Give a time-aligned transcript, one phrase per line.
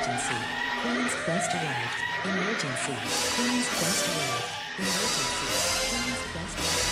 [0.00, 0.34] Emergency.
[0.80, 1.98] Queen's Quest arrived.
[2.24, 2.94] Emergency.
[3.36, 4.48] Queen's Quest arrived.
[4.78, 5.46] Emergency.
[5.90, 6.89] Queen's Quest arrived.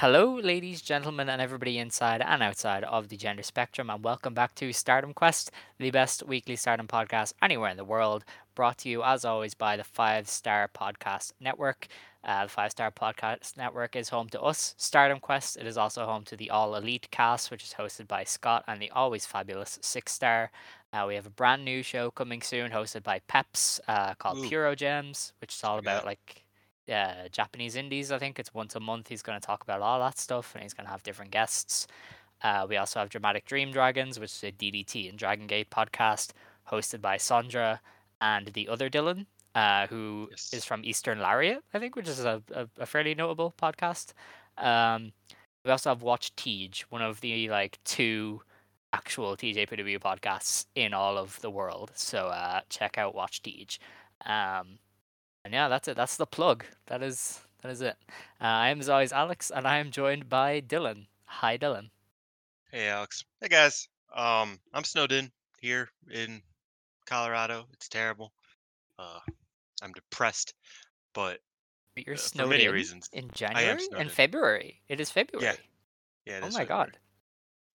[0.00, 4.54] Hello, ladies, gentlemen, and everybody inside and outside of the gender spectrum, and welcome back
[4.54, 8.24] to Stardom Quest, the best weekly Stardom podcast anywhere in the world.
[8.54, 11.88] Brought to you, as always, by the Five Star Podcast Network.
[12.22, 15.56] Uh, the Five Star Podcast Network is home to us, Stardom Quest.
[15.56, 18.80] It is also home to the All Elite cast, which is hosted by Scott and
[18.80, 20.52] the always fabulous Six Star.
[20.92, 24.48] Uh, we have a brand new show coming soon, hosted by Peps, uh, called Ooh.
[24.48, 26.06] Puro Gems, which is all about out.
[26.06, 26.44] like
[26.88, 28.10] uh, Japanese indies.
[28.12, 29.08] I think it's once a month.
[29.08, 31.86] He's going to talk about all that stuff, and he's going to have different guests.
[32.42, 36.30] Uh, we also have Dramatic Dream Dragons, which is a DDT and Dragon Gate podcast
[36.70, 37.80] hosted by Sandra
[38.20, 40.64] and the other Dylan, uh, who is Yes.
[40.64, 44.12] from Eastern Lariat, I think, which is a, a, a fairly notable podcast.
[44.56, 45.12] Um,
[45.64, 48.42] we also have Watch Tej, one of the like two
[48.92, 51.90] actual TJPW podcasts in all of the world.
[51.94, 53.66] So uh, check out Watch Tej.
[54.24, 54.78] Um,
[55.48, 55.96] and yeah, that's it.
[55.96, 56.62] That's the plug.
[56.88, 57.96] That is that is it.
[58.38, 61.06] Uh, I am as always Alex, and I am joined by Dylan.
[61.24, 61.88] Hi, Dylan.
[62.70, 63.24] Hey Alex.
[63.40, 63.88] Hey guys.
[64.14, 66.42] Um, I'm snowed in here in
[67.06, 67.64] Colorado.
[67.72, 68.30] It's terrible.
[68.98, 69.20] Uh,
[69.80, 70.52] I'm depressed,
[71.14, 71.40] but
[71.94, 73.08] But You're Uh, for many in reasons.
[73.14, 74.08] in January and in.
[74.10, 74.82] February.
[74.88, 75.56] It is February.
[76.26, 76.36] yeah.
[76.36, 76.66] it oh my February.
[76.66, 76.98] god.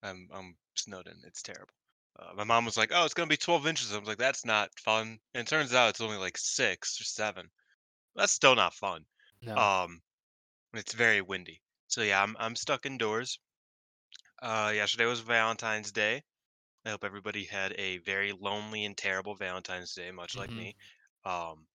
[0.04, 1.16] I'm I'm snowed in.
[1.26, 1.74] It's terrible.
[2.20, 4.44] Uh, my mom was like, "Oh, it's gonna be 12 inches." I was like, "That's
[4.44, 7.50] not fun." And it turns out it's only like six or seven.
[8.16, 9.06] That's still not fun.
[9.40, 9.70] No.
[9.84, 10.02] Um,
[10.74, 11.62] it's very windy.
[11.88, 13.38] So yeah, I'm I'm stuck indoors.
[14.40, 16.22] Uh, yesterday was Valentine's Day.
[16.84, 20.56] I hope everybody had a very lonely and terrible Valentine's Day, much like Mhm.
[20.56, 20.76] me.
[21.24, 21.68] Um,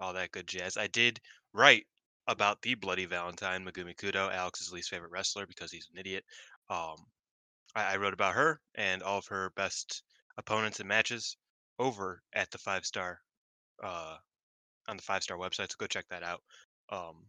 [0.00, 0.76] all that good jazz.
[0.76, 1.20] I did
[1.52, 1.86] write
[2.28, 6.24] about the bloody Valentine, Megumi Kudo, Alex's least favorite wrestler because he's an idiot.
[6.70, 7.06] Um,
[7.74, 10.02] I, I wrote about her and all of her best
[10.38, 11.36] opponents and matches
[11.78, 13.22] over at the five star,
[13.82, 14.18] uh,
[14.88, 15.70] on the five star website.
[15.70, 16.40] So go check that out.
[16.90, 17.26] Um,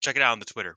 [0.00, 0.74] check it out on the Twitter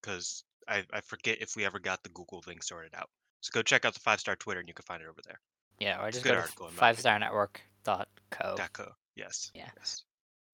[0.00, 3.10] because I, I forget if we ever got the Google thing sorted out.
[3.40, 5.40] So go check out the five star Twitter and you can find it over there.
[5.80, 8.56] yeah, or just go to article, in my five star network.co.
[8.56, 8.88] Dot co.
[9.16, 9.50] Yes.
[9.54, 9.68] Yeah.
[9.76, 10.04] Yes.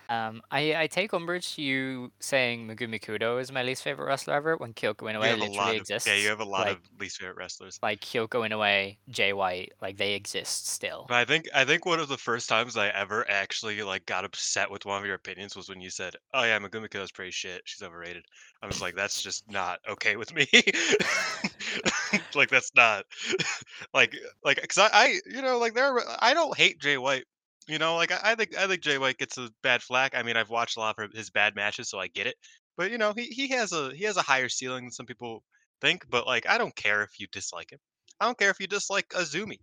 [0.08, 4.34] Um, I, I take umbrage to you saying Megumi Kudo is my least favorite wrestler
[4.34, 6.08] ever when Kyoko Inoue literally of exists.
[6.08, 6.14] yeah.
[6.14, 7.78] You have a lot like, of least favorite wrestlers.
[7.82, 11.04] like Kyoko Inoue, Jay White, like they exist still.
[11.08, 14.24] But I think I think one of the first times I ever actually like got
[14.24, 17.32] upset with one of your opinions was when you said, "Oh yeah, Megumi Kudo's pretty
[17.32, 17.62] shit.
[17.64, 18.24] She's overrated."
[18.62, 20.46] I was like, "That's just not okay with me."
[22.34, 23.04] like that's not
[23.94, 27.24] like like because I, I you know like there are- I don't hate Jay White.
[27.68, 30.14] You know, like I, I think I think Jay White gets a bad flack.
[30.14, 32.36] I mean, I've watched a lot of his bad matches, so I get it.
[32.78, 35.42] But you know, he he has a he has a higher ceiling than some people
[35.82, 36.06] think.
[36.08, 37.78] But like, I don't care if you dislike him.
[38.20, 39.58] I don't care if you dislike Azumi.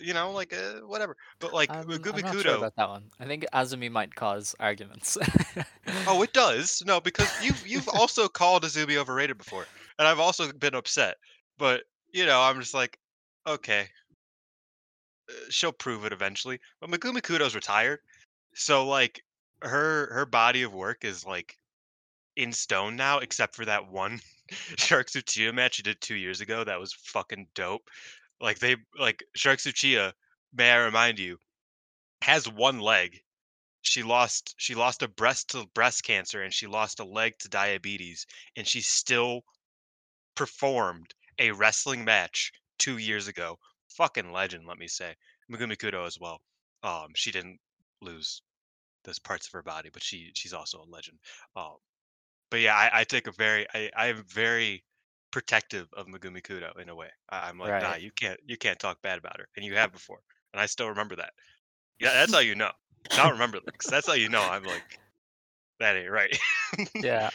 [0.00, 1.16] You know, like uh, whatever.
[1.38, 3.04] But like Um, I'm not sure about that one.
[3.18, 5.16] I think Azumi might cause arguments.
[6.06, 6.82] oh, it does.
[6.86, 9.66] No, because you've you've also called Azumi overrated before,
[9.98, 11.16] and I've also been upset.
[11.58, 12.98] But you know, I'm just like,
[13.46, 13.88] okay,
[15.50, 16.60] she'll prove it eventually.
[16.80, 18.00] But Megumi Kudo's retired,
[18.54, 19.22] so like
[19.62, 21.56] her her body of work is like
[22.36, 24.20] in stone now, except for that one
[24.76, 26.64] Shark Tsuchiya match she did two years ago.
[26.64, 27.88] That was fucking dope.
[28.40, 30.12] Like they like Shark Tsuchiya,
[30.52, 31.38] may I remind you,
[32.22, 33.20] has one leg.
[33.82, 37.48] She lost she lost a breast to breast cancer and she lost a leg to
[37.48, 38.26] diabetes
[38.56, 39.42] and she still
[40.36, 43.58] performed a wrestling match two years ago.
[43.96, 45.14] Fucking legend, let me say.
[45.50, 46.40] Megumi Kudo as well.
[46.82, 47.58] Um, she didn't
[48.00, 48.42] lose
[49.04, 51.18] those parts of her body, but she she's also a legend.
[51.56, 51.76] Um,
[52.50, 54.84] but yeah, I, I take a very I, I am very
[55.30, 57.08] protective of Megumi Kudo in a way.
[57.28, 59.92] I, I'm like, nah, you can't you can't talk bad about her, and you have
[59.92, 60.20] before,
[60.52, 61.32] and I still remember that.
[61.98, 62.70] Yeah, that's how you know.
[63.10, 63.86] I don't remember things.
[63.88, 64.42] That's how you know.
[64.42, 64.98] I'm like,
[65.80, 66.36] that ain't right.
[66.94, 67.30] yeah.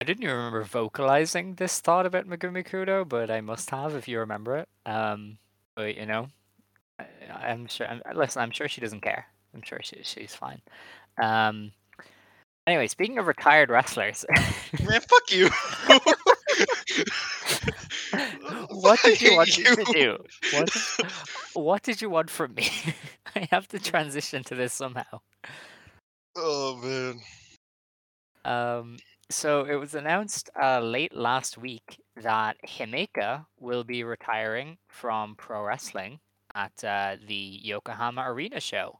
[0.00, 4.08] I didn't even remember vocalizing this thought about Megumi Kudo, but I must have if
[4.08, 4.68] you remember it.
[4.84, 5.38] Um,
[5.76, 6.28] but you know,
[6.98, 7.04] I,
[7.48, 7.86] I'm sure.
[7.86, 9.26] I'm, listen, I'm sure she doesn't care.
[9.54, 10.60] I'm sure she, she's fine.
[11.22, 11.72] Um,
[12.66, 14.24] anyway, speaking of retired wrestlers,
[14.86, 15.48] Man, fuck you.
[18.70, 20.18] what did you want me to do?
[20.52, 20.70] What,
[21.54, 22.68] what did you want from me?
[23.36, 25.20] I have to transition to this somehow.
[26.36, 27.20] Oh man.
[28.44, 28.96] Um,
[29.30, 35.62] So it was announced uh, late last week that Himeka will be retiring from pro
[35.62, 36.20] wrestling
[36.54, 38.98] at uh, the Yokohama Arena show.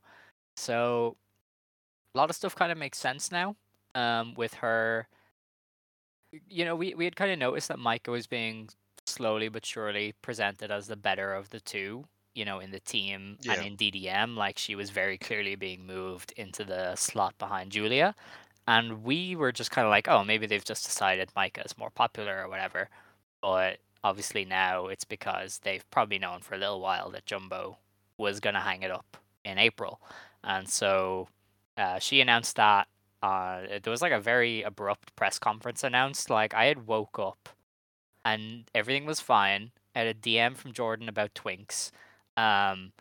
[0.57, 1.17] So
[2.15, 3.57] a lot of stuff kind of makes sense now
[3.95, 5.09] um, with her.
[6.49, 8.69] You know, we, we had kind of noticed that Maika was being
[9.07, 12.05] slowly but surely presented as the better of the two,
[12.35, 13.55] you know, in the team Yeah.
[13.55, 14.37] and in DDM.
[14.37, 18.15] Like she was very clearly being moved into the slot behind Giulia.
[18.67, 21.91] And we were just kind of like, oh, maybe they've just decided Maika is more
[21.91, 22.89] popular or whatever.
[23.41, 27.79] But obviously now it's because they've probably known for a little while that Jumbo
[28.19, 30.01] was going to hang it up in April.
[30.45, 31.29] And so
[31.77, 32.89] uh, she announced that.
[33.23, 36.31] Uh, there was like a very abrupt press conference announced.
[36.31, 37.49] Like I had woke up
[38.25, 39.71] and everything was fine.
[39.95, 41.91] I had a DM from Jordan about Twinks.
[42.37, 42.93] Um,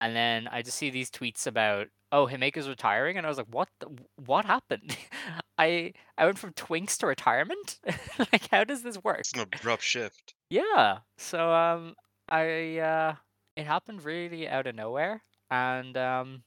[0.00, 3.48] and then I just see these tweets about, oh, Himeka's retiring, and I was like,
[3.50, 3.68] what?
[3.80, 3.88] The,
[4.24, 4.96] what happened?
[5.58, 7.78] I I went from Twinks to retirement.
[8.32, 9.20] like, how does this work?
[9.20, 10.34] It's an abrupt shift.
[10.50, 10.98] Yeah.
[11.16, 11.94] So um,
[12.28, 13.14] I uh,
[13.56, 16.42] it happened really out of nowhere, and um,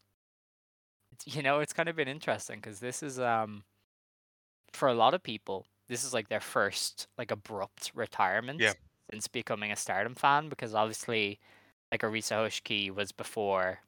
[1.25, 3.63] you know, it's kind of been interesting because this is um,
[4.74, 8.74] for a lot of people, this is like their first like abrupt retirement Yeah.
[9.12, 11.40] since becoming a Stardom fan because obviously,
[11.92, 13.80] like Arisa Hoshiki was before,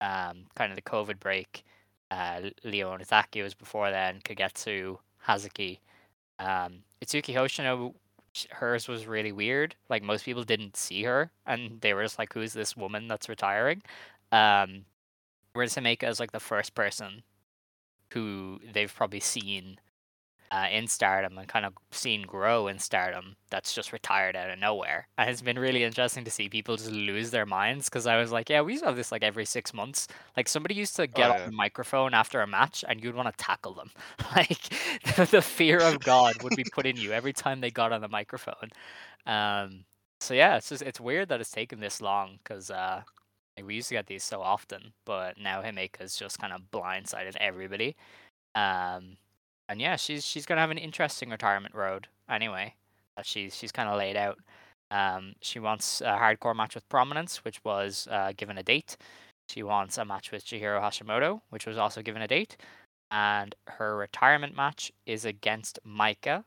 [0.00, 1.64] um, kind of the COVID break.
[2.10, 4.20] Uh, Leo Onozaki was before then.
[4.24, 5.78] Kagetsu, Hazuki,
[6.38, 7.94] um, Itsuki Hoshino.
[8.50, 9.74] Hers was really weird.
[9.88, 13.28] Like most people didn't see her, and they were just like, "Who's this woman that's
[13.28, 13.82] retiring?"
[14.30, 14.84] Um,
[15.52, 17.22] whereas Himeka is like the first person
[18.12, 19.78] who they've probably seen
[20.50, 24.58] uh, in Stardom and kind of seen grow in Stardom that's just retired out of
[24.58, 25.08] nowhere.
[25.18, 28.32] And it's been really interesting to see people just lose their minds because I was
[28.32, 30.08] like, yeah, we used to have this like every six months.
[30.36, 33.28] Like somebody used to get Oh, on the microphone after a match and you'd want
[33.36, 33.90] to tackle them.
[34.36, 34.70] like
[35.30, 38.08] the fear of God would be put in you every time they got on the
[38.08, 38.70] microphone.
[39.26, 39.84] Um,
[40.20, 43.02] so yeah, it's just it's weird that it's taken this long because uh,
[43.56, 47.36] like we used to get these so often, but now Himeka's just kind of blindsided
[47.36, 47.96] everybody.
[48.54, 49.16] Um,
[49.68, 52.74] and yeah, she's she's gonna have an interesting retirement road anyway.
[53.16, 54.38] That she's she's kind of laid out.
[54.90, 58.96] Um, she wants a hardcore match with Prominence, which was uh, given a date.
[59.48, 62.56] She wants a match with Chihiro Hashimoto, which was also given a date.
[63.10, 66.44] And her retirement match is against Maika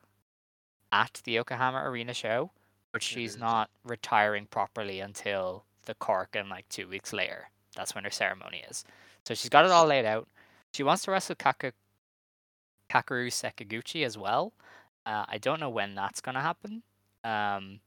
[0.91, 2.51] at the Yokohama Arena show,
[2.91, 7.50] but she's not retiring properly until the Cork in like two weeks later.
[7.75, 8.83] That's when her ceremony is.
[9.25, 10.27] So she's got it all laid out.
[10.73, 11.73] She wants to wrestle Kaka,
[12.92, 14.54] Kakeru Sekiguchi as well.
[15.06, 16.84] Uh, I don't know when that's gonna happen.
[17.24, 17.80] Um,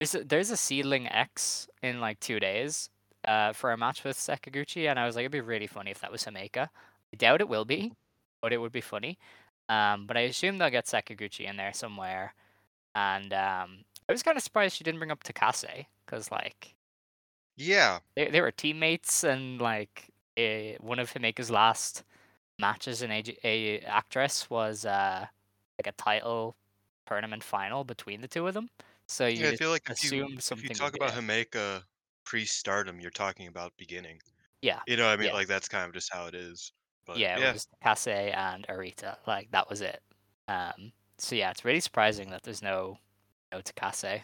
[0.00, 2.90] there's a, there's a Seedling X in like two days
[3.26, 6.00] uh, for a match with Sekiguchi, and I was like, it'd be really funny if
[6.00, 6.68] that was Himeka.
[7.12, 7.92] I doubt it will be,
[8.42, 9.18] but it would be funny.
[9.68, 12.34] Um, but I assume they'll get Sekiguchi in there somewhere.
[12.94, 16.74] And um, I was kind of surprised she didn't bring up Takase because like
[17.56, 18.00] Yeah.
[18.16, 22.04] they, they were teammates and like eh, one of Himeka's last
[22.58, 25.26] matches an a, a Actwres was uh
[25.78, 26.56] like a title
[27.06, 28.68] tournament final between the two of them.
[29.06, 31.12] So you Yeah, I feel like if you assume if you talk about.
[31.12, 31.82] Himeka
[32.24, 34.20] pre-stardom, you're talking about beginning.
[34.60, 35.28] Yeah, You know what I mean?
[35.28, 35.34] Yeah.
[35.34, 36.72] Like that's kind of just how it is.
[37.06, 39.16] But yeah, yeah, it was Takase and Arita.
[39.26, 40.02] Like that was it.
[40.48, 42.98] Um, so yeah, it's really surprising that there's no
[43.52, 44.22] no Takase.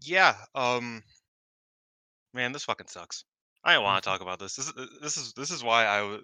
[0.00, 0.34] yeah.
[0.54, 1.02] Um,
[2.34, 3.24] man, this fucking sucks.
[3.66, 4.56] I don't want to talk about this.
[4.56, 6.22] This is this is this is why I was.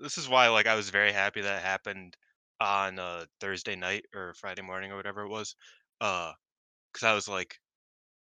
[0.00, 2.16] This is why like I was very happy that it happened
[2.60, 5.56] on uh Thursday night or Friday morning or whatever it was.
[6.00, 6.32] Uh,
[6.92, 7.60] because I was like,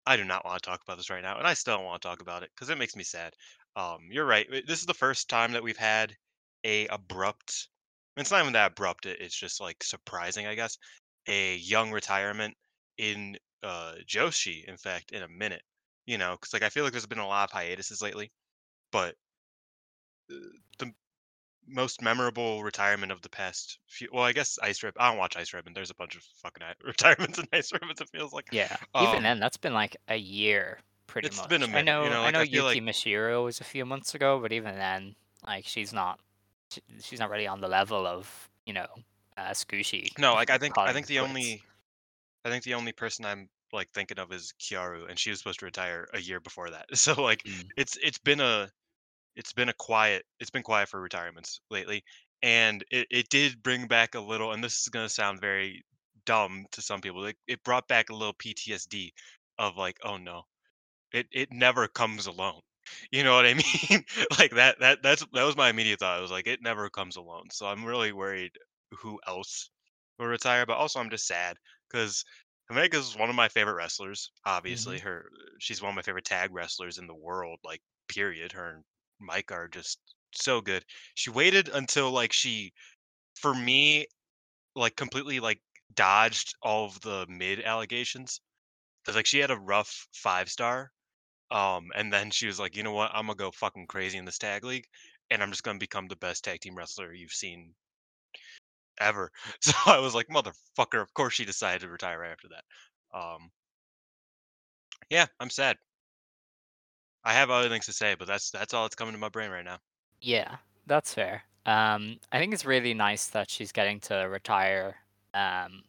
[0.06, 2.02] I do not want to talk about this right now, and I still don't want
[2.02, 3.34] to talk about it because it makes me sad.
[3.76, 4.46] Um, you're right.
[4.52, 6.16] uh, This is the first time that we've had
[6.64, 7.68] a abrupt.
[8.18, 9.06] It's not even that abrupt.
[9.06, 10.78] it- It's just like surprising, I guess.
[11.28, 12.56] A young retirement
[12.98, 15.62] in uh Joshi, in fact, in a minute.
[16.06, 18.32] You know, because like I feel like there's been a lot of hiatuses lately,
[18.90, 19.14] but
[20.30, 20.34] uh,
[20.78, 20.92] the
[21.68, 24.08] most memorable retirement of the past few.
[24.12, 25.00] Well, I guess Ice Ribbon.
[25.00, 25.72] I don't watch Ice Ribbon.
[25.74, 28.00] There's a bunch of fucking retirements in Ice Ribbons.
[28.00, 28.48] It feels like.
[28.50, 31.48] Yeah, even Um, then, that's been like a year, pretty It's much.
[31.48, 33.60] been a I minute, know, you know, I like, know I Yuki like- Mishiro was
[33.60, 35.14] a few months ago, but even then,
[35.46, 36.18] like she's not,
[36.70, 38.86] she- she's not really on the level of you know,
[39.36, 40.18] uh, Skushi.
[40.18, 41.62] No, like I think I think the only
[42.44, 45.60] I think the only person I'm like thinking of is Kiaru, and she was supposed
[45.60, 46.86] to retire a year before that.
[46.96, 47.72] So like Mm.
[47.76, 48.70] it's it's been a
[49.36, 52.04] it's been a quiet it's been quiet for retirements lately,
[52.42, 54.52] and it it did bring back a little.
[54.52, 55.82] And this is gonna sound very
[56.26, 57.22] dumb to some people.
[57.22, 59.14] Like it brought back a little PTSD
[59.58, 60.44] of like, oh no,
[61.12, 62.60] it it never comes alone.
[63.12, 63.54] You know what I
[63.90, 64.04] mean?
[64.40, 66.18] like that that that's that was my immediate thought.
[66.18, 67.44] I was like, it never comes alone.
[67.52, 68.52] So I'm really worried
[68.98, 69.70] who else
[70.18, 71.56] will retire, but also I'm just sad
[71.88, 72.24] because
[72.72, 74.30] Omega is one of my favorite wrestlers.
[74.46, 77.58] Obviously, her she's one of my favorite tag wrestlers in the world.
[77.62, 78.52] Like, period.
[78.52, 78.84] Her and
[79.20, 79.98] Mike are just
[80.34, 80.82] so good.
[81.14, 82.72] She waited until like she,
[83.34, 84.06] for me,
[84.74, 85.60] like completely like
[85.92, 88.40] dodged all of the mid allegations.
[89.04, 90.92] Cause like she had a rough five star,
[91.50, 94.24] um, and then she was like, you know what, I'm gonna go fucking crazy in
[94.24, 94.86] this tag league,
[95.30, 97.74] and I'm just gonna become the best tag team wrestler you've seen
[99.02, 99.30] ever.
[99.60, 102.64] So I was like, motherfucker, of course she decided to retire after that.
[103.18, 103.50] Um,
[105.10, 105.76] yeah, I'm sad.
[107.24, 109.50] I have other things to say, but that's that's all that's coming to my brain
[109.50, 109.80] right now.
[110.20, 110.56] Yeah,
[110.86, 111.44] that's fair.
[111.66, 114.96] Um, I think it's really nice that she's getting to retire
[115.34, 115.84] um,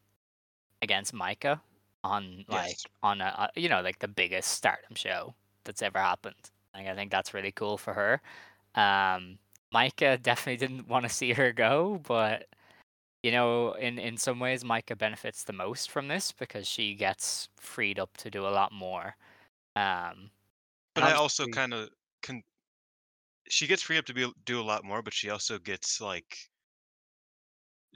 [0.82, 1.60] against Maika
[2.04, 2.86] on like Yes.
[3.02, 6.50] on a, a you know like the biggest Stardom show that's ever happened.
[6.74, 8.22] Like I think that's really cool for her.
[8.80, 9.38] Um,
[9.74, 12.48] Maika definitely didn't want to see her go, but
[13.24, 17.48] you know, in in some ways, Maika benefits the most from this because she gets
[17.56, 19.16] freed up to do a lot more.
[19.74, 20.30] Um,
[20.94, 21.88] But I also kind of
[22.22, 22.42] can.
[23.48, 26.36] She gets freed up to be do a lot more, but she also gets like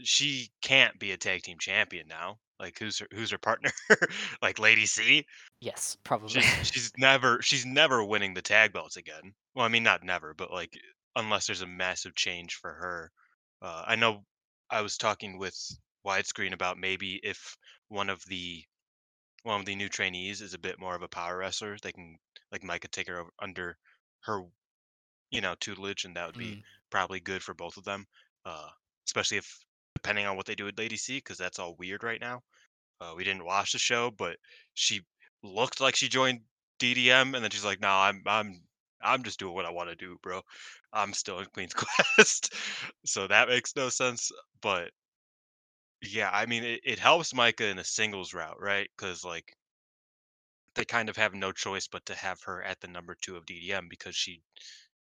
[0.03, 2.39] she can't be a tag team champion now.
[2.59, 3.71] Like who's her who's her partner?
[4.43, 5.27] like Lady C.
[5.61, 6.41] yes, probably.
[6.41, 9.35] She's she's never she's never winning the tag belts again.
[9.55, 10.73] Well, I mean not never, but like
[11.17, 13.13] unless there's a massive change for her.
[13.61, 14.25] Uh, I know
[14.71, 15.57] I was talking with
[16.07, 17.57] widescreen about maybe if
[17.89, 18.65] one of the
[19.45, 22.19] one of the new trainees is a bit more of a power wrestler, they can
[22.53, 23.79] like Maika take her over under
[24.23, 24.45] her
[25.31, 26.63] you know tutelage, and that would be Mm.
[26.91, 28.07] probably good for both of them.
[28.45, 28.71] Uh,
[29.07, 32.21] especially if depending on what they do with Lady C, because that's all weird right
[32.21, 32.43] now.
[33.01, 34.39] Uh, we didn't watch the show, but
[34.75, 35.03] she
[35.45, 36.43] looked like she joined
[36.79, 38.68] DDM, and then she's like, "No, I'm I'm
[39.01, 40.43] I'm just doing what I want to do, bro.
[40.93, 41.75] I'm still in Queen's
[42.17, 42.55] Quest."
[43.05, 44.31] so that makes no sense.
[44.61, 44.93] But
[46.03, 48.89] yeah, I mean, it, it helps Maika in a singles route, right?
[48.97, 49.57] Because like
[50.75, 53.45] they kind of have no choice but to have her at the number two of
[53.45, 54.43] DDM because she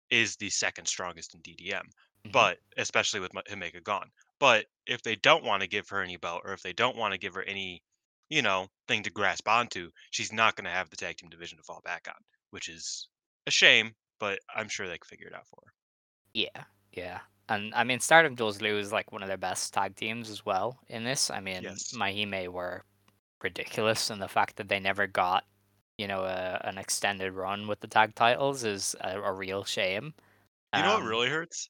[0.09, 1.91] is the second strongest in DDM.
[2.25, 2.31] Mhm.
[2.31, 4.11] But especially with Himeka gone.
[4.39, 7.13] But if they don't want to give her any belt, or if they don't want
[7.13, 7.83] to give her any,
[8.29, 11.57] you know, thing to grasp onto, she's not going to have the tag team division
[11.57, 13.09] to fall back on, which is
[13.47, 13.95] a shame.
[14.19, 15.73] But I'm sure they can figure it out for her.
[16.33, 17.19] Yeah, yeah.
[17.49, 20.79] And I mean, Stardom does lose like one of their best tag teams as well
[20.87, 21.29] in this.
[21.29, 21.93] I mean, Yes.
[21.93, 22.83] Mahime were
[23.41, 25.43] ridiculous, and the fact that they never got,
[25.97, 30.13] you know, a, an extended run with the tag titles is a, a real shame.
[30.75, 31.69] You know what Um, really hurts?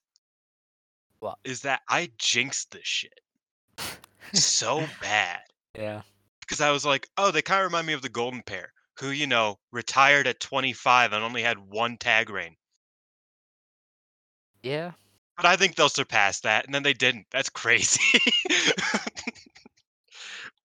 [1.18, 1.38] What?
[1.44, 3.20] Is that I jinxed this shit
[4.32, 5.40] so bad.
[5.76, 6.02] Yeah.
[6.40, 9.10] because I was like, oh, they kind of remind me of the Golden Pair, who
[9.10, 12.56] you know retired at 25 and only had one tag reign.
[14.62, 14.92] Yeah.
[15.36, 17.26] But I think they'll surpass that, and then they didn't.
[17.30, 18.00] That's crazy.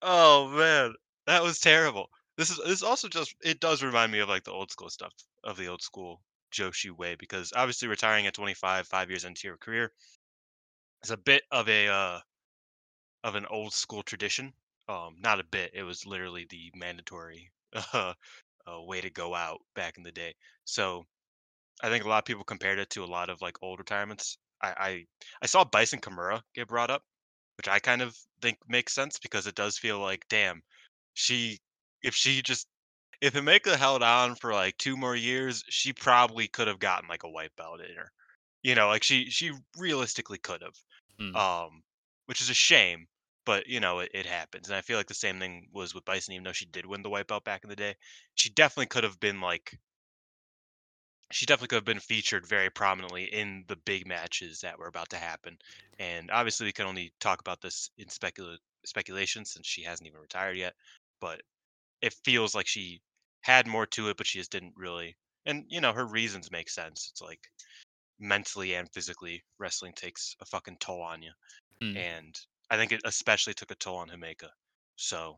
[0.01, 0.93] oh man,
[1.27, 2.09] that was terrible.
[2.37, 5.13] This is this also just it does remind me of like the old school stuff
[5.43, 6.21] of the old school
[6.51, 9.91] Joshi way because obviously retiring at 25, five years into your career,
[11.03, 12.19] is a bit of a uh,
[13.25, 14.53] of an old school tradition.
[14.87, 15.71] Um, not a bit.
[15.73, 18.13] It was literally the mandatory uh,
[18.67, 20.35] uh, way to go out back in the day.
[20.65, 21.05] So
[21.83, 24.37] I think a lot of people compared it to a lot of like old retirements.
[24.61, 25.05] I I,
[25.43, 27.03] I saw Bison Kimura get brought up,
[27.57, 30.61] which I kind of think makes sense because it does feel like, damn,
[31.13, 31.59] she
[32.03, 32.67] if she just
[33.21, 37.23] if Himeka held on for like two more years, she probably could have gotten like
[37.23, 38.11] a white belt in her.
[38.63, 40.75] You know, like she she realistically could have
[41.19, 41.41] Mm.
[41.41, 41.83] um,
[42.25, 43.07] which is a shame.
[43.45, 46.05] But you know, it, it happens, and I feel like the same thing was with
[46.05, 46.33] Bison.
[46.33, 47.95] Even though she did win the white belt back in the day,
[48.35, 49.79] she definitely could have been like,
[51.31, 55.09] she definitely could have been featured very prominently in the big matches that were about
[55.09, 55.57] to happen.
[55.99, 60.19] And obviously, we can only talk about this in specula- speculation since she hasn't even
[60.19, 60.75] retired yet.
[61.19, 61.41] But
[62.01, 63.01] it feels like she
[63.41, 65.17] had more to it, but she just didn't really.
[65.45, 67.09] And you know, her reasons make sense.
[67.11, 67.49] It's like
[68.19, 71.33] mentally and physically, wrestling takes a fucking toll on you
[71.81, 72.01] Mm.
[72.01, 72.39] and
[72.71, 74.47] I think it especially took a toll on Himeka.
[74.95, 75.37] So,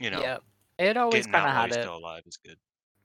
[0.00, 0.38] you know, yeah.
[0.78, 1.82] It always kind of had it.
[1.82, 2.56] still alive is good.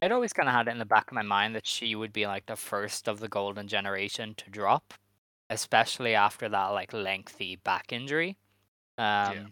[0.01, 2.13] It always kind of had it in the back of my mind that she would
[2.13, 4.93] be like the first of the golden generation to drop,
[5.49, 8.37] especially after that like lengthy back injury.
[8.97, 9.51] Um,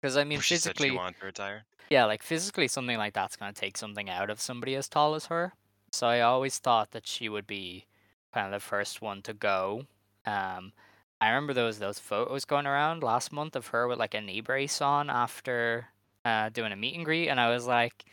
[0.00, 1.64] because I mean, she she physically, wanted to retire.
[1.90, 5.26] yeah, like physically, something like that's gonna take something out of somebody as tall as
[5.26, 5.52] her.
[5.92, 7.86] So I always thought that she would be
[8.32, 9.86] kind of the first one to go.
[10.26, 10.72] Um,
[11.20, 14.40] I remember those those photos going around last month of her with like a knee
[14.40, 15.88] brace on after
[16.24, 18.04] uh doing a meet and greet, and I was like,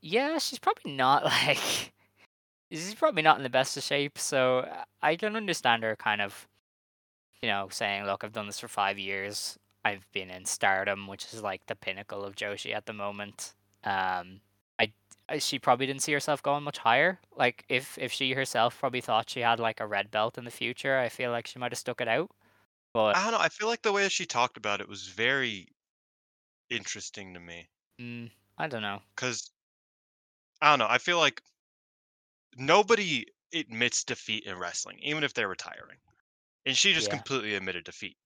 [0.00, 1.92] yeah, she's probably not like
[2.70, 4.18] she's probably not in the best of shape.
[4.18, 4.68] So
[5.02, 6.48] I can understand her kind of
[7.42, 9.58] you know, saying, "Look, I've done this for five years.
[9.84, 14.40] I've been in Stardom, which is like the pinnacle of Joshi at the moment." Um,
[14.78, 14.92] I,
[15.28, 17.20] I she probably didn't see herself going much higher.
[17.36, 20.50] Like if if she herself probably thought she had like a red belt in the
[20.50, 22.30] future, I feel like she might have stuck it out.
[22.92, 23.38] But I don't know.
[23.38, 25.68] I feel like the way that she talked about it was very
[26.70, 29.02] interesting to me mm, I don't know.
[29.16, 29.52] because
[30.62, 30.86] I don't know.
[30.88, 31.42] I feel like
[32.56, 35.98] nobody admits defeat in wrestling, even if they're retiring,
[36.66, 37.10] and she just Yeah.
[37.10, 38.18] completely admitted defeat,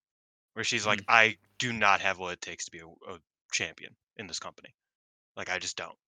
[0.55, 1.07] where she's like, Mm.
[1.09, 3.21] "I do not have what it takes to be a, a
[3.53, 4.75] champion in this company.
[5.37, 5.99] Like, I just don't."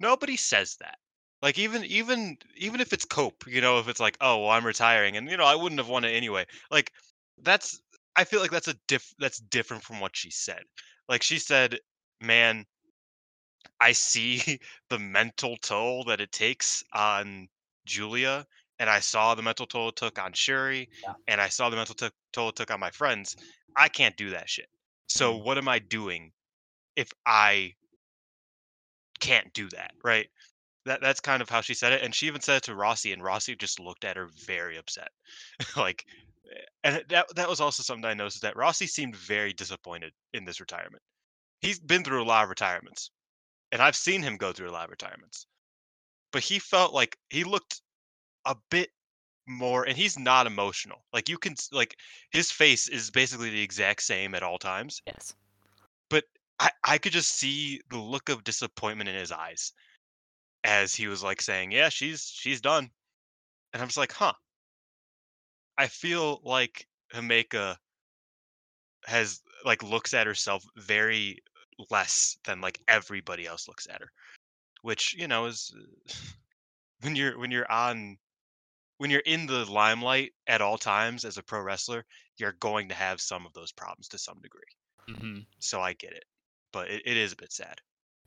[0.00, 0.98] Nobody says that.
[1.42, 4.66] Like even even even if it's cope, you know, if it's like, oh well, I'm
[4.66, 6.46] retiring, and you know, I wouldn't have won it anyway.
[6.70, 6.92] Like
[7.42, 7.80] that's
[8.16, 10.62] I feel like that's a diff that's different from what she said.
[11.08, 11.78] Like she said,
[12.20, 12.66] man,
[13.80, 17.48] I see the mental toll that it takes on
[17.86, 18.46] Giulia,
[18.78, 21.14] and I saw the mental toll it took on Syuri, Yeah.
[21.28, 23.36] and I saw the mental to- toll it took on my friends.
[23.76, 24.68] I can't do that shit.
[25.08, 25.44] So Mm.
[25.44, 26.32] what am I doing
[26.96, 27.74] if I
[29.20, 30.28] can't do that, right?
[30.86, 33.12] That that's kind of how she said it, and she even said it to Rossy,
[33.12, 35.10] and Rossy just looked at her very upset,
[35.76, 36.04] like,
[36.84, 40.60] and that that was also something I noticed that Rossy seemed very disappointed in this
[40.60, 41.02] retirement.
[41.60, 43.10] He's been through a lot of retirements,
[43.72, 45.46] and I've seen him go through a lot of retirements,
[46.32, 47.82] but he felt like he looked
[48.46, 48.90] a bit
[49.48, 51.06] more, and he's not emotional.
[51.12, 51.96] Like you can like
[52.32, 55.34] his face is basically the exact same at all times, Yes.
[56.10, 56.24] but
[56.58, 59.72] I I could just see the look of disappointment in his eyes
[60.64, 62.90] as he was like saying, "Yeah, she's she's done."
[63.72, 64.34] And I'm just like, "Huh."
[65.80, 67.74] I feel like Himeka
[69.06, 71.38] has like looks at herself very
[71.90, 74.12] less than like everybody else looks at her,
[74.82, 76.12] which, you know, is uh,
[77.00, 78.18] when you're when you're on
[78.98, 82.04] when you're in the limelight at all times as a pro wrestler,
[82.36, 84.60] you're going to have some of those problems to some degree.
[85.08, 86.24] hmm So I get it.
[86.72, 87.80] But it, it is a bit sad.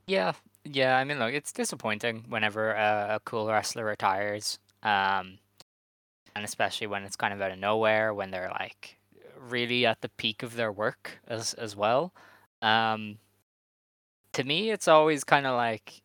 [0.08, 0.34] Yeah,
[0.66, 0.98] yeah.
[0.98, 5.38] I mean, look, it's disappointing whenever a, a cool wrestler retires, um,
[6.36, 8.98] and especially when it's kind of out of nowhere, when they're like
[9.40, 12.14] really at the peak of their work as as well.
[12.62, 13.18] Um,
[14.34, 16.02] to me, it's always kind of like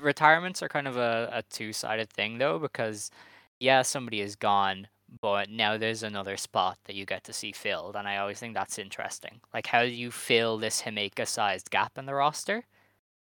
[0.00, 3.10] retirements are kind of a, a two sided thing though, because
[3.58, 4.88] yeah, somebody is gone,
[5.20, 8.54] but now there's another spot that you get to see filled, and I always think
[8.54, 9.40] that's interesting.
[9.52, 12.64] Like, how do you fill this Himeka sized gap in the roster?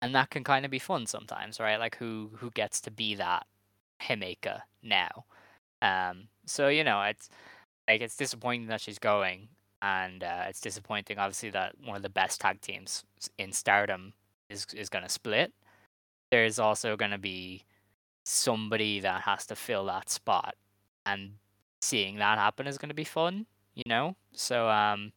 [0.06, 1.80] and that can kind of be fun sometimes, right?
[1.80, 3.48] Like who who gets to be that
[4.02, 5.26] Himeka now?
[5.86, 7.30] Um, so you know, it's
[7.88, 9.50] like it's disappointing that she's going,
[9.82, 13.04] and uh, it's disappointing, obviously, that one of the best tag teams
[13.38, 14.14] in Stardom
[14.50, 15.54] is is going to split.
[16.32, 17.64] There's also going to be
[18.26, 20.56] somebody that has to fill that spot,
[21.06, 21.34] and
[21.82, 23.46] seeing that happen is going to be fun,
[23.76, 24.16] you know.
[24.34, 25.12] So um,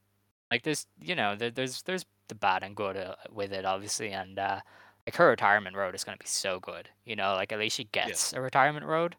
[0.50, 4.10] like there's you know there, there's there's the bad and good uh, with it obviously
[4.10, 4.60] and uh
[5.06, 7.76] like her retirement road is going to be so good you know like at least
[7.76, 9.16] she gets a retirement road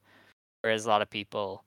[0.61, 1.63] whereas a lot of people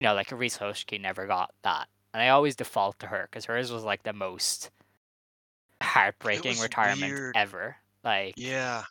[0.00, 3.46] you know like Reese Hoshiki never got that and I always default to her because
[3.46, 4.70] hers was like the most
[5.82, 7.36] heartbreaking retirement weird.
[7.36, 8.84] ever like Yeah.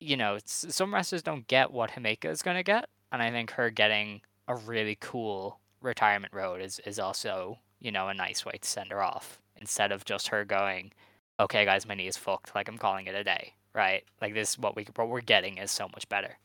[0.00, 3.50] you know, some wrestlers don't get what Himeka is going to get, and I think
[3.52, 8.58] her getting a really cool retirement road is is also you know a nice way
[8.60, 10.92] to send her off instead of just her going,
[11.40, 14.04] okay, guys, my knee is fucked, like I'm calling it a day, right?
[14.20, 16.38] Like this, what we what we're getting is so much better.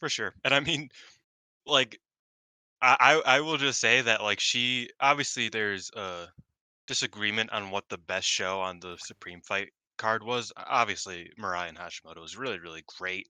[0.00, 0.34] For sure.
[0.44, 0.90] And I mean,
[1.66, 2.00] like,
[2.82, 6.32] I I will just say that like she obviously there's a
[6.86, 10.52] disagreement on what the best show on the Supreme Fight card was.
[10.56, 13.28] Obviously, Mariah and Hashimoto was really really great.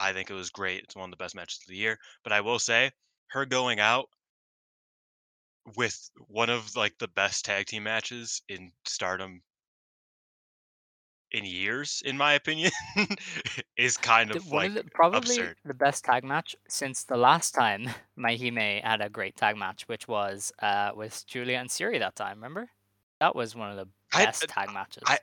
[0.00, 0.84] I think it was great.
[0.84, 1.98] It's one of the best matches of the year.
[2.24, 2.92] But I will say,
[3.28, 4.08] her going out
[5.76, 9.42] with one of like the best tag team matches in Stardom
[11.30, 12.70] in years, in my opinion,
[13.76, 15.56] is kind of one like of the, probably absurd.
[15.64, 20.06] the best tag match since the last time Mahime had a great tag match, which
[20.08, 22.36] was uh with Giulia and Syuri that time.
[22.36, 22.70] Remember?
[23.20, 25.02] That was one of the I- best tag matches.
[25.06, 25.18] I-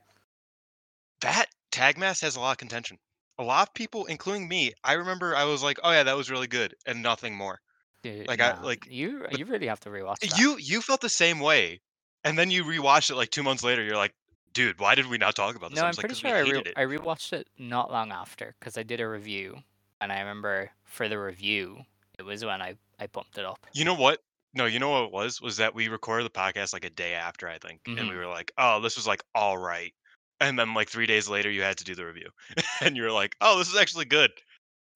[1.21, 2.97] that tag match has a lot of contention.
[3.37, 6.29] A lot of people, including me, I remember I was like, "Oh yeah, that was
[6.29, 7.61] really good," and nothing more.
[8.03, 10.37] Dude, like, I- like, you you really have to rewatch that.
[10.37, 11.81] You you felt the same way,
[12.23, 13.83] and then you rewatched it like two months later.
[13.83, 14.13] You're like,
[14.53, 16.63] "Dude, why did we not talk about this?" No, I I'm pretty like, pretty 'Cause
[16.65, 19.61] we sure I, re- I rewatched it not long after because I did a review,
[20.01, 21.85] and I remember for the review,
[22.17, 23.65] it was when I I bumped it up.
[23.73, 24.21] You know what?
[24.53, 25.41] No, you know what it was?
[25.41, 28.17] Was that we recorded the podcast like a day after, I think, and we Mhm.
[28.17, 29.93] were like, "Oh, this was like all right,"
[30.41, 32.29] and then like three days later, you had to do the review,
[32.81, 34.31] and you were like, "Oh, this is actually good."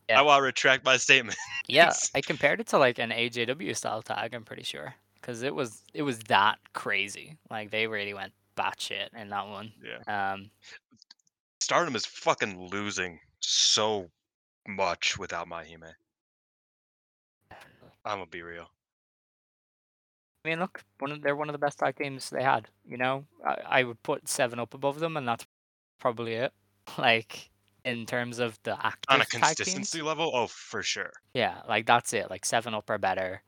[0.10, 0.20] Yeah.
[0.20, 1.38] I want to retract my statement.
[1.70, 2.12] Yeah, Yes.
[2.16, 4.34] I compared it to like an AJW style tag.
[4.34, 4.96] I'm pretty sure.
[5.22, 7.38] because it was it was that crazy.
[7.50, 9.72] Like they really went batshit in that one.
[9.84, 10.34] Yeah.
[10.34, 10.50] Um,
[11.60, 14.10] Stardom is fucking losing so
[14.68, 15.94] much without Mahime.
[18.06, 18.70] I'm gonna be real.
[20.44, 22.68] I mean, look, one of, they're one of the best tag teams they had.
[22.86, 25.46] You know, I, I would put Seven Up above them, and that's
[26.00, 26.54] probably it.
[26.98, 27.50] Like
[27.86, 31.14] in terms of the active On a consistency level, oh for sure.
[31.34, 32.30] yeah, like that's it.
[32.30, 33.42] Like Seven Up are better,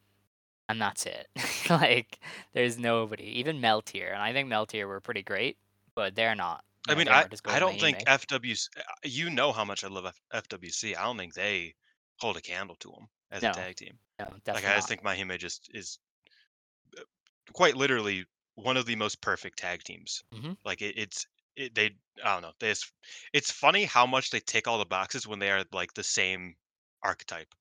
[0.69, 1.27] and that's it.
[1.69, 2.19] like
[2.53, 5.57] there's nobody, even Meltear, and I think Meltear were pretty great,
[5.95, 6.63] but they're not.
[6.87, 8.05] I you know, mean, I weren't as good I don't think.
[8.07, 8.69] FWC.
[9.03, 10.95] You know how much I love F- FWC.
[10.95, 11.75] I don't think they
[12.19, 13.99] hold a candle to them as No, a tag team.
[14.19, 14.89] No, Like I just not.
[14.89, 15.99] think Mahime just is
[16.97, 17.01] uh,
[17.53, 18.25] quite literally
[18.55, 20.23] one of the most perfect tag teams.
[20.31, 20.55] Mhm.
[20.63, 21.25] Like it, it's
[21.55, 22.53] it, they I don't know.
[22.59, 22.91] They just,
[23.33, 26.55] it's funny how much they tick all the boxes when they are like the same
[27.03, 27.53] archetype,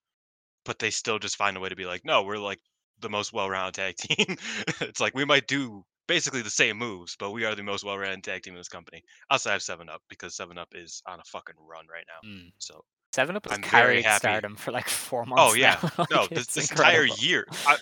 [0.64, 2.60] but they still just find a way to be like, no, we're like
[3.00, 4.36] the most well-rounded tag team.
[4.80, 8.24] it's like we might do basically the same moves, but we are the most well-rounded
[8.24, 9.02] tag team in this company.
[9.30, 12.28] Outside of Seven Up, because Seven Up is on a fucking run right now.
[12.28, 12.52] Mm.
[12.58, 14.04] So Seven Up has carried.
[14.04, 15.42] Stardom for like four months.
[15.44, 16.06] Oh yeah, now.
[16.10, 17.76] no, this, this entire year, I,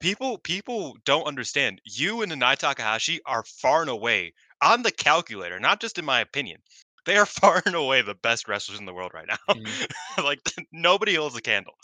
[0.00, 1.80] people people don't understand.
[1.88, 6.20] Yuu and Nai Takahashi are far and away on the calculator, not just in my
[6.20, 6.60] opinion.
[7.06, 9.54] They are far and away the best wrestlers in the world right now.
[9.54, 10.24] Mhm.
[10.24, 10.40] like
[10.72, 11.74] nobody holds a candle.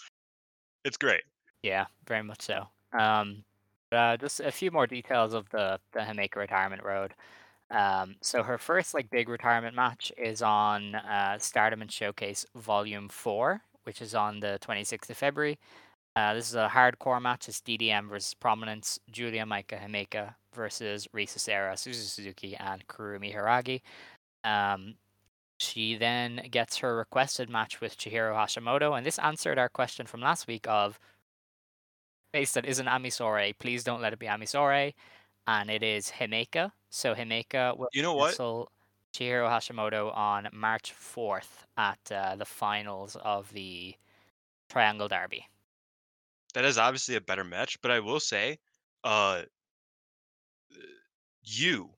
[0.85, 1.23] It's great.
[1.63, 2.69] Yeah, very much so.
[2.99, 3.45] Um,
[3.93, 7.15] uh, just a few more details of the the Himeka retirement road.
[7.71, 13.09] Um, so her first like big retirement match is on uh, Stardom and Showcase Volume
[13.09, 15.59] Four, which is on the 26th of February.
[16.17, 17.49] Uh, this is a hardcore match.
[17.49, 23.83] It's DDM versus Prominence, Giulia Maika Himeka versus Risa Sera, Suzu Suzuki, and Kurumi Hiiragi.
[24.45, 24.95] Um,
[25.59, 30.21] she then gets her requested match with Chihiro Hashimoto, and this answered our question from
[30.21, 30.99] last week of
[32.33, 34.95] face that isn't Ami Sourei, please don't let it be Ami Sourei,
[35.47, 36.73] and it is Himeka.
[36.91, 38.29] So Himeka will You know what?
[38.29, 38.71] wrestle
[39.13, 43.95] Chihiro Hashimoto on March 4th at uh, the finals of the
[44.69, 45.47] Triangle Derby.
[46.55, 48.59] That is obviously a better match, but I will say,
[49.05, 49.43] uh,
[51.43, 51.91] you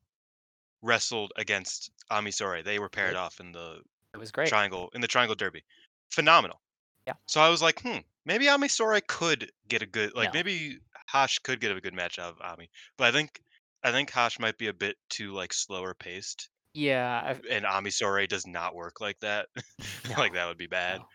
[0.83, 2.64] wrestled against Ami Sourei.
[2.64, 3.16] They were paired Did.
[3.18, 3.83] off in the
[4.14, 4.49] It was great.
[4.49, 5.62] triangle in the triangle derby.
[6.11, 6.61] Phenomenal.
[7.06, 7.14] Yeah.
[7.26, 10.38] So I was like, hmm, maybe Ami Sourei could get a good like No.
[10.38, 12.70] maybe Hash could get a good match out of Ami.
[12.96, 13.40] But I think
[13.82, 16.48] I think Hash might be a bit too like slower paced.
[16.74, 19.48] Yeah, I've, And Ami Sourei does not work like that.
[20.18, 21.00] like that would be bad.
[21.00, 21.06] no.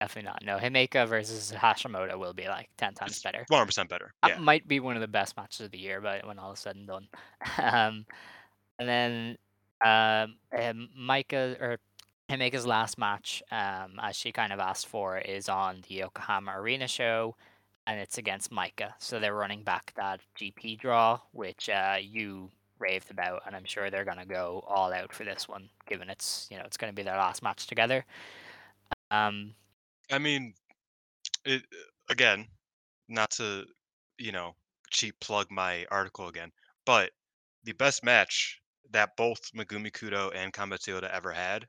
[0.00, 0.44] definitely not.
[0.44, 3.44] No, Himeka versus Hashimoto will be like 10 times It's better.
[3.48, 4.12] one hundred percent better.
[4.22, 4.38] That Yeah.
[4.38, 6.76] might be one of the best matches of the year, but when all is said
[6.76, 7.08] and done.
[7.58, 8.06] um,
[8.78, 9.36] and then
[9.84, 11.78] um, um, Maika or
[12.30, 16.88] Himeka's last match, um, as she kind of asked for, is on the Yokohama Arena
[16.88, 17.36] show,
[17.86, 18.94] and it's against Maika.
[18.98, 23.90] So they're running back that GP draw, which uh, you raved about, and I'm sure
[23.90, 27.02] they're gonna go all out for this one, given it's you know it's gonna be
[27.02, 28.04] their last match together.
[29.10, 29.54] Um,
[30.10, 30.54] I mean,
[31.44, 31.62] it
[32.08, 32.46] again,
[33.08, 33.64] not to
[34.18, 34.54] you know
[34.90, 36.50] cheap plug my article again,
[36.86, 37.10] but
[37.64, 38.60] the best match
[38.90, 41.66] that both Megumi Kudo and Combat Toyota ever had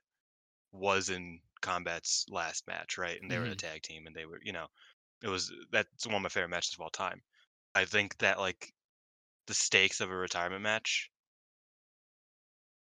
[0.76, 3.22] was in Combat's last match, right?
[3.22, 3.68] And they were the mm-hmm.
[3.68, 4.68] tag team, and they were, you know,
[5.24, 7.22] it was that's one of my favorite matches of all time.
[7.74, 8.74] I think that like
[9.48, 11.10] the stakes of a retirement match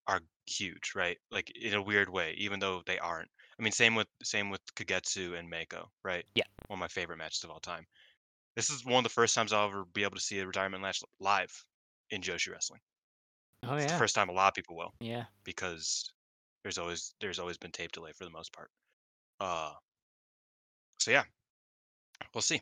[0.08, 1.18] are huge, right?
[1.32, 3.30] Like in a weird way, even though they aren't.
[3.60, 6.26] I mean, same with same with Kagetsu and Mako, right?
[6.36, 6.44] Yeah.
[6.68, 7.86] One of my favorite matches of all time.
[8.56, 10.82] This is one of the first times I'll ever be able to see a retirement
[10.82, 11.52] match live
[12.10, 12.80] in Joshi wrestling.
[13.64, 15.26] oh It's the yeah, first time a lot of people will yeah.
[15.44, 16.12] because
[16.68, 18.70] there's always there's always been tape delay for the most part.
[19.40, 19.72] Uh
[21.00, 21.24] so yeah.
[22.34, 22.62] We'll see.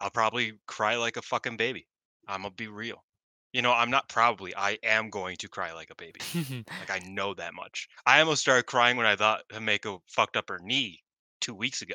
[0.00, 1.86] I'll probably cry like a fucking baby.
[2.26, 3.04] I'm gonna be real.
[3.52, 4.56] You know, I'm not probably.
[4.56, 6.18] I am going to cry like a baby.
[6.80, 7.88] Like I know that much.
[8.04, 10.98] I almost started crying when I thought Himeka fucked up her knee
[11.40, 11.94] two weeks ago.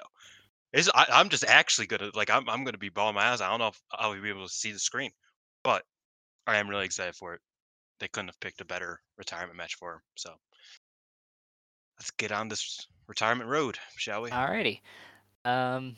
[0.72, 3.42] Is I, I'm just actually gonna like I'm I'm gonna be bawling my eyes.
[3.42, 5.12] I don't know if I'll be able to see the screen,
[5.62, 5.84] but
[6.46, 7.42] I am really excited for it.
[8.00, 10.02] They couldn't have picked a better retirement match for him.
[10.16, 10.38] So
[11.98, 14.30] let's get on this retirement road, shall we?
[14.30, 14.82] Alrighty.
[15.46, 15.96] Um,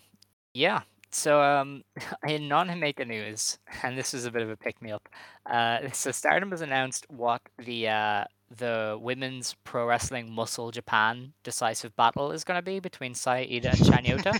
[0.54, 0.82] yeah.
[1.12, 1.84] So, um,
[2.28, 5.10] in non-Himeka news, and this is a bit of a pick-me-up.
[5.50, 8.24] Uh, so Stardom has announced what the uh,
[8.58, 13.80] the women's pro wrestling Muscle Japan decisive battle is going to be between Saida and
[13.80, 14.40] Chanyota.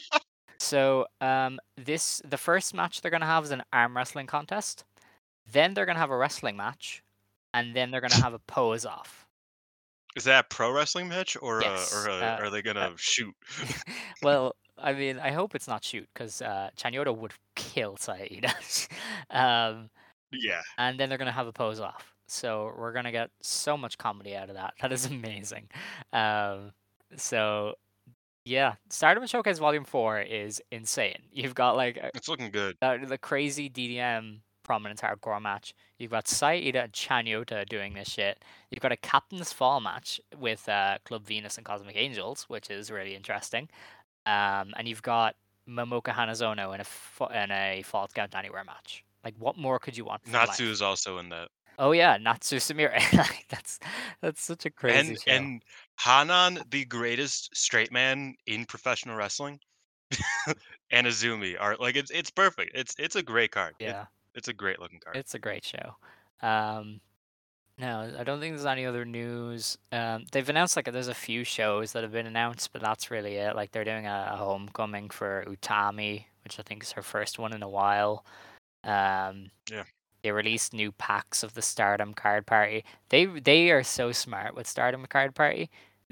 [0.58, 4.84] so, um, this the first match they're going to have is an arm wrestling contest.
[5.50, 7.02] Then they're going to have a wrestling match,
[7.52, 9.21] and then they're going to have a pose off.
[10.16, 12.92] Is that a pro wrestling match or Yes, uh, or uh, uh, are they gonna
[12.96, 13.34] shoot?
[14.22, 18.52] well, I mean, I hope it's not shoot because uh, Chanyota would kill Saida.
[19.30, 19.88] um,
[20.30, 20.60] Yeah.
[20.78, 22.12] and then they're gonna have a pose off.
[22.26, 24.74] So we're gonna get so much comedy out of that.
[24.80, 25.68] That is amazing.
[26.12, 26.72] Um,
[27.16, 27.74] so
[28.44, 31.22] yeah, Stardom Showcase Volume Four is insane.
[31.30, 32.76] You've got like a- It's looking good.
[32.82, 35.74] uh, the crazy DDM prominence hardcore match.
[35.98, 38.42] You've got Saida and Chanyota doing this shit.
[38.70, 42.90] You've got a Captain's Fall match with uh, Club Venus and Cosmic Angels, which is
[42.90, 43.68] really interesting.
[44.26, 45.36] Um, and you've got
[45.68, 49.04] Momoka Hanazono in a in a Falls Count Anywhere match.
[49.24, 50.26] Like, what more could you want?
[50.26, 51.48] Natsu is also in that.
[51.78, 52.94] Oh yeah, Natsu Samira.
[53.16, 53.78] like, that's
[54.20, 55.30] that's such a crazy and show.
[55.32, 55.62] and
[56.00, 59.58] Hanan, the greatest straight man in professional wrestling,
[60.90, 62.72] and Azumi are like it's it's perfect.
[62.74, 63.74] It's it's a great card.
[63.78, 64.06] It- yeah.
[64.34, 65.16] It's a great looking card.
[65.16, 65.96] It's a great show.
[66.40, 67.00] Um,
[67.78, 69.78] no, I don't think there's any other news.
[69.90, 73.36] Um, they've announced like there's a few shows that have been announced, but that's really
[73.36, 73.56] it.
[73.56, 77.52] Like they're doing a, a homecoming for Utami, which I think is her first one
[77.52, 78.24] in a while.
[78.84, 79.84] Um, Yeah.
[80.22, 82.84] They released new packs of the Stardom card party.
[83.08, 85.68] They they are so smart with Stardom card party.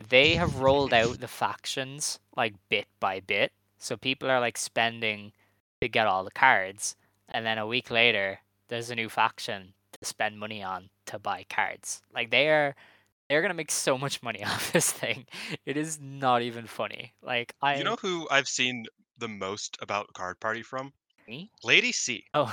[0.08, 5.32] They have rolled out the factions like bit by bit, so people are like spending
[5.80, 6.96] to get all the cards,
[7.30, 11.44] and then a week later there's a new faction to spend money on to buy
[11.48, 12.02] cards.
[12.14, 12.74] Like they are
[13.28, 15.26] they're gonna make so much money off this thing.
[15.66, 17.14] It is not even funny.
[17.22, 18.86] Like I You know who I've seen
[19.18, 20.92] the most about Card Party from?
[21.28, 21.50] me?
[21.62, 22.24] Lady C.
[22.34, 22.52] Oh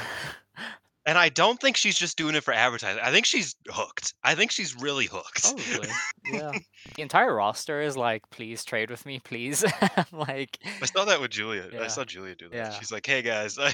[1.08, 3.02] And I don't think she's just doing it for advertising.
[3.02, 4.13] I think she's hooked.
[4.26, 5.41] I think she's really hooked.
[5.41, 5.89] probably.
[6.32, 6.52] yeah.
[6.96, 9.63] The entire roster is like, please trade with me, please.
[10.12, 11.70] like I saw that with Giulia.
[11.72, 11.82] Yeah.
[11.84, 12.56] I saw Giulia do that.
[12.56, 12.70] Yeah.
[12.72, 13.74] She's like, "Hey guys, I,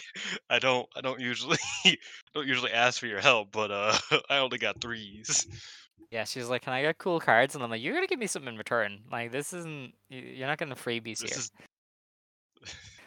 [0.49, 1.57] I don't, I don't usually,
[2.33, 3.97] don't usually ask for your help, but uh,
[4.29, 5.47] I only got threes.
[6.11, 8.27] Yeah, she's like, "Can I get cool cards?" And I'm like, "You're gonna give me
[8.27, 8.99] something in return.
[9.11, 9.93] Like, this isn't.
[10.09, 11.51] You're not getting freebies This here." is,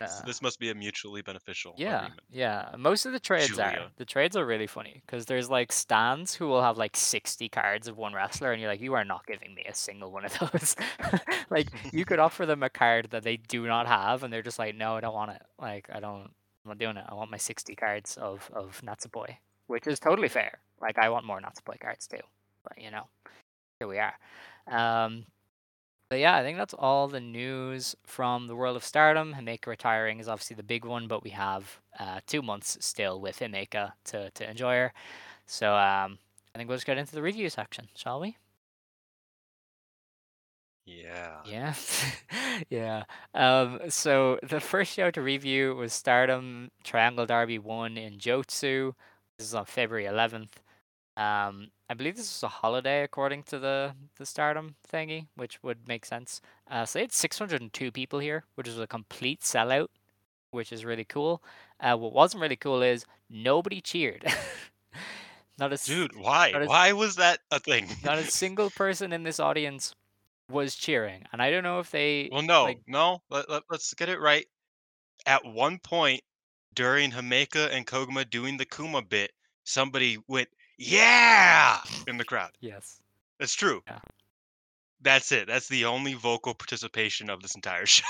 [0.00, 2.70] Uh, this must be a mutually beneficial yeah, agreement." yeah.
[2.76, 3.90] Most of the trades are.
[3.96, 7.88] The trades are really funny because there's like stands who will have like 60 cards
[7.88, 10.38] of one wrestler, and you're like, "You are not giving me a single one of
[10.38, 10.76] those."
[11.50, 14.58] like, you could offer them a card that they do not have, and they're just
[14.58, 15.42] like, "No, I don't want it.
[15.58, 16.30] Like, I don't.
[16.64, 17.04] I'm not doing it.
[17.08, 20.58] I want my 60 cards of of Natsupoi," which is totally fair.
[20.80, 22.20] Like, I want more Natsupoi cards too.
[22.62, 23.04] But you know,
[23.78, 24.14] here we are.
[24.68, 25.26] Um,
[26.08, 29.34] but yeah, I think that's all the news from the world of Stardom.
[29.34, 33.40] Himeka retiring is obviously the big one, but we have uh, two months still with
[33.40, 34.92] Himeka to, to enjoy her.
[35.46, 36.18] So um,
[36.54, 38.36] I think we'll just get into the review section, shall we?
[40.84, 41.38] Yeah.
[41.44, 41.74] Yeah.
[42.70, 43.04] yeah.
[43.34, 48.92] Um, so the first show to review was Stardom Triangle Derby 1 in Jotsu.
[49.38, 50.62] This is on February 11th.
[51.16, 55.88] Um, I believe this is a holiday according to the, the Stardom thingy, which would
[55.88, 56.40] make sense.
[56.70, 59.88] Uh, so they had 602 people here, which is a complete sellout,
[60.50, 61.42] which is really cool.
[61.80, 64.24] Uh, what wasn't really cool is nobody cheered.
[65.58, 66.48] not a Dude, why?
[66.48, 67.88] Is- Why was that a thing?
[68.04, 69.94] not a single person in this audience
[70.50, 72.28] was cheering, and I don't know if they.
[72.30, 73.22] well, no, like- no.
[73.30, 74.46] Let, let, let's get it right.
[75.24, 76.22] At one point
[76.74, 79.32] during Himeka and Koguma doing the Kuma bit,
[79.64, 80.48] somebody went,
[80.78, 82.50] "Yeah!" in the crowd.
[82.60, 83.00] Yes.
[83.38, 83.82] That's true.
[83.86, 83.98] Yeah.
[85.02, 85.46] That's it.
[85.46, 88.04] That's the only vocal participation of this entire show.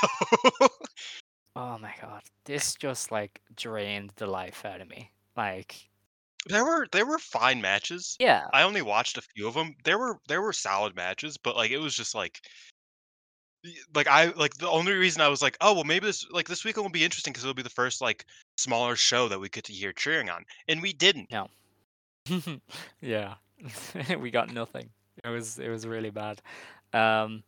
[1.57, 5.11] Oh my god, this just like drained the life out of me.
[5.37, 5.89] Like,
[6.47, 8.15] there were there were fine matches.
[8.21, 9.75] yeah, I only watched a few of them.
[9.85, 12.41] There were there were solid matches, but like it was just like
[13.95, 16.63] like I like the only reason I was like, oh well, maybe this like this
[16.65, 18.27] weekend will be interesting because it'll be the first like
[18.59, 21.29] smaller show that we get to hear cheering on, and we didn't.
[23.01, 23.35] yeah,
[24.21, 24.91] we got nothing.
[25.25, 26.41] It was it was really bad.
[26.93, 27.43] Um,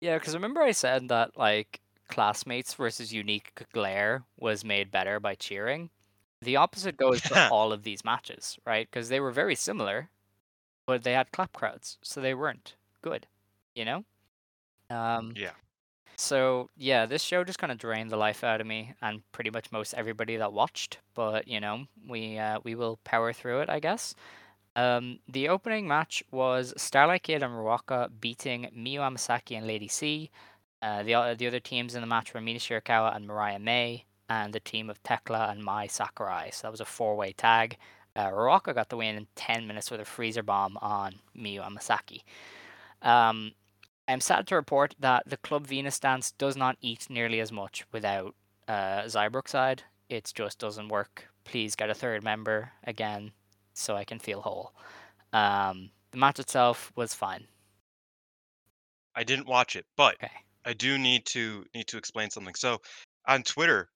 [0.00, 5.34] yeah, because remember I said that like classmates versus unique glare was made better by
[5.34, 5.90] cheering.
[6.42, 8.88] The opposite goes for all of these matches, right?
[8.90, 10.10] Because they were very similar,
[10.86, 13.26] but they had clap crowds, so they weren't good.
[13.74, 14.04] You know.
[14.90, 15.52] Um, Yeah.
[16.20, 19.48] So yeah, this show just kind of drained the life out of me and pretty
[19.48, 20.98] much most everybody that watched.
[21.14, 24.14] But you know, we uh, we will power through it, I guess.
[24.76, 30.30] Um, the opening match was Starlight Kid and Ruaka beating Miyu Amasaki and Lady C.
[30.82, 34.52] Uh, the the other teams in the match were Mina Shirakawa and Mariah May, and
[34.52, 36.50] the team of Tekla and Mai Sakurai.
[36.52, 37.78] So that was a four way tag.
[38.14, 42.20] Uh, Ruaka got the win in ten minutes with a freezer bomb on Miyu Amasaki.
[43.00, 43.52] Um,
[44.10, 47.84] I'm sad to report that the Club Venus dance does not eat nearly as much
[47.92, 48.34] without
[48.66, 49.84] uh, Xia Brookside.
[50.08, 51.28] It just doesn't work.
[51.44, 53.30] Please get a third member again
[53.72, 54.72] so I can feel whole.
[55.32, 57.46] Um, the match itself was fine.
[59.14, 60.32] I didn't watch it, but Okay.
[60.64, 62.54] I do need to need to explain something.
[62.54, 62.78] So
[63.26, 63.90] on Twitter,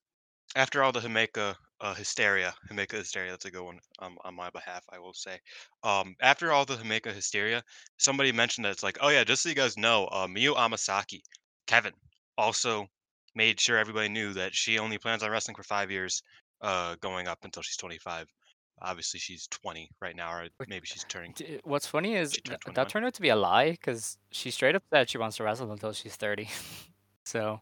[0.54, 3.30] after all the Himeka uh, hysteria, Himeka hysteria.
[3.30, 5.38] That's a good one um, on my behalf, I will say.
[5.82, 7.62] Um, after all the Himeka hysteria,
[7.98, 11.20] somebody mentioned that it's like, oh yeah, just so you guys know, uh, Miyu Amasaki,
[11.66, 11.92] Kevin,
[12.38, 12.86] also
[13.34, 16.22] made sure everybody knew that she only plans on wrestling for five years,
[16.62, 18.28] uh, going up until she's 25.
[18.80, 21.34] Obviously, she's 20 right now, or maybe she's turning.
[21.64, 24.82] What's funny is th- that turned out to be a lie because she straight up
[24.90, 26.48] said she wants to wrestle until she's 30.
[27.24, 27.60] so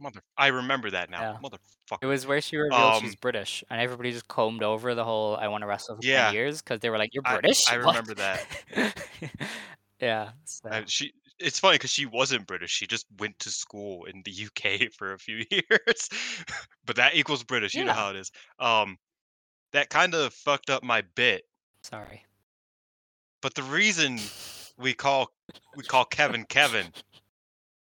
[0.00, 1.98] Mother, I remember that now, Yeah.
[2.02, 5.36] it was where she revealed she's Um, British, and everybody just combed over the whole
[5.36, 6.26] "I want to wrestle for Yeah.
[6.26, 8.46] 10 years" because they were like, "You're British." I What?" remember that.
[10.00, 10.32] yeah.
[10.44, 10.68] So.
[10.70, 12.70] And she, it's funny because she wasn't British.
[12.70, 16.08] She just went to school in the UK for a few years,
[16.84, 17.74] but that equals British.
[17.74, 18.30] You know how it is.
[18.60, 18.98] Um,
[19.72, 21.44] that kind of fucked up my bit.
[21.82, 22.24] Sorry.
[23.40, 24.18] But the reason
[24.76, 25.30] we call
[25.76, 26.92] we call Kevin Kevin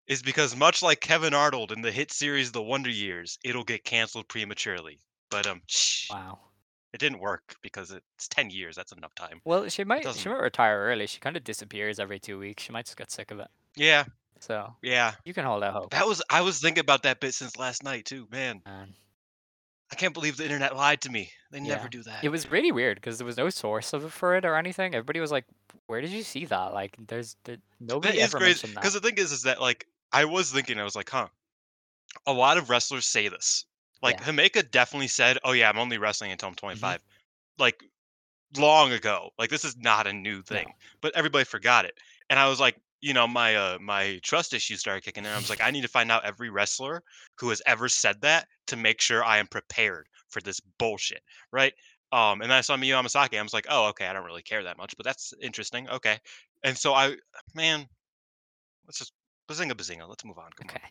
[0.10, 3.86] is because much like Kevin Arnold in the hit series The Wonder Years, it'll get
[3.86, 5.00] canceled prematurely.
[5.30, 6.40] But um, shh, Wow.
[6.92, 8.76] it didn't work because it's ten years.
[8.76, 9.40] That's enough time.
[9.46, 11.08] Well, she might she might retire early.
[11.08, 12.64] She kind of disappears every two weeks.
[12.64, 13.48] She might just get sick of it.
[13.76, 14.06] Yeah,
[14.40, 15.14] So yeah.
[15.24, 15.92] you can hold out hope.
[15.92, 18.28] That was I was thinking about that bit since last night too.
[18.32, 18.96] Man, Man.
[19.92, 21.32] I can't believe the internet lied to me.
[21.52, 21.76] They Yeah.
[21.76, 22.24] never do that.
[22.24, 24.94] It was really weird because there was no source of it for it or anything.
[24.96, 25.46] Everybody was like,
[25.88, 28.82] "Where did you see that?" Like, there's there, nobody That ever crazy mentioned that.
[28.82, 31.28] because the thing is, is that like I was thinking, I was like, huh.
[32.26, 33.66] A lot of wrestlers say this.
[34.02, 34.26] Like Yeah.
[34.26, 34.40] Mm-hmm.
[34.40, 37.02] Himeka definitely said, "Oh yeah, I'm only wrestling until I'm 25."
[37.60, 37.84] Like
[38.58, 39.30] long ago.
[39.38, 42.00] Like this is not a new thing, but everybody forgot it.
[42.30, 45.32] And I was like, you know, my uh my trust issues started kicking in.
[45.32, 47.04] I was like, I need to find out every wrestler
[47.38, 51.74] who has ever said that to make sure I am prepared for this bullshit, right?
[52.12, 53.38] Um, and then I saw Miyu Amasaki.
[53.38, 55.88] I was like, oh, okay, I don't really care that much, but that's interesting.
[55.90, 56.18] Okay,
[56.64, 57.16] and so I,
[57.54, 57.88] man,
[58.88, 59.14] let's just
[59.50, 60.08] bazinga bazinga.
[60.08, 60.52] Let's move on.
[60.56, 60.82] Come Okay.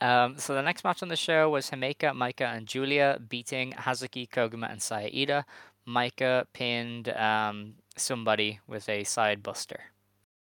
[0.00, 4.28] Um, so the next match on the show was Himeka, Maika, and Giulia beating Hazuki,
[4.28, 5.44] Koguma, and Saida.
[5.86, 9.80] Maika pinned um, somebody with a side buster.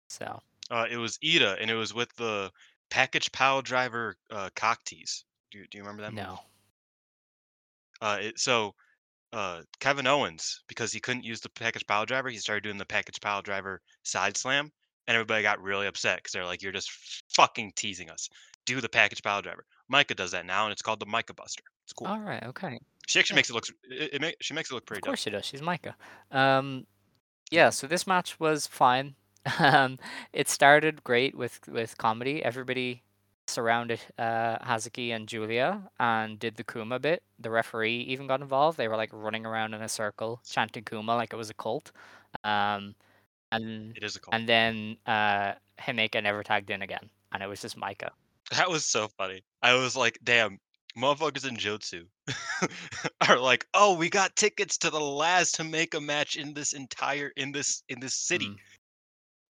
[0.08, 0.40] So.
[0.70, 2.50] Uh, it was Iida, and it was with the
[2.90, 5.24] package pile driver uh, cock tease.
[5.50, 6.12] Do you, do you remember that?
[6.12, 6.40] no.
[8.00, 8.74] Uh, it, so
[9.32, 12.84] uh, Kevin Owens, because he couldn't use the package pile driver, he started doing the
[12.84, 14.72] package pile driver side slam,
[15.06, 16.90] and everybody got really upset because they're like, "You're just
[17.34, 18.28] fucking teasing us.
[18.64, 21.62] Do the package pile driver." Maika does that now, and it's called the Maika Buster.
[21.84, 22.08] It's cool.
[22.08, 22.42] All right.
[22.42, 22.80] Okay.
[23.06, 23.38] she actually yeah.
[23.38, 23.64] makes it look.
[23.84, 25.44] It, it make, she makes it look pretty Of course she does.
[25.44, 25.94] She's Maika.
[26.32, 26.86] Um,
[27.50, 27.70] yeah.
[27.70, 29.14] So this match was fine.
[29.60, 30.00] Um,
[30.32, 32.44] it started great with with comedy.
[32.44, 33.04] Everybody
[33.48, 37.22] surrounded uh, Hazuki and Giulia and did the Kuma bit.
[37.38, 38.76] The referee even got involved.
[38.76, 41.92] They were like running around in a circle chanting Kuma like it was a cult.
[42.44, 42.94] Um,
[43.52, 44.34] and It is a cult.
[44.34, 48.10] and then uh, Himeka never tagged in again, and it was just Maika.
[48.52, 49.42] That was so funny.
[49.62, 50.58] I was like, damn,
[50.96, 52.06] motherfuckers in Jotsu
[53.28, 56.72] are like, oh, we got tickets to the last to make a match in this
[56.72, 58.46] entire in this in this city.
[58.46, 58.56] Mm.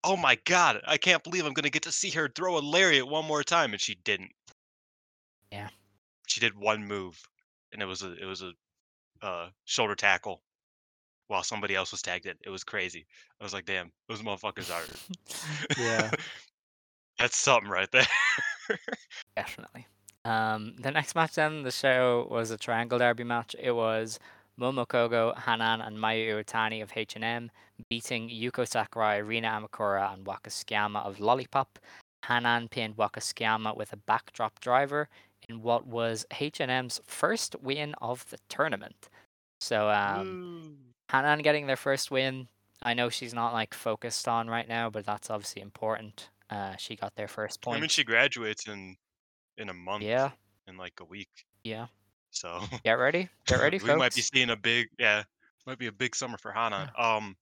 [0.04, 3.06] Oh my god, I can't believe I'm gonna get to see her throw a lariat
[3.06, 4.30] one more time, and she didn't.
[5.52, 5.68] Yeah.
[6.26, 7.20] She did one move,
[7.72, 8.52] and it was a it was a
[9.22, 10.42] uh, shoulder tackle,
[11.28, 12.34] while somebody else was tagged in.
[12.44, 13.06] It was crazy.
[13.40, 14.84] I was like, damn, those motherfuckers are.
[15.78, 16.10] yeah.
[17.18, 18.06] That's something right there.
[19.36, 19.86] Definitely.
[20.24, 23.56] Um, the next match then, the show was a triangle derby match.
[23.58, 24.18] It was
[24.60, 27.50] Momo Kohgo, Hanan, and Mayu Iwatani of H&M
[27.88, 31.78] beating Yuko Sakurai, Rina Amikura, and Waka Tsukiyama of Lollipop.
[32.26, 35.08] Hanan pinned Waka Tsukiyama with a backdrop driver
[35.48, 39.08] in what was H&M's first win of the tournament.
[39.60, 40.76] So um.
[41.10, 42.48] Hanan getting their first win.
[42.82, 46.28] I know she's not like focused on right now, but that's obviously important.
[46.50, 47.78] Uh, she got their first point.
[47.78, 48.96] I mean, she graduates in
[49.56, 50.02] in a month.
[50.04, 50.30] yeah,
[50.68, 51.30] In like a week.
[51.64, 51.86] yeah.
[52.30, 53.30] So Get ready.
[53.46, 53.98] Get ready, we folks.
[53.98, 55.22] might be seeing a big yeah,
[55.66, 56.92] might be a big summer for Hana.
[56.98, 57.34] Um,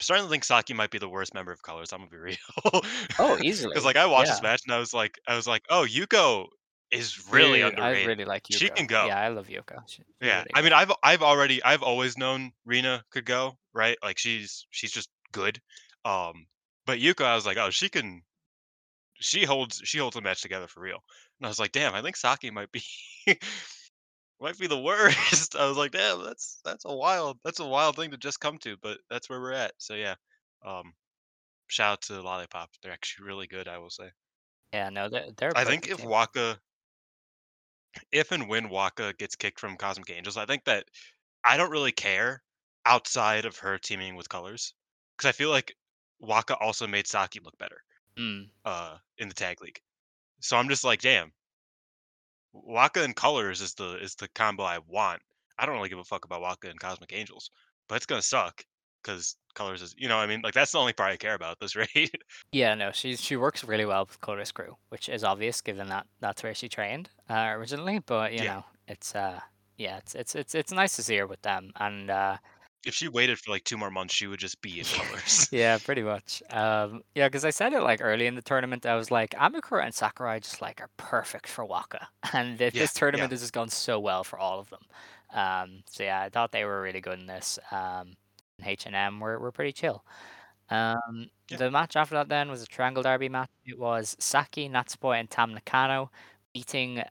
[0.00, 1.92] starting to think Saki might be the worst member of Colors.
[1.92, 2.36] I'm gonna be real.
[3.20, 3.70] Oh, easily.
[3.70, 6.48] Because like I watched this match and I was like, I was like, oh, Yuko
[6.90, 8.04] is really Dude, underrated.
[8.04, 8.58] I really like Yuko.
[8.58, 9.06] She can go.
[9.06, 9.82] Yeah, I love Yuko.
[9.86, 13.96] She- yeah, really I mean, I've I've already I've always known Rena could go right.
[14.02, 15.60] Like she's she's just good.
[16.04, 16.46] Um,
[16.86, 18.22] but Yuko, I was like, oh, she can.
[19.14, 20.98] She holds she holds a match together for real.
[21.38, 22.82] And I was like, damn, I think Saki might be
[24.40, 25.54] might be the worst.
[25.58, 28.58] I was like, damn, that's that's a wild that's a wild thing to just come
[28.58, 29.72] to, but that's where we're at.
[29.78, 30.14] So yeah,
[30.66, 30.94] um,
[31.68, 32.70] shout out to Lollipop.
[32.82, 33.68] They're actually really good.
[33.68, 34.10] I will say.
[34.72, 36.04] yeah, no, they're, they're I think if.
[36.04, 36.58] Waka,
[38.12, 40.88] if and when Waka gets kicked from Cosmic Angels, I think that
[41.44, 42.42] I don't really care
[42.86, 44.74] outside of her teaming with Colors
[45.16, 45.76] because I feel like
[46.20, 47.82] Waka also made Saki look better
[48.16, 49.80] Mm, uh, in the tag league.
[50.40, 51.32] So I'm just like, damn,
[52.52, 55.22] Waka and Colors is the is the combo I want.
[55.58, 57.50] I don't really give a fuck about Waka and Cosmic Angels,
[57.88, 58.64] but it's gonna suck
[59.02, 61.58] because Colors is, you know, I mean, like that's the only part I care about
[61.60, 62.10] this right
[62.52, 66.06] Yeah, no, she she works really well with Color's crew, which is obvious given that
[66.20, 68.00] that's where she trained uh, originally.
[68.00, 68.44] But you Yeah.
[68.44, 69.40] know, it's uh,
[69.76, 72.38] yeah, it's it's it's it's nice to see her with them, and uh,
[72.84, 75.48] if she waited for like two more months, she would just be in Colors.
[75.50, 76.42] yeah, pretty much.
[76.50, 79.84] Um, yeah, because I said it like early in the tournament, I was like, Amikura
[79.84, 83.32] and Sakurai just like are perfect for Waka, and th- Yeah, this tournament yeah.
[83.32, 84.82] has just gone so well for all of them.
[85.32, 87.58] Um, so yeah, I thought they were really good in this.
[87.70, 88.14] Um,
[88.64, 90.04] H and M were were pretty chill.
[90.70, 91.58] Um, Yeah.
[91.58, 93.50] the match after that then was a triangle derby match.
[93.66, 96.10] It was Saki, Natsupoi, and Tam Nakano
[96.52, 97.02] beating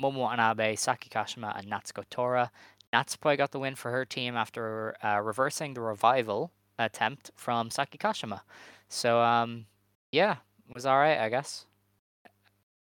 [0.00, 2.50] Momo Watanabe, Saki Kashima, and Natsuko Tora.
[2.92, 7.98] Natsupoi got the win for her team after uh, reversing the revival attempt from Saki
[7.98, 8.40] Kashima.
[8.88, 9.66] So um,
[10.12, 10.36] yeah,
[10.68, 11.66] it was all right, I guess.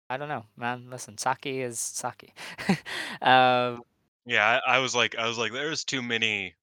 [0.10, 0.89] I don't know, man.
[0.89, 2.34] Listen, Saki is Saki.
[3.22, 3.84] um,
[4.26, 6.56] Yeah, I, I was like, I was like, there's too many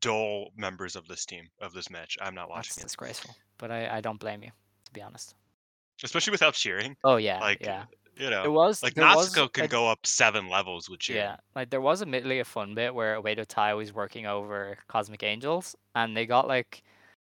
[0.00, 2.16] dull members of this team of this match.
[2.20, 4.50] I'm not watching that's it, disgraceful, but I, I don't blame you,
[4.84, 5.34] to be honest.
[6.02, 6.96] especially without cheering.
[7.04, 7.84] Oh yeah, Like, yeah.
[8.16, 11.22] You know, It was like there was can go up seven levels with cheering.
[11.22, 15.22] Yeah, like there was admittedly a fun bit where Oedo Tai was working over Cosmic
[15.22, 16.82] Angels, and they got like,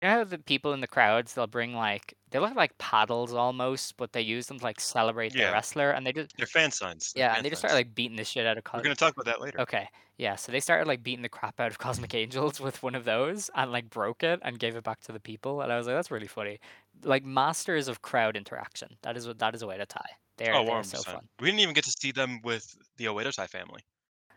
[0.02, 3.32] you know, how the people in the crowds they'll bring like they look like paddles
[3.32, 5.46] almost, but they use them to like celebrate Yeah.
[5.46, 7.12] the wrestler, and they just They're fan signs.
[7.12, 7.70] they're yeah, fan and they just signs.
[7.70, 8.64] started like beating the shit out of.
[8.74, 9.60] We're gonna talk about that later.
[9.60, 12.94] Okay, yeah, so they started like beating the crap out of Cosmic Angels with one
[12.94, 15.76] of those, and like broke it and gave it back to the people, and I
[15.78, 16.58] was like, that's really funny.
[17.04, 18.88] Like masters of crowd interaction.
[19.02, 20.00] That is what that is Oedo Tai.
[20.38, 20.86] They're, Oh, they're 100%.
[20.86, 21.28] so fun.
[21.40, 23.82] We didn't even get to see them with the Oedo Tai family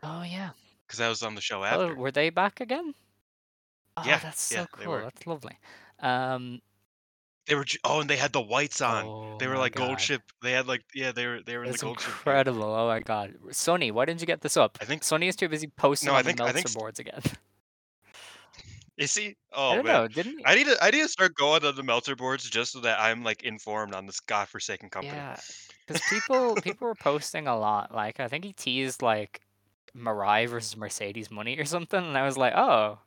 [0.04, 0.50] Oh yeah.
[0.86, 1.96] because I was on the show Oh, after.
[1.96, 2.94] were they back again?
[3.98, 5.00] Oh, Yeah, that's so yeah, they cool.
[5.00, 5.58] That's lovely.
[6.00, 6.62] Um,
[7.48, 7.66] They were.
[7.84, 9.06] Oh, and they had the whites on.
[9.06, 9.88] oh they were like God.
[9.88, 10.22] gold ship.
[10.42, 11.12] They had like yeah.
[11.12, 12.10] They were they were in the gold ship.
[12.10, 12.64] incredible.
[12.64, 13.36] Oh my god.
[13.50, 14.78] Sony, why didn't you get this up?
[14.82, 17.00] I think- Sony is too busy posting No, I on think- the I think boards
[17.00, 17.22] again.
[18.98, 19.28] Is he?
[19.28, 19.94] I Oh don't man.
[19.94, 20.46] know, didn't he?
[20.46, 22.98] I need to I need to start going on the Meltzer boards just so that
[23.00, 25.18] I'm like informed on this godforsaken company.
[25.18, 25.38] Yeah,
[25.86, 27.94] because people people were posting a lot.
[27.94, 29.42] Like I think he teased like
[29.98, 32.98] Mirai versus Mercedes Moné or something, and I was like, oh,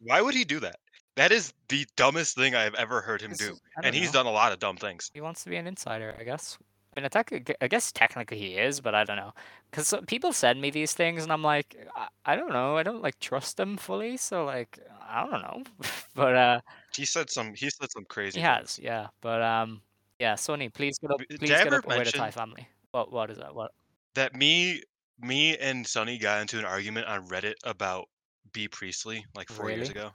[0.00, 0.76] Why would he do that?
[1.16, 3.56] That is the dumbest thing I've ever heard him do.
[3.76, 5.10] And don't he's done a lot of dumb things.
[5.14, 6.58] he wants to be an insider, I guess.
[6.96, 9.32] I mean, I, I guess technically he is, but I don't know.
[9.70, 12.76] Because people send me these things, and I'm like, I, I don't know.
[12.78, 15.62] I don't like trust them fully, so like, I don't know.
[16.14, 16.60] but uh,
[16.94, 18.76] He said some he said some crazy he things.
[18.76, 19.08] has, yeah.
[19.20, 19.82] But um,
[20.18, 20.34] yeah.
[20.34, 21.18] Sony, please get up.
[21.18, 22.66] Did I Please get up mention- family.
[22.92, 23.54] What what is that?
[23.54, 23.72] What?
[24.14, 24.82] That me
[25.20, 28.06] me and Sonny got into an argument on Reddit about
[28.52, 30.10] Bea Priestley like four years ago.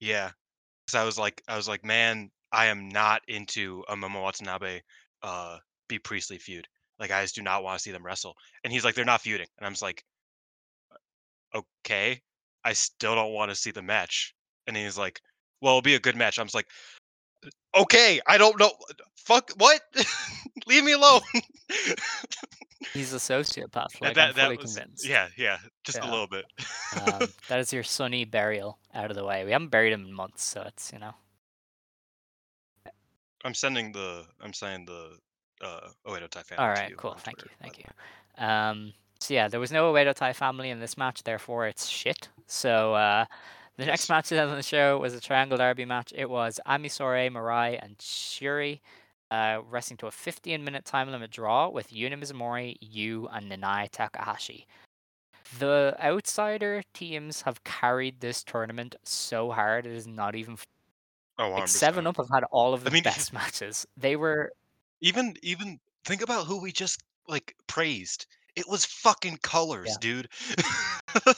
[0.00, 0.30] Yeah.
[0.86, 4.80] Because I was like I was like, man, I am not into a Momo Watanabe
[5.22, 6.68] uh Bea Priestley feud.
[6.98, 8.36] Like I just do not want to see them wrestle.
[8.64, 9.48] And he's like, they're not feuding.
[9.58, 10.04] And I'm just like,
[11.54, 12.20] okay.
[12.64, 14.34] I still don't want to see the match.
[14.66, 15.20] And he's like,
[15.60, 16.38] well, it'll be a good match.
[16.38, 16.68] I'm just like,
[17.76, 18.72] okay, I don't know.
[19.16, 19.80] Fuck what?
[20.66, 21.20] Leave me alone.
[22.94, 24.00] He's a sociopath.
[24.00, 25.06] Like that I'm fully was convinced.
[25.06, 26.08] yeah, yeah, just Yeah.
[26.08, 26.44] a little bit.
[27.02, 29.44] um, that is your Sunny burial out of the way.
[29.44, 31.12] We haven't buried him in months, so it's you know.
[33.44, 35.18] I'm sending the I'm sending the
[35.64, 36.64] uh Oedo Tai family.
[36.64, 37.14] All right, cool.
[37.18, 38.44] Thank Twitter, you, thank you.
[38.44, 42.28] Um, so yeah, there was no Oedo Tai family in this match, therefore it's shit.
[42.46, 43.26] So uh,
[43.78, 46.12] the next match on the show was a triangle derby match.
[46.14, 48.80] It was Ami Sourei, Mirai, and Syuri
[49.30, 54.66] uh, wrestling to a 15-minute time limit draw with Yuna Mizumori, Yuu, and Nanae Takahashi.
[55.58, 60.66] The outsider teams have carried this tournament so hard it is not even f-
[61.38, 63.86] Oh, like Seven Up have had all of the I mean, best matches.
[63.96, 64.52] They were
[65.00, 68.26] Even even think about who we just like praised.
[68.58, 69.96] It was fucking colors, Yeah.
[70.00, 70.28] dude.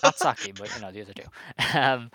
[0.03, 1.25] not Saki, but you know the other two.
[1.79, 2.11] Um,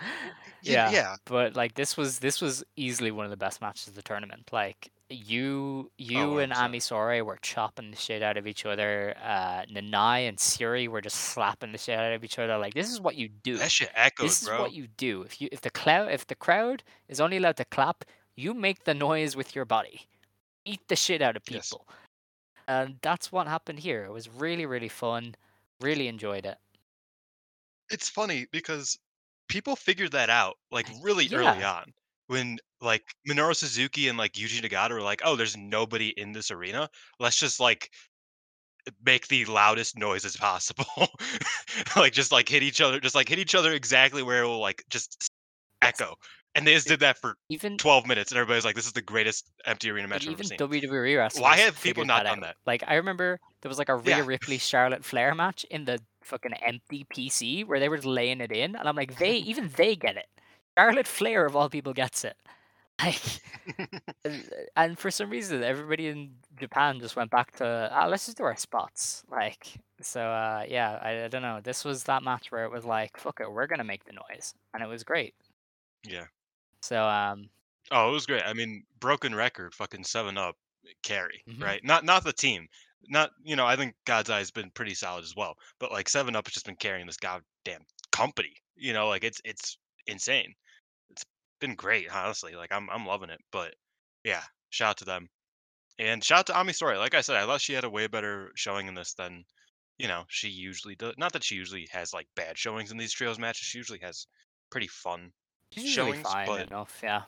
[0.61, 3.95] Yeah, yeah, but like this was this was easily one of the best matches of
[3.95, 4.49] the tournament.
[4.51, 6.57] Like you you Oh, and 100%.
[6.57, 9.15] Ami Sourei were chopping the shit out of each other.
[9.23, 12.57] Uh, Nanae and Syuri were just slapping the shit out of each other.
[12.57, 13.57] Like this is what you do.
[13.57, 14.59] That shit echoed, this is bro.
[14.61, 15.21] what you do.
[15.21, 18.03] If you if the cloud if the crowd is only allowed to clap,
[18.35, 20.07] you make the noise with your body.
[20.65, 21.71] Eat the shit out of Yes.
[22.67, 24.05] And that's what happened here.
[24.05, 25.35] It was really really fun.
[25.81, 26.57] Really enjoyed it.
[27.89, 28.97] It's funny because
[29.47, 31.93] people figured that out like really early on.
[32.27, 36.49] When like Minoru Suzuki and like Yuji Nagata were like, "Oh, there's nobody in this
[36.51, 36.89] arena.
[37.19, 37.91] Let's just like
[39.03, 40.85] make the loudest noises possible.
[41.95, 44.59] like just like hit each other, just like hit each other exactly where it will
[44.59, 45.29] like just
[45.81, 46.15] echo."
[46.55, 49.01] And they just did that for even 12 minutes, and everybody's like, "This is the
[49.01, 52.29] greatest empty arena match I've ever even seen." WWE wrestlers Why have people not that
[52.29, 52.45] done out.
[52.45, 52.55] that?
[52.65, 54.23] Like I remember there was like a Rhea Yeah.
[54.25, 58.75] Ripley Charlotte Flair match in the fucking empty PC where they were laying it in,
[58.75, 60.27] and I'm like, they even they get it.
[60.77, 62.35] Charlotte Flair of all people gets it.
[63.03, 63.21] Like,
[64.23, 68.37] and- and for some reason, everybody in Japan just went back to ah, let's just
[68.37, 69.23] do our spots.
[69.29, 69.67] Like,
[70.01, 71.59] so uh, yeah, I, I don't know.
[71.61, 74.53] This was that match where it was like, fuck it, we're gonna make the noise,
[74.73, 75.33] and it was great.
[76.07, 76.23] Yeah.
[76.85, 77.49] So um,
[77.91, 78.43] Oh, it was great.
[78.43, 80.55] I mean, broken record, fucking seven up
[81.03, 81.61] carry, Mhm.
[81.61, 81.83] right?
[81.83, 82.67] Not not the team.
[83.07, 85.55] Not you know, I think God's Eye has been pretty solid as well.
[85.79, 88.55] But like seven up has just been carrying this goddamn company.
[88.75, 89.77] You know, like it's it's
[90.07, 90.53] insane.
[91.11, 91.25] It's
[91.59, 92.55] been great, honestly.
[92.55, 93.41] Like I'm I'm loving it.
[93.51, 93.75] But
[94.23, 95.29] yeah, shout out to them.
[95.99, 96.97] And shout out to Ami Sourei.
[96.97, 99.45] Like I said, I thought she had a way better showing in this than,
[99.97, 101.15] you know, she usually does.
[101.17, 103.67] Not that she usually has like bad showings in these trios matches.
[103.67, 104.27] She usually has
[104.69, 105.33] pretty fun
[105.71, 106.99] she's usually showings, fine but enough.
[107.03, 107.23] Yeah.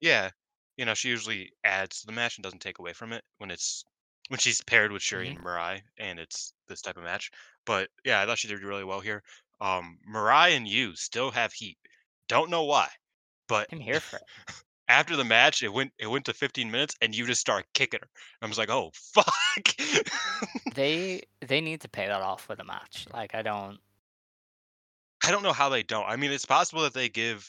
[0.00, 0.30] yeah,
[0.76, 3.50] you know, she usually adds to the match and doesn't take away from it when
[3.50, 3.84] it's
[4.28, 7.30] when she's paired with Syuri and Mirai and it's this type of match.
[7.66, 9.22] But yeah, I thought she did really well here.
[9.60, 11.78] Um, Mirai and you still have heat.
[12.28, 12.88] Don't know why,
[13.48, 14.22] but I'm here for it.
[14.88, 18.00] after the match, it went it went to 15 minutes and you just start kicking
[18.00, 18.08] her.
[18.40, 19.74] I was like, oh fuck.
[20.74, 23.06] They they need to pay that off with a match.
[23.12, 23.78] Like I don't.
[25.28, 26.06] I don't know how they don't.
[26.08, 27.46] I mean, it's possible that they give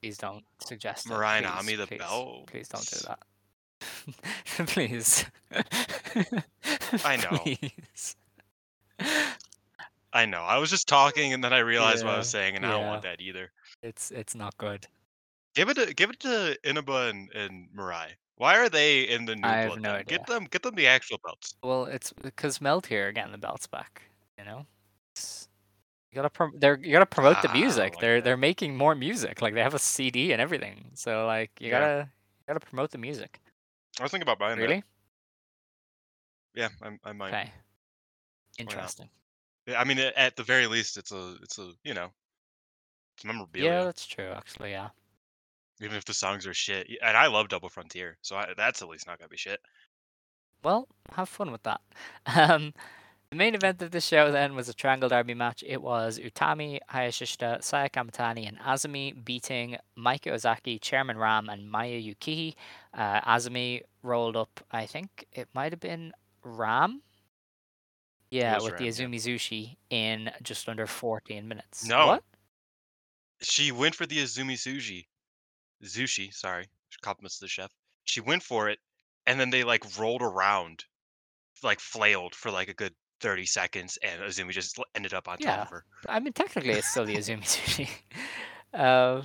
[0.00, 2.46] Please don't suggest and please, Ami the please, belt.
[2.46, 4.66] Please don't do that.
[4.68, 5.24] please.
[7.04, 7.38] I know.
[7.38, 8.16] Please.
[10.12, 10.42] I know.
[10.42, 12.86] I was just talking and then I realized what I was saying and I don't
[12.86, 13.50] want that either.
[13.82, 14.86] It's it's not good.
[15.54, 18.08] Give it to give it to Inaba and, and Mirai.
[18.36, 20.04] Why are they in the new I have no then?
[20.06, 21.56] Get them get them the actual belts.
[21.62, 24.02] Well, it's because Meltear getting the belts back.
[24.38, 24.66] You know.
[25.14, 25.48] It's-
[26.14, 27.94] you gotta prom- they're you gotta promote the music.
[27.94, 28.24] like they're that.
[28.24, 29.42] they're making more music.
[29.42, 30.92] Like they have a CD and everything.
[30.94, 31.80] So like you Yeah.
[31.80, 32.08] gotta
[32.38, 33.40] you gotta promote the music.
[33.98, 34.84] I was thinking about buying Really?
[36.54, 36.70] that.
[36.82, 37.28] Yeah, I, I might.
[37.28, 37.50] Okay.
[38.58, 39.08] Interesting.
[39.66, 42.10] Yeah, I mean, at the very least, it's a it's a you know,
[43.16, 43.70] it's memorabilia.
[43.70, 44.30] Yeah, that's true.
[44.30, 44.90] Actually, yeah.
[45.80, 48.88] Even if the songs are shit, and I love Double Frontier, so I, that's at
[48.88, 49.58] least not gonna be shit.
[50.62, 51.80] Well, have fun with that.
[52.36, 52.72] Um,
[53.34, 55.64] the main event of the show then was a Triangle Derby match.
[55.66, 62.00] It was Utami, Hayashishita, Saya Kamatani, and Azumi beating Maika Ozaki, Chairman Ram, and Maya
[62.00, 62.54] Yukihi.
[62.96, 66.12] Uh, Azumi rolled up, I think it might have been
[66.44, 67.02] Ram.
[68.30, 68.90] Yeah, with the Ram, yeah.
[68.90, 71.88] Azumi Zushi in just under 14 minutes.
[71.88, 72.06] No.
[72.06, 72.24] What?
[73.40, 75.06] She went for the Azumi Zushi.
[75.82, 76.32] Zushi.
[76.32, 76.68] Sorry,
[77.02, 77.72] compliments to the chef.
[78.04, 78.78] She went for it,
[79.26, 80.84] and then they like rolled around,
[81.64, 85.56] like flailed for like a good thirty seconds, and Azumi just ended up on Yeah.
[85.56, 85.84] top of her.
[86.08, 87.88] I mean, technically, it's still the Azumi Zushi.
[88.74, 89.22] uh,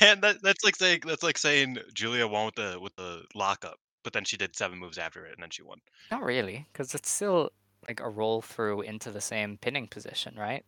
[0.00, 3.78] Man, that that's like saying that's like saying Giulia won with the with the lockup,
[4.04, 5.78] but then she did seven moves after it, and then she won.
[6.10, 7.50] Not really, because it's still
[7.88, 10.64] like a roll through into the same pinning position, right?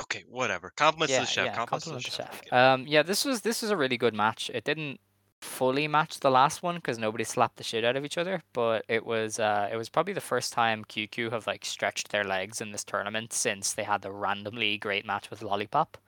[0.00, 0.72] Okay, whatever.
[0.76, 1.46] Compliments to the chef.
[1.46, 1.54] yeah.
[1.54, 2.42] compliments to the chef.
[2.44, 2.52] Chef.
[2.52, 4.50] Um, yeah, this was this was a really good match.
[4.54, 5.00] It didn't
[5.42, 8.84] fully match the last one because nobody slapped the shit out of each other, but
[8.88, 12.60] it was uh, it was probably the first time QQ have like stretched their legs
[12.60, 15.98] in this tournament since they had the randomly great match with Lollipop.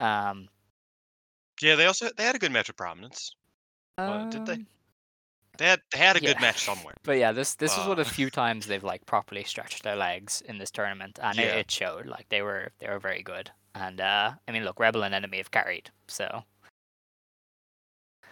[0.00, 0.48] Um,
[1.62, 3.36] Yeah, they also they had a good match with Prominence.
[3.96, 4.54] Uh, did they?
[4.54, 4.66] um,
[5.56, 6.94] They had they had a good match somewhere.
[7.04, 9.82] But yeah, this this is one of Uh, the few times they've like properly stretched
[9.84, 12.06] their legs in this tournament, and it, it showed.
[12.06, 13.50] Like they were they were very good.
[13.76, 16.44] And uh, I mean, look, Rebel and Enemy have carried, so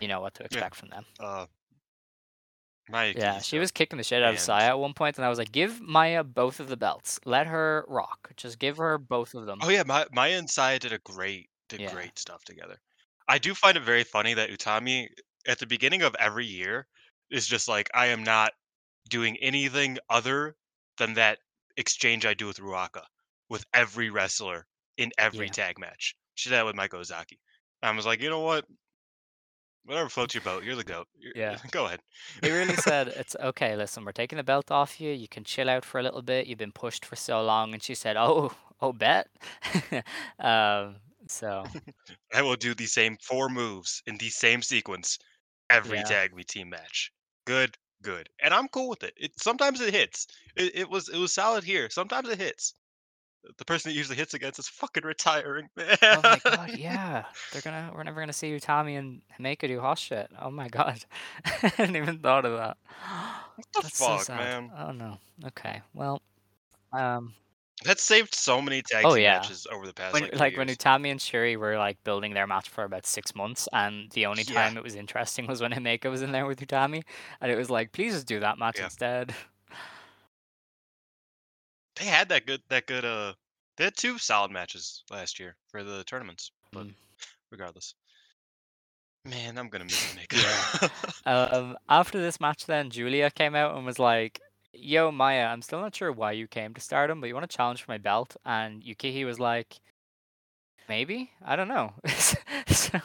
[0.00, 1.04] you know what to expect from them.
[1.20, 1.46] Uh,
[2.88, 5.28] Maya Yeah, she was kicking the shit out of Saya at one point, and I
[5.28, 7.20] was like, give Maya both of the belts.
[7.24, 8.32] Let her rock.
[8.36, 9.60] Just give her both of them.
[9.62, 11.92] Oh yeah, Ma- Maya and Saya did a great did Yeah.
[11.92, 12.78] great stuff together.
[13.28, 15.08] I do find it very funny that Utami
[15.46, 16.86] at the beginning of every year
[17.30, 18.52] is just like I am not
[19.08, 20.56] doing anything other
[20.98, 21.38] than that
[21.76, 23.04] exchange I do with Ruaka
[23.48, 24.66] with every wrestler
[24.98, 25.52] in every Yeah.
[25.52, 26.14] tag match.
[26.34, 27.38] She did that with Maika Ozaki.
[27.82, 28.66] I was like, you know what?
[29.84, 30.62] Whatever floats your boat.
[30.64, 31.08] You're the goat.
[31.18, 31.58] You're- Yeah.
[31.72, 32.00] Go ahead.
[32.42, 35.10] he really said, it's okay, listen, we're taking the belt off you.
[35.12, 36.46] You can chill out for a little bit.
[36.46, 37.74] You've been pushed for so long.
[37.74, 39.28] And she said, oh, oh, bet.
[40.38, 40.96] um,
[41.28, 41.64] so,
[42.34, 45.18] I will do the same four moves in the same sequence
[45.70, 46.04] every Yeah.
[46.04, 47.12] tag me team match.
[47.46, 49.14] Good, good, and I'm cool with it.
[49.16, 50.26] It sometimes it hits.
[50.56, 51.88] It, it was it was solid here.
[51.90, 52.74] Sometimes it hits.
[53.58, 55.96] The person that usually hits against is fucking retiring, man.
[56.02, 57.24] oh my god, yeah.
[57.52, 60.30] They're gonna, we're never gonna see Utami and Himeka do hot shit.
[60.40, 61.04] Oh my god.
[61.44, 62.76] I hadn't even thought of that.
[63.56, 64.36] What the That's fuck, sad.
[64.38, 64.70] man?
[64.78, 65.18] Oh no.
[65.46, 65.82] Okay.
[65.92, 66.22] Well,
[66.92, 67.34] um,
[67.84, 69.38] That saved so many tag Oh, yeah.
[69.40, 70.68] matches over the past When, like, like when.
[70.68, 74.44] Utami and Syuri were like building their match for about six months, and the only
[74.44, 74.54] Yeah.
[74.54, 77.02] time it was interesting was when Himeka was in there with Utami,
[77.40, 78.84] and it was like, please just do that match Yeah.
[78.84, 79.34] instead.
[81.96, 83.34] They had that good that good uh
[83.76, 86.94] they had two solid matches last year for the tournaments, but Mm.
[87.50, 87.94] regardless.
[89.24, 91.02] Man, I'm gonna miss Himeka.
[91.24, 94.40] Um, after this match, then Giulia came out and was like,
[94.72, 97.56] "Yo, Maya, I'm still not sure why you came to Stardom, but you want to
[97.56, 99.78] challenge for my belt?" And Yukihi was like,
[100.88, 101.94] "Maybe, I don't know."
[102.68, 102.98] so,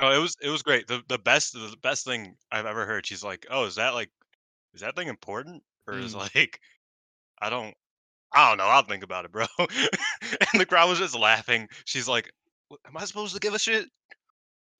[0.00, 0.86] no, it was it was great.
[0.86, 3.06] The the best the best thing I've ever heard.
[3.06, 4.10] She's like, "Oh, is that like
[4.74, 6.18] is that thing important?" Or is Mm.
[6.34, 6.60] like,
[7.40, 7.74] I don't
[8.32, 8.64] I don't know.
[8.64, 9.46] I'll think about it, bro.
[9.58, 11.68] and the crowd was just laughing.
[11.84, 12.30] She's like,
[12.86, 13.88] "Am I supposed to give a shit?"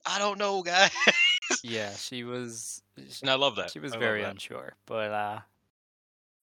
[0.07, 0.91] I don't know, guys.
[1.65, 2.83] yeah, she was.
[2.97, 3.71] She, and I love that.
[3.71, 5.41] she was I very unsure, but uh,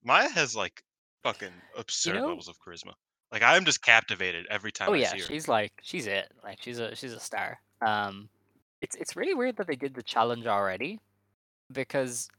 [0.03, 0.83] Maya has like
[1.23, 2.93] fucking absurd know- levels of charisma.
[3.31, 5.25] Like I am just captivated every time oh I yeah, see her.
[5.25, 6.31] she's like she's it.
[6.43, 7.59] Like she's a she's a star.
[7.81, 8.29] Um,
[8.81, 10.99] it's it's really weird that they did the challenge already,
[11.71, 12.29] because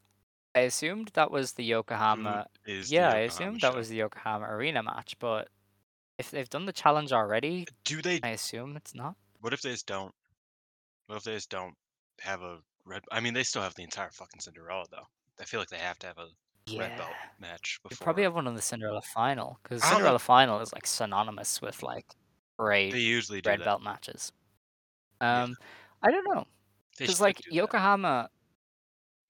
[0.55, 3.97] I assumed that was the Yokohama is the Yeah, I Yokohama assumed that was the
[3.97, 5.49] Yokohama Arena match, but
[6.19, 8.21] if they've done the challenge already, Do they?
[8.23, 9.15] I assume it's not.
[9.41, 10.13] What if they just don't?
[11.07, 11.75] What if they just don't
[12.21, 13.03] have a red?
[13.13, 15.07] I mean, they still have the entire fucking Cinderella though.
[15.41, 16.27] I feel like they have to have a
[16.77, 20.61] red belt match They probably have one on the Cinderella final because know- Cinderella final
[20.61, 22.05] is like synonymous with like
[22.59, 23.65] great They usually do red that.
[23.65, 24.33] belt matches.
[25.21, 25.45] Yeah.
[25.45, 25.57] Um,
[26.03, 26.45] I don't know
[26.99, 27.41] because like.
[27.51, 28.29] Yokohama,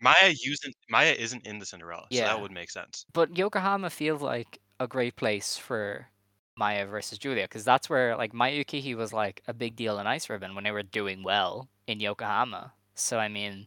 [0.01, 2.25] Maya using Maya isn't in the Cinderella, so Yeah.
[2.29, 3.05] that would make sense.
[3.13, 6.09] but Yokohama feels like a great place for
[6.57, 10.07] Maya versus Giulia because that's where like Maya Yukihi was like a big deal in
[10.07, 12.73] Ice Ribbon when they were doing well in Yokohama.
[12.95, 13.67] So I mean,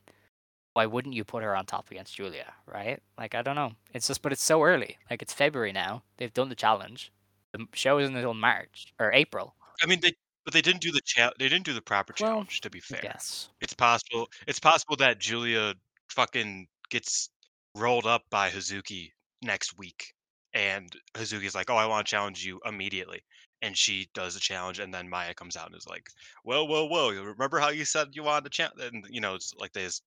[0.74, 3.02] why wouldn't you put her on top against Giulia, right?
[3.18, 3.74] Like I don't know.
[3.94, 4.98] It's just, but it's so early.
[5.10, 6.04] Like it's February now.
[6.18, 7.12] They've done the challenge.
[7.54, 9.56] The show isn't until March or April.
[9.84, 10.14] I mean, they
[10.46, 12.62] but they didn't do the cha- They didn't do the proper Well, challenge.
[12.62, 13.50] to be fair, Yes.
[13.62, 14.28] it's possible.
[14.48, 15.76] It's possible that Giulia
[16.12, 17.30] fucking gets
[17.76, 20.14] rolled up by Hazuki next week,
[20.54, 23.22] and Hazuki's like, "Oh, I want to challenge you immediately,"
[23.62, 26.10] and she does the challenge, and then Maya comes out and is like,
[26.44, 27.12] "Whoa, whoa, whoa!
[27.12, 29.84] you Remember how you said you wanted to challenge?" And you know, it's like they
[29.86, 30.04] just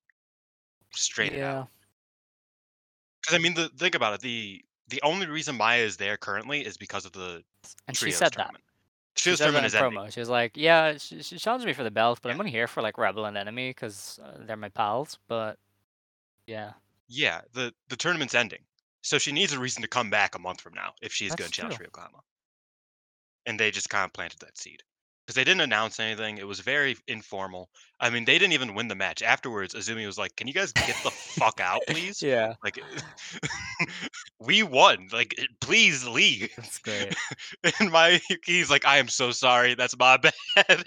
[0.95, 1.59] straight it out.
[1.59, 1.65] Yeah.
[3.23, 4.21] Because I mean, the think about it.
[4.21, 7.43] The the only reason Maya is there currently is because of the
[7.89, 8.35] And she said that.
[8.35, 8.65] tournament.
[9.17, 10.01] She Trios said that in ending.
[10.01, 10.13] promo.
[10.13, 12.67] She was like, "Yeah, she, she challenged me for the belt, but I'm only here
[12.67, 15.59] for like Rebel and Enemy because uh, they're my pals." But
[16.47, 16.73] yeah,
[17.09, 18.63] Yeah, the the tournament's ending,
[19.03, 21.51] so she needs a reason to come back a month from now if she's going
[21.51, 22.21] to challenge for Yokohama.
[23.47, 24.83] And they just kind of planted that seed
[25.25, 26.39] because they didn't announce anything.
[26.39, 27.71] It was very informal.
[27.99, 29.23] I mean, they didn't even win the match.
[29.23, 32.23] Afterwards, Azumi was like, "Can you guys get the fuck out, please?
[32.23, 32.79] yeah, Like,
[34.39, 35.09] we won.
[35.13, 37.15] Like, eh, please leave." that's great.
[37.81, 39.75] And my he's like, "I am so sorry.
[39.75, 40.85] That's my bad.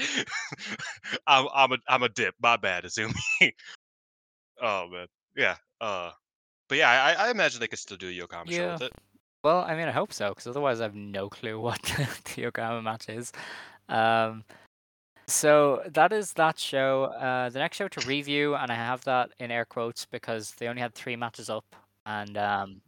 [1.26, 2.36] I'm I'm a I'm a dip.
[2.42, 3.16] My bad, Azumi."
[4.62, 5.08] oh man,
[5.38, 5.56] yeah.
[5.80, 6.12] Uh,
[6.68, 8.88] but yeah, I, I imagine they could still do a Yokohama show with Yeah.
[8.88, 8.94] it.
[9.44, 12.82] Well, I mean, I hope so, because otherwise I have no clue what the Yokohama
[12.82, 13.32] match is.
[13.88, 14.44] Um,
[15.28, 17.06] so that is that show.
[17.06, 20.68] Uh, the next show to review, and I have that in air quotes because they
[20.68, 21.66] only had three matches up,
[22.06, 22.82] and um,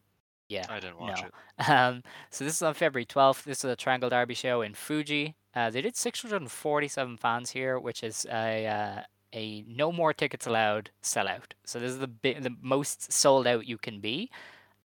[0.49, 1.27] yeah, I didn't watch no.
[1.27, 1.33] it.
[1.69, 3.43] Um, so this is on February 12th.
[3.43, 5.35] This is a Triangle Derby show in Fuji.
[5.53, 9.01] Uh, they did 647 fans here, which is a uh,
[9.33, 11.51] a no more tickets allowed sellout.
[11.65, 14.29] So this is the bi- the most sold out you can be.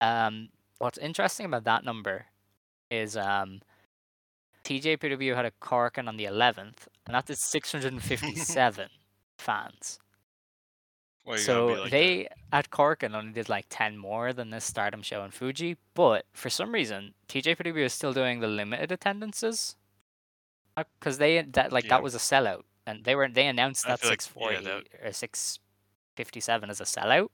[0.01, 2.27] Um, what's interesting about that number
[2.91, 3.61] is um,
[4.65, 8.89] TJPW had a Korakuen on the 11th, and that did 657
[9.39, 9.99] fans.
[11.25, 14.51] Why you gotta be So like they at Korakuen only did like 10 more than
[14.51, 18.91] this Stardom show in Fuji, but for some reason TJPW is still doing the limited
[18.91, 19.77] attendances
[20.99, 21.91] because they that like Yeah.
[21.91, 25.09] that was a sellout, and they were they announced that feel like, 640 yeah, that-
[25.09, 27.29] or 657 as a sellout.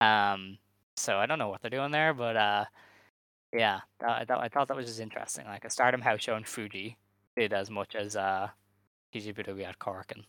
[0.00, 0.58] Um,
[0.96, 2.64] so I don't know what they're doing there, but uh,
[3.52, 5.46] yeah, that, I thought I thought that was just interesting.
[5.46, 6.96] Like a Stardom house show in Fuji
[7.36, 8.48] did as much as uh
[9.14, 10.24] TJPW at Korakuen.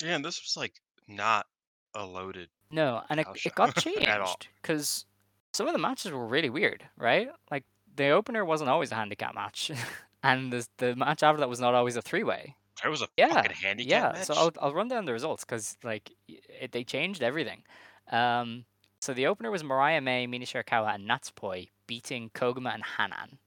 [0.00, 0.06] that.
[0.06, 0.74] Yeah, and this was like
[1.08, 1.46] not
[1.94, 2.48] a loaded.
[2.70, 5.04] No, and it, it got changed because
[5.52, 7.28] some of the matches were really weird, right?
[7.50, 9.70] Like the opener wasn't always a handicap match,
[10.24, 12.56] and the the match after that was not always a three way.
[12.82, 14.12] There was a Yeah, fucking handicap yeah.
[14.12, 14.26] match.
[14.26, 17.62] So I'll I'll run down the results because like it, they changed everything.
[18.10, 18.66] Um,
[19.00, 23.38] so the opener was Mariah May, Mina Shirakawa, and Natsupoi beating Koguma and Hanan.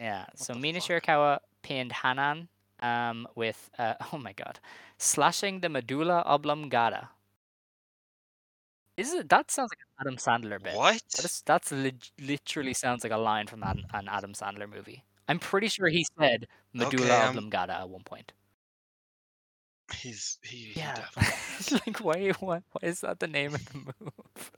[0.00, 0.26] Yeah.
[0.34, 0.90] so the Mina fuck?
[1.04, 2.48] Shirakawa pinned Hanan
[2.80, 4.60] um with uh, oh my god,
[4.98, 7.10] slashing the medulla oblongata.
[8.96, 9.28] Is it?
[9.28, 10.76] That sounds like an Adam Sandler bit.
[10.76, 11.02] What?
[11.16, 15.04] That is, that's lit- literally sounds like a line from an, an Adam Sandler movie.
[15.28, 18.32] I'm pretty sure he said medulla Okay, I'm- oblongata at one point.
[19.94, 20.94] He's he, he Yeah.
[20.94, 21.80] definitely.
[21.86, 24.50] Like why, why why is that the name of the move?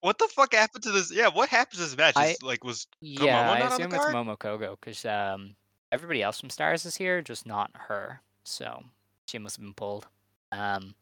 [0.00, 1.12] What the fuck happened to this?
[1.12, 2.14] Yeah, what happened to this match?
[2.16, 4.14] I- like was yeah, Momo I not on the assume it's card?
[4.14, 5.56] Momo Kohgo because um
[5.92, 8.20] everybody else from Stars is here, just not her.
[8.44, 8.82] So
[9.26, 10.06] she must have been pulled.
[10.52, 10.94] Um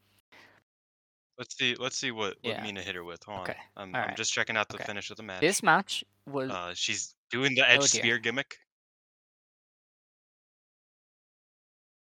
[1.38, 1.74] let's see.
[1.78, 2.62] Let's see what, what Yeah.
[2.62, 3.22] Mina hit her with.
[3.24, 3.88] Hold Okay, on.
[3.88, 4.84] I'm, I'm alright, just checking out the okay.
[4.84, 5.40] finish of the match.
[5.40, 7.88] this match was uh, she's doing the edge Oh, dear.
[7.88, 8.56] spear gimmick.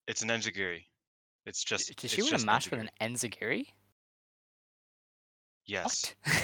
[0.09, 0.85] It's an enziguri.
[1.47, 1.89] It's just.
[1.89, 2.89] did it's she win a just match with enziguri.
[3.01, 3.67] an Enziguri?
[5.67, 6.35] Yes, What?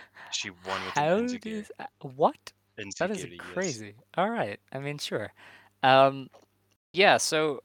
[0.32, 1.40] she won with How an enziguri.
[1.42, 1.84] does uh,
[2.14, 2.52] what?
[2.98, 3.46] That is Enziguri, yes.
[3.52, 3.94] crazy.
[4.16, 4.58] All right.
[4.72, 5.32] I mean, sure.
[5.82, 6.28] Um,
[6.92, 7.16] yeah.
[7.18, 7.60] So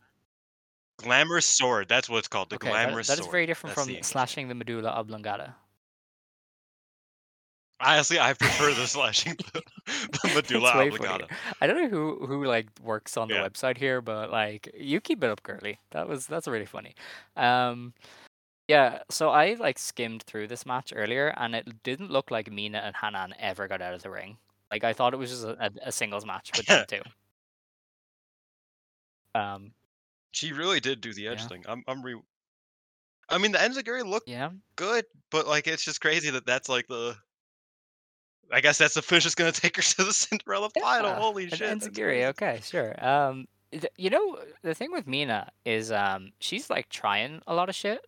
[0.97, 1.87] Glamorous sword.
[1.89, 2.49] That's what it's called.
[2.49, 5.55] The okay, that- glamorous that is very different That's from the slashing the medulla oblongata.
[7.81, 9.61] Honestly, I prefer the slashing the,
[10.23, 11.27] the medulla oblongata.
[11.27, 11.27] funnier.
[11.61, 13.47] I don't know who who like works on the Yeah.
[13.47, 15.77] website here, but like you keep it up, Curly.
[15.91, 16.95] That was that's really funny.
[17.35, 17.93] Um,
[18.69, 18.99] yeah.
[19.11, 22.95] So I like skimmed through this match earlier, and it didn't look like Mina and
[22.95, 24.37] Hanan ever got out of the ring.
[24.71, 27.01] Like I thought it was just a, a, a singles match with them two.
[29.37, 29.71] Um,
[30.35, 31.47] She really did do the edge Yeah.
[31.47, 31.63] thing.
[31.67, 32.19] I'm, I'm re.
[33.29, 34.49] I mean, the enziguri looked yeah.
[34.75, 37.15] good, but like it's just crazy that that's like the.
[38.51, 41.11] I guess that's the finish that's gonna take her to the Cinderella final.
[41.11, 41.79] Yeah, Holy an shit!
[41.79, 42.93] Enziguri, okay, sure.
[43.03, 47.69] Um, th- you know, the thing with Mina is, um, she's like trying a lot
[47.69, 48.05] of shit.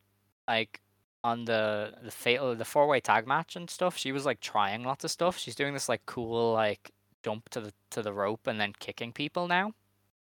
[0.47, 0.81] Like
[1.23, 4.83] on the the fatal the four way tag match and stuff, she was like trying
[4.83, 5.37] lots of stuff.
[5.37, 6.91] She's doing this like cool like
[7.23, 9.71] jump to the to the rope and then kicking people now,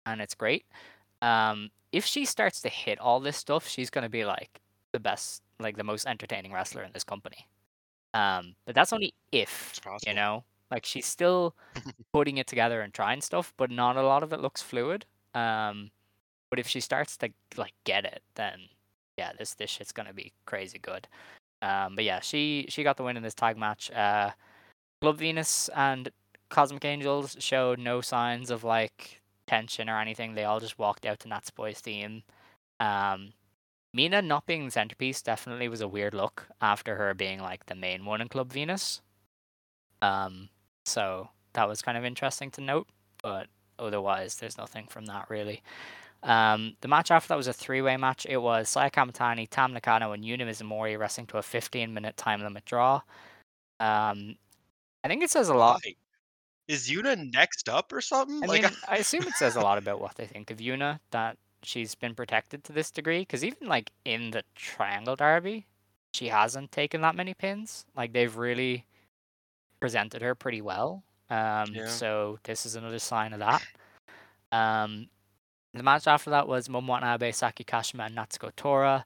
[0.06, 0.66] and it's great.
[1.22, 4.60] Um, if she starts to hit all this stuff, she's gonna be like
[4.92, 7.48] the best, like the most entertaining wrestler in this company.
[8.14, 11.56] Um, but that's only if you know, like she's still
[12.14, 15.06] putting it together and trying stuff, but not a lot of it looks fluid.
[15.36, 15.92] Um,
[16.50, 18.60] but if she starts to like get it, then
[19.18, 21.08] yeah, this this shit's gonna be crazy good.
[21.62, 23.92] Um, but yeah, she she got the win in this tag match.
[23.92, 24.32] Uh,
[25.02, 26.10] Club Venus and
[26.50, 30.34] Cosmic Angels showed no signs of like tension or anything.
[30.34, 32.24] They all just walked out to Natsupoi theme.
[32.80, 33.34] Um,
[33.94, 37.76] Mina not being the centerpiece definitely was a weird look after her being like the
[37.76, 39.02] main one in Club Venus.
[40.02, 40.50] Um,
[40.86, 42.88] so that was kind of interesting to note,
[43.22, 45.62] but otherwise, there's nothing from that really.
[46.24, 48.26] Um, the match after that was a three-way match.
[48.28, 52.66] It was Saya Kamatani, Tam Nakano, and Yuna Mizumori wrestling to a 15-minute time limit
[52.66, 53.02] draw.
[53.80, 54.36] Um,
[55.04, 55.82] I think it says a lot.
[55.84, 55.96] Why?
[56.68, 58.44] Is Yuna next up or something?
[58.44, 61.00] I like, mean, I assume it says a lot about what they think of Yuna
[61.12, 63.20] that she's been protected to this degree.
[63.20, 65.66] Because even like in the Triangle Derby,
[66.14, 67.86] she hasn't taken that many pins.
[67.96, 68.86] Like they've really
[69.80, 71.04] presented her pretty well.
[71.30, 71.88] Um, Yeah.
[71.88, 73.64] so this is another sign of that.
[74.52, 75.10] Um,
[75.74, 79.06] the match after that was Momo Watanabe, Saki Kashima, and Natsuko Tora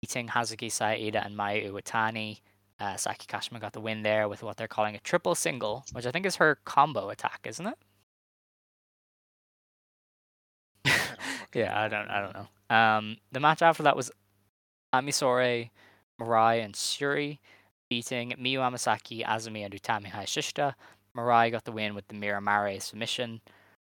[0.00, 2.40] beating Hazuki Saida and Mayu Iwatani.
[2.80, 6.06] Uh, Saki Kashima got the win there with what they're calling a triple single, which
[6.06, 7.78] I think is her combo attack, isn't it?
[11.54, 12.76] yeah, I don't, I don't know.
[12.76, 14.10] Um, the match after that was
[14.92, 15.70] Amisore,
[16.20, 17.38] Mirai, and Syuri
[17.88, 20.74] beating Miyu Amasaki, Azumi, and Utami Hayashishita.
[21.16, 23.40] Mirai got the win with the Miramare submission.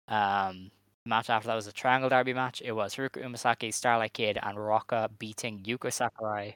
[0.08, 0.72] Um,
[1.06, 2.62] the match after that was a triangle derby match.
[2.66, 6.56] It was Haruka Umesaki, Starlight Kid, and Rocca beating Yuko Sakurai.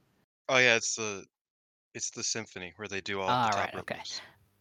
[0.50, 1.26] oh yeah, it's the,
[1.96, 4.00] it's the symphony where they do all Ah, the top right, okay.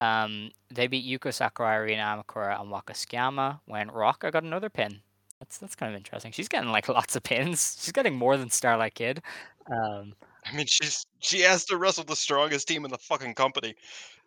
[0.01, 5.01] Um, they beat Yuko Sakurai, Rina Amikura, and Waka Tsukiyama when Rocca got another pin.
[5.41, 6.33] That's that's kind of interesting.
[6.33, 7.77] She's getting like lots of pins.
[7.81, 9.21] She's getting more than Starlight Kid.
[9.71, 10.15] Um,
[10.47, 13.75] I mean, she's she has to wrestle the strongest team in the fucking company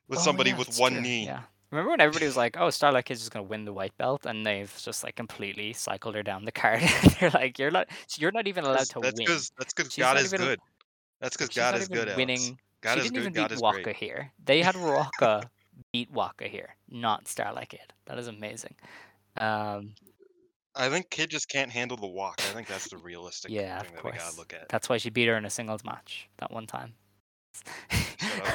[0.10, 1.26] with oh, somebody yeah, with one true, knee.
[1.26, 1.42] Yeah.
[1.72, 4.46] Remember when everybody was like, "Oh, Starlight Kid's just gonna win the white belt," and
[4.46, 6.82] they've just like completely cycled her down the card.
[7.20, 7.88] They're like, "You're not,
[8.18, 10.60] you're not even allowed That's to that's win." because that's because God is good.
[11.20, 12.10] That's because God is good.
[12.10, 12.54] Alex.
[12.88, 13.22] God she didn't good.
[13.22, 13.98] even God beat Waka great.
[13.98, 14.32] here.
[14.44, 15.50] They had Waka
[15.92, 17.94] beat Waka here, not Starlight Kid.
[18.06, 18.76] That is amazing.
[19.38, 19.94] Um,
[20.76, 22.40] I think Kid just can't handle the walk.
[22.40, 24.70] I think that's the realistic Yeah, thing of that we gotta look at.
[24.70, 26.94] That's why she beat her in a singles match that one time.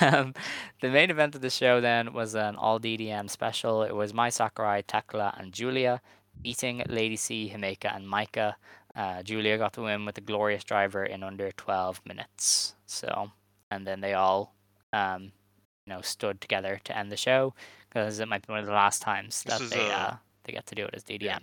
[0.00, 0.34] Um,
[0.80, 3.82] the main event of the show then was an all DDM special.
[3.82, 6.00] It was Mai Sakurai, Tekla, and Giulia
[6.42, 8.54] beating Lady C, Himeka, and Maika.
[8.94, 12.74] Uh, Giulia got the win with the glorious driver in under 12 minutes.
[12.86, 13.30] So,
[13.72, 14.54] and then they all,
[14.92, 15.32] um,
[15.86, 17.54] you know, stood together to end the show
[17.88, 20.66] because it might be one of the last times that they uh, uh, they get
[20.66, 21.42] to do it as DDM.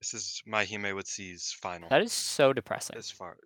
[0.00, 1.88] This is my Hime with C's final.
[1.88, 2.96] That is so depressing.
[2.96, 3.36] As far,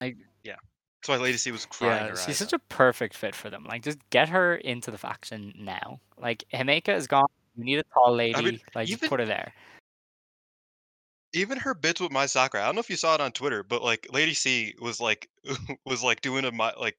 [0.00, 0.56] Like- yeah,
[1.00, 2.60] That's why Lady C was crying Yeah, she's such out.
[2.60, 3.64] a perfect fit for them.
[3.64, 6.00] Like, just get her into the faction now.
[6.16, 7.26] Like, Himeka is gone.
[7.56, 8.62] You need a tall lady.
[8.74, 9.52] like, just even- put her there.
[11.34, 12.58] Even her bits with my soccer.
[12.58, 15.28] I don't know if you saw it on Twitter, but like Lady C was like
[15.86, 16.96] was like doing a my like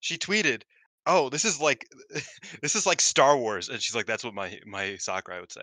[0.00, 0.62] she tweeted,
[1.06, 1.86] "Oh, this is like
[2.62, 5.62] this is like Star Wars," and she's like, "That's what my my Sakurai would say."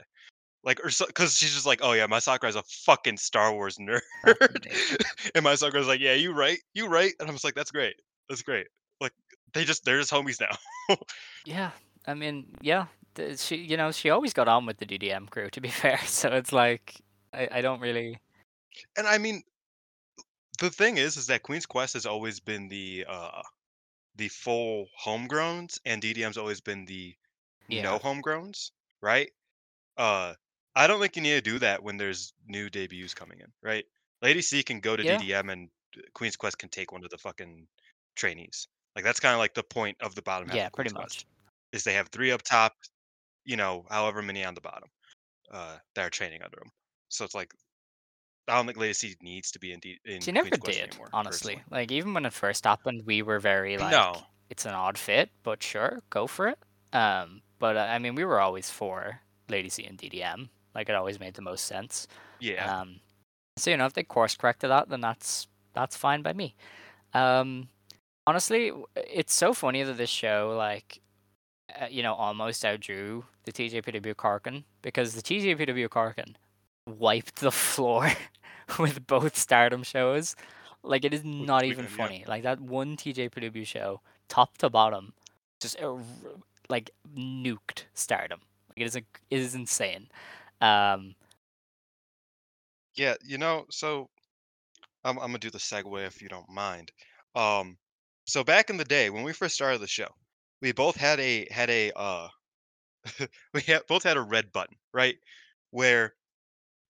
[0.63, 3.77] Like, or because she's just like, "Oh yeah, my soccer is a fucking Star Wars
[3.77, 4.01] nerd,"
[5.35, 7.71] and my soccer is like, "Yeah, you right, you right," and I'm just like, "That's
[7.71, 7.95] great,
[8.29, 8.67] that's great."
[8.99, 9.13] Like
[9.53, 10.97] they just they're just homies now.
[11.45, 11.71] Yeah,
[12.05, 12.87] I mean, yeah.
[13.37, 15.49] She, you know, she always got on with the DDM crew.
[15.49, 16.95] To be fair, so it's like
[17.37, 18.19] I, I don't really.
[18.97, 19.43] and I mean,
[20.59, 23.41] the thing is, is that Queen's Quest has always been the uh
[24.15, 27.15] the full homegrowns, and DDM's always been the
[27.69, 27.83] Yeah.
[27.83, 28.71] no homegrowns,
[29.01, 29.31] right?
[29.97, 30.35] Uh,
[30.75, 33.85] I don't think you need to do that when there's new debuts coming in, right?
[34.21, 35.19] Lady C can go to Yeah.
[35.19, 37.67] DDM, and uh, Queen's Quest can take one of the fucking
[38.15, 38.67] trainees.
[38.95, 40.57] Like that's kind of like the point of the bottom half.
[40.57, 41.25] Yeah, pretty Queen's much.
[41.73, 42.73] Is they have three up top,
[43.45, 44.89] you know, however many on the bottom,
[45.51, 46.71] uh, that are training under them.
[47.09, 47.51] So it's like.
[48.49, 50.89] I don't think Lady C needs to be in, D- in She never Queen's did,
[50.91, 51.09] anymore.
[51.11, 51.55] honestly.
[51.55, 51.79] personally.
[51.81, 54.13] Like even when it first happened, we were very like, No.
[54.49, 56.57] it's an odd fit, but sure, go for it.
[56.93, 60.47] Um, but uh, I mean, we were always for Lady C and DDM.
[60.73, 62.07] Like it always made the most sense.
[62.39, 62.79] Yeah.
[62.81, 63.01] Um,
[63.57, 66.55] so you know, if they course corrected that, then that's that's fine by me.
[67.13, 67.67] Um,
[68.25, 71.01] honestly, it's so funny that this show like,
[71.81, 76.35] uh, you know, almost outdrew the TJPW Korakuen because the TJPW Korakuen
[76.87, 78.11] wiped the floor
[78.79, 80.35] with both Stardom shows.
[80.83, 81.91] Like it is not even yeah.
[81.91, 82.25] funny.
[82.27, 85.13] Like that one TJ TJPW show, top to bottom,
[85.59, 85.97] just uh,
[86.69, 88.39] like nuked Stardom.
[88.69, 90.07] Like it is a, it is insane.
[90.61, 91.15] Um,
[92.95, 94.09] Yeah, you know, so
[95.03, 96.91] I'm I'm gonna do the segue if you don't mind.
[97.35, 97.77] Um,
[98.25, 100.09] so back in the day when we first started the show,
[100.61, 102.27] we both had a had a uh
[103.53, 105.15] we had, both had a red button, right?
[105.71, 106.13] Where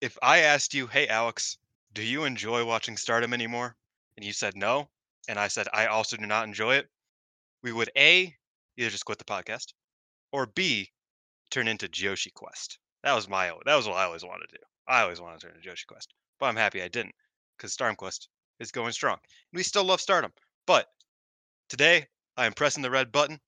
[0.01, 1.57] if I asked you, "Hey Alex,
[1.93, 3.75] do you enjoy watching Stardom anymore?"
[4.15, 4.89] and you said no,
[5.27, 6.89] and I said I also do not enjoy it,
[7.61, 8.37] we would A
[8.77, 9.73] either just quit the podcast
[10.31, 10.91] or B
[11.49, 12.79] turn into Joshi Quest.
[13.03, 14.63] That was my that was what I always wanted to do.
[14.87, 17.15] I always wanted to turn into Joshi Quest, but I'm happy I didn't
[17.57, 18.29] because Stardom Quest
[18.59, 19.19] is going strong.
[19.53, 20.33] We still love Stardom,
[20.65, 20.87] but
[21.69, 23.39] today I am pressing the red button.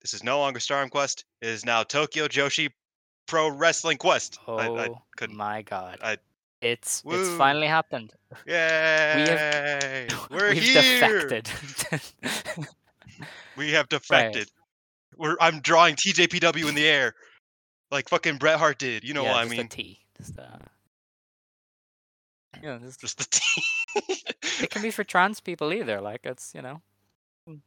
[0.00, 1.24] This is no longer Stardom Quest.
[1.40, 2.72] It is now Tokyo Joshi
[3.26, 4.38] Pro Wrestling Quest.
[4.46, 5.36] oh I, I couldn't.
[5.36, 5.98] my god!
[6.02, 6.18] I-
[6.60, 8.12] it's it's finally happened.
[8.46, 10.06] Yay!
[10.30, 11.26] We're We've here.
[11.28, 11.50] defected.
[13.56, 14.48] We have defected.
[15.16, 17.14] We're I'm drawing TJPW in the air,
[17.90, 19.02] like fucking Bret Hart did.
[19.02, 19.60] You know yeah, what I mean?
[19.66, 19.98] a T.
[20.16, 20.44] Just uh,
[22.62, 23.62] yeah, just, Just the T.
[24.62, 26.00] it can be for trans people either.
[26.00, 26.80] Like it's you know.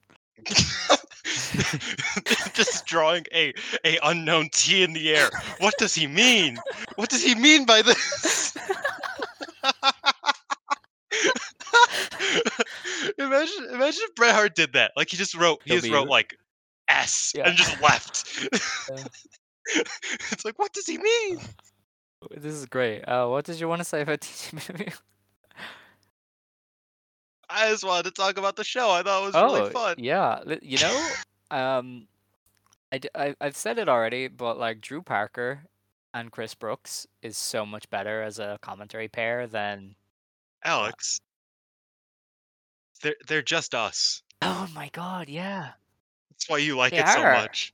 [2.54, 5.30] just drawing a a unknown T in the air.
[5.60, 6.58] What does he mean?
[6.96, 8.56] What does he mean by this?
[13.18, 14.92] imagine imagine if Bret Hart did that.
[14.96, 16.36] Like he just wrote he just wrote like
[16.88, 17.50] S Yeah.
[17.50, 18.48] and just left.
[18.92, 19.04] Yeah.
[20.32, 21.40] it's like what does he mean?
[22.32, 23.02] This is great.
[23.04, 24.94] Uh, what did you want to say about TJPW?
[27.50, 28.90] I just wanted to talk about the show.
[28.92, 29.96] I thought it was oh, really fun.
[29.98, 30.40] yeah.
[30.62, 31.10] You know,
[31.52, 32.08] um,
[32.92, 35.64] I, I I've said it already, but like Drew Parker
[36.14, 39.96] and Chris Brooks is so much better as a commentary pair than.
[40.64, 41.20] Alex.
[43.02, 44.24] They're they're just us.
[44.42, 45.30] Oh my god!
[45.30, 45.72] Yeah.
[46.32, 47.74] That's why you like They it so much.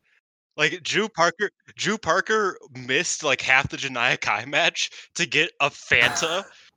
[0.58, 5.70] Like Drew Parker, Drew Parker missed like half the Janaya Kai match to get a
[5.70, 6.44] Fanta,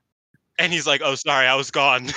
[0.59, 2.09] and he's like, "Oh, sorry, I was gone."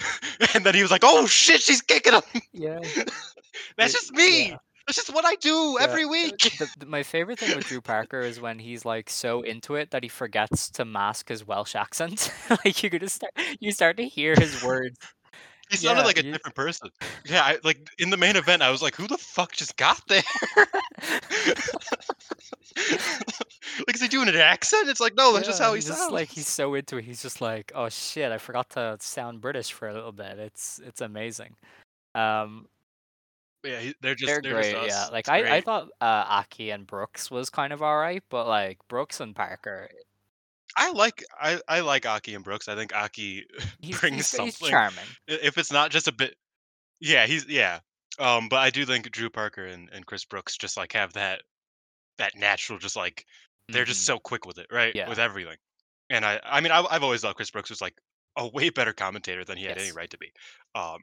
[0.54, 2.22] and then he was like, "Oh shit, she's kicking him."
[2.52, 2.78] Yeah.
[3.76, 4.48] That's It- just me.
[4.50, 4.56] yeah.
[4.86, 6.38] That's just what I do Yeah, every week.
[6.38, 9.90] The, the- my favorite thing with Drew Parker is when he's like so into it
[9.90, 12.32] that he forgets to mask his Welsh accent.
[12.50, 14.96] like you could just start, you start to hear his words.
[15.70, 16.90] He sounded yeah, like a you- different person.
[17.24, 20.00] Yeah, I, like in the main event, I was like, "Who the fuck just got
[20.08, 20.22] there?"
[23.86, 24.88] like, is he doing an accent?
[24.88, 26.12] It's like, no, that's just how he just sounds.
[26.12, 27.04] like he's so into it.
[27.04, 30.38] He's just like, oh shit, I forgot to sound British for a little bit.
[30.38, 31.56] It's it's amazing.
[32.14, 32.66] Um,
[33.64, 34.72] yeah, he- they're just they're, they're great.
[34.74, 35.08] just us.
[35.08, 38.46] Yeah, like It's I, I thought uh, Aki and Brooks was kind of alright, but
[38.46, 39.88] like Brooks and Parker,
[40.76, 42.68] I like I, I like Aki and Brooks.
[42.68, 43.46] I think Aki
[43.80, 44.52] he's brings he's, something.
[44.60, 45.04] he's charming.
[45.26, 46.34] If it's not just a bit,
[47.00, 47.80] yeah, he's yeah.
[48.18, 51.42] Um, but I do think Drew Parker and, and Chris Brooks just like have that
[52.18, 53.24] that natural, just like
[53.68, 54.06] they're just Mhm.
[54.06, 54.94] so quick with it, right?
[54.94, 55.08] Yeah.
[55.08, 55.56] With everything.
[56.10, 57.94] And I I mean I, I've always thought Chris Brooks was like
[58.36, 60.30] a way better commentator than he had any right to be.
[60.74, 60.98] Um,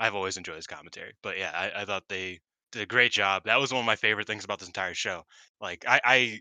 [0.00, 1.12] I've always enjoyed his commentary.
[1.24, 2.38] But yeah, I, I thought they
[2.70, 3.42] did a great job.
[3.46, 5.24] That was one of my favorite things about this entire show.
[5.60, 6.40] Like I I,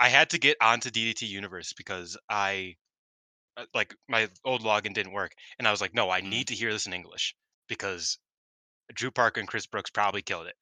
[0.00, 2.76] I had to get onto DDT Universe because I
[3.56, 6.30] uh, like my old login didn't work, and I was like, no, I Mm.
[6.30, 7.34] need to hear this in English
[7.68, 8.18] because
[8.94, 10.56] Drew Parker and Chris Brooks probably killed it.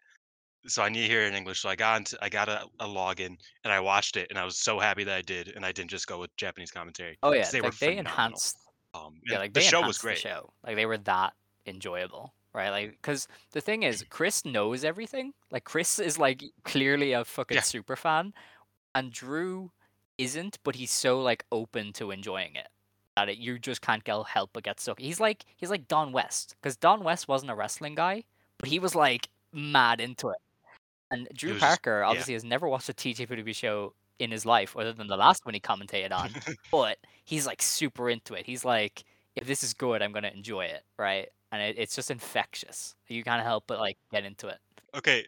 [0.69, 1.61] So I need to hear it in English.
[1.63, 4.45] So I got into, I got a, a login and I watched it, and I
[4.45, 7.19] was so happy that I did, and I didn't just go with Japanese commentary.
[7.23, 7.99] Oh yeah, they were they phenomenal.
[7.99, 8.59] enhanced
[8.95, 10.27] Um, yeah, like the they show was great.
[10.27, 10.53] show.
[10.65, 11.35] Like they were that
[11.67, 12.71] enjoyable, right?
[12.71, 15.35] Like because the thing is, Chris knows everything.
[15.51, 17.63] Like Chris is like clearly a fucking Yeah.
[17.63, 18.35] super fan,
[18.97, 19.71] and Drew
[20.19, 22.69] isn't, but he's so like open to enjoying it
[23.17, 24.99] that it, you just can't get help but get stuck.
[24.99, 28.25] He's like he's like Don West because Don West wasn't a wrestling guy,
[28.59, 30.39] but he was like mad into it.
[31.11, 32.09] And Drew just- Parker yeah.
[32.09, 35.53] obviously has never watched a TJPW show in his life other than the last one
[35.53, 36.31] he commentated on
[36.73, 38.47] but he's like super into it.
[38.47, 41.29] He's like, if this is good, I'm gonna enjoy it, right?
[41.53, 42.95] And it, it's just infectious.
[43.09, 44.59] You can't help but like get into it.
[44.95, 45.27] okay.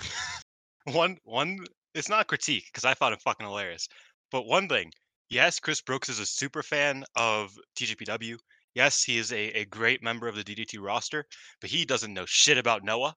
[0.84, 3.88] one one it's not a critique because I found it fucking hilarious.
[4.30, 4.90] But one thing,
[5.30, 8.36] yes, Chris Brooks is a super fan of TJPW.
[8.74, 11.24] Yes, he is a, a great member of the DDT roster,
[11.60, 13.14] but he doesn't know shit about Noah.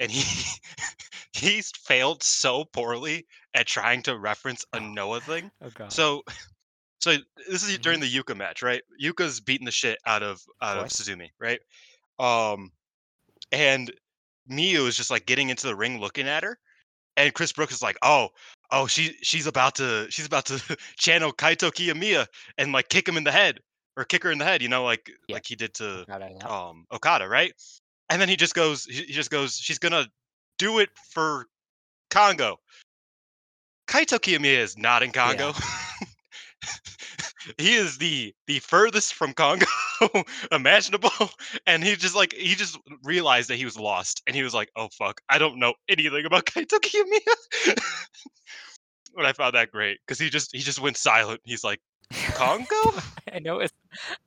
[0.00, 0.44] And he
[1.32, 4.80] he's failed so poorly at trying to reference a Oh.
[4.80, 5.50] Noah thing.
[5.62, 5.92] Oh god.
[5.92, 6.22] So
[7.00, 7.16] so
[7.48, 7.82] this is Mm-hmm.
[7.82, 8.82] during the Yuka match, right?
[9.02, 10.94] Yuka's beating the shit out of out of course.
[11.00, 11.60] Suzume, right?
[12.18, 12.70] Um
[13.52, 13.92] and
[14.50, 16.58] Miyu is just like getting into the ring looking at her.
[17.16, 18.30] And Chris Brooks is like, "Oh,
[18.70, 20.60] oh, she she's about to she's about to
[20.98, 22.26] channel Kaito Kiyomiya
[22.58, 23.60] and like kick him in the head
[23.96, 25.34] or kick her in the head, you know, like Yeah.
[25.34, 26.28] like he did to yeah.
[26.46, 27.52] um Okada, right?
[28.10, 30.10] And then he just goes he he just goes she's going to
[30.58, 31.46] do it for
[32.10, 32.56] Kongo.
[33.86, 35.52] Kaito Kiyomiya is not in Kongo.
[37.58, 39.66] he is the the furthest from Kongo
[40.52, 41.10] imaginable
[41.66, 44.70] and he just like he just realized that he was lost and he was like,
[44.76, 47.76] "Oh fuck, I don't know anything about Kaito Kiyomiya."
[49.14, 51.40] but I found that great cuz he just he just went silent.
[51.44, 51.80] He's like,
[52.34, 53.02] "Kongo?
[53.32, 53.74] I noticed.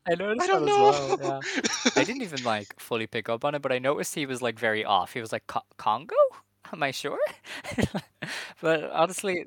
[0.10, 1.42] I noticed I don't that know." as well.
[1.44, 1.62] Yeah.
[1.96, 4.60] I didn't even like fully pick up on it, but I noticed he was like
[4.60, 5.14] very off.
[5.14, 5.44] He was like,
[5.78, 6.16] "Kongo?
[6.72, 7.20] Am I sure?"
[8.62, 9.46] but honestly,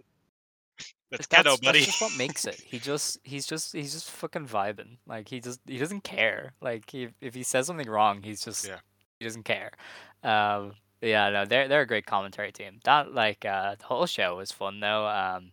[1.11, 1.81] That's that's, Keno, buddy.
[1.81, 2.61] that's just what makes it.
[2.61, 4.99] He just he's just he's just fucking vibing.
[5.07, 6.53] Like he just he doesn't care.
[6.61, 8.79] Like he, if he says something wrong, he's just Yeah.
[9.19, 9.73] he doesn't care.
[10.23, 12.81] Um, yeah, no, they're they're a great commentary team.
[12.85, 15.07] That like uh, the whole show was fun though.
[15.07, 15.53] Um,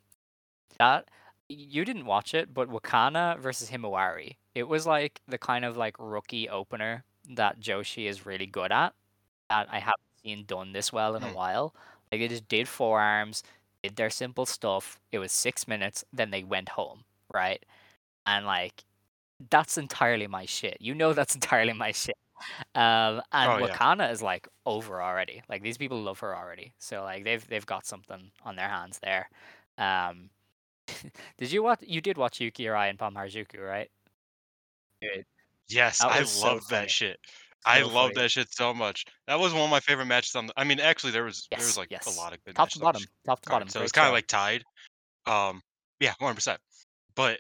[0.80, 1.10] that
[1.50, 5.96] you didn't watch it, but Wakana versus Himawari, it was like the kind of like
[5.98, 7.04] rookie opener
[7.36, 8.94] that Joshi is really good at.
[9.50, 11.34] That I haven't seen done this well in a Hmm.
[11.36, 11.76] while.
[12.12, 13.44] Like they just did forearms,
[13.88, 15.00] did their simple stuff.
[15.12, 17.64] It was six minutes, then they went home, right?
[18.26, 18.84] And like
[19.50, 20.78] that's entirely my shit.
[20.82, 22.18] You know that's entirely my shit.
[22.76, 23.80] Um, and Oh, yeah.
[23.80, 25.42] Wakana is like over already.
[25.50, 26.74] Like these people love her already.
[26.80, 29.30] So like they've they've got something on their hands there.
[29.78, 30.30] Um,
[31.38, 31.80] did you watch?
[31.88, 33.92] You did watch Yuki Arai and Pom Harajuku, right?
[35.02, 35.26] Dude,
[35.68, 36.86] Yes, I so love funny.
[36.86, 37.20] that shit.
[37.66, 39.06] I love that shit so much.
[39.28, 41.60] That was one of my favorite matches on the I mean, actually there was there
[41.60, 42.06] was like yes.
[42.16, 43.70] a lot of good Top to bottom, top to bottom.
[43.70, 44.64] So it's kind of like tied.
[45.26, 45.62] Um
[46.00, 46.58] yeah, 100%.
[47.16, 47.40] But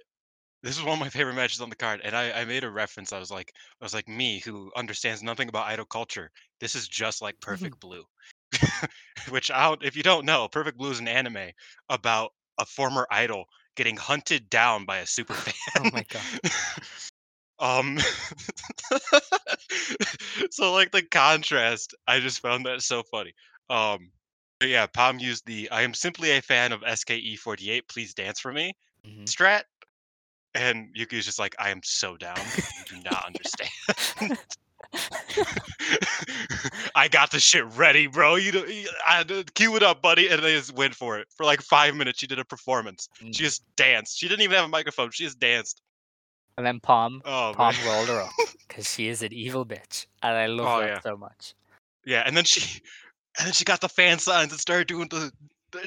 [0.63, 2.70] this is one of my favorite matches on the card and I I made a
[2.70, 3.13] reference.
[3.13, 3.51] I was like
[3.82, 6.32] I was like me who understands nothing about idol culture.
[6.59, 8.03] This is just like Perfect Blue.
[9.30, 11.51] Which don't, if you don't know, Perfect Blue is an anime
[11.89, 13.45] about a former idol
[13.76, 15.53] getting hunted down by a super fan.
[15.86, 16.22] Oh my god.
[17.59, 17.97] um
[20.51, 23.33] so like the contrast i just found that so funny.
[23.69, 24.11] Um
[24.59, 28.51] but yeah Pom used the i am simply a fan of ske48 please dance for
[28.53, 28.73] me
[29.07, 29.25] Mhm.
[29.25, 29.63] strat
[30.55, 32.35] and yuki's just like i am so down
[32.89, 33.69] you do not understand.
[36.95, 38.65] I got the shit ready bro you know
[39.05, 41.27] I, cue it up buddy and they just went for it.
[41.35, 43.09] For like five minutes she did a performance.
[43.21, 43.35] Mm.
[43.35, 44.17] she just danced.
[44.17, 45.81] She didn't even have a microphone she just danced
[46.57, 47.85] And then Pom, oh Pom man.
[47.85, 48.33] rolled her up
[48.67, 50.99] because she is an evil bitch, and I love Oh, that yeah.
[51.01, 51.53] so much.
[52.05, 52.81] Yeah, and then she,
[53.37, 55.31] and then she got the fan signs and started doing the,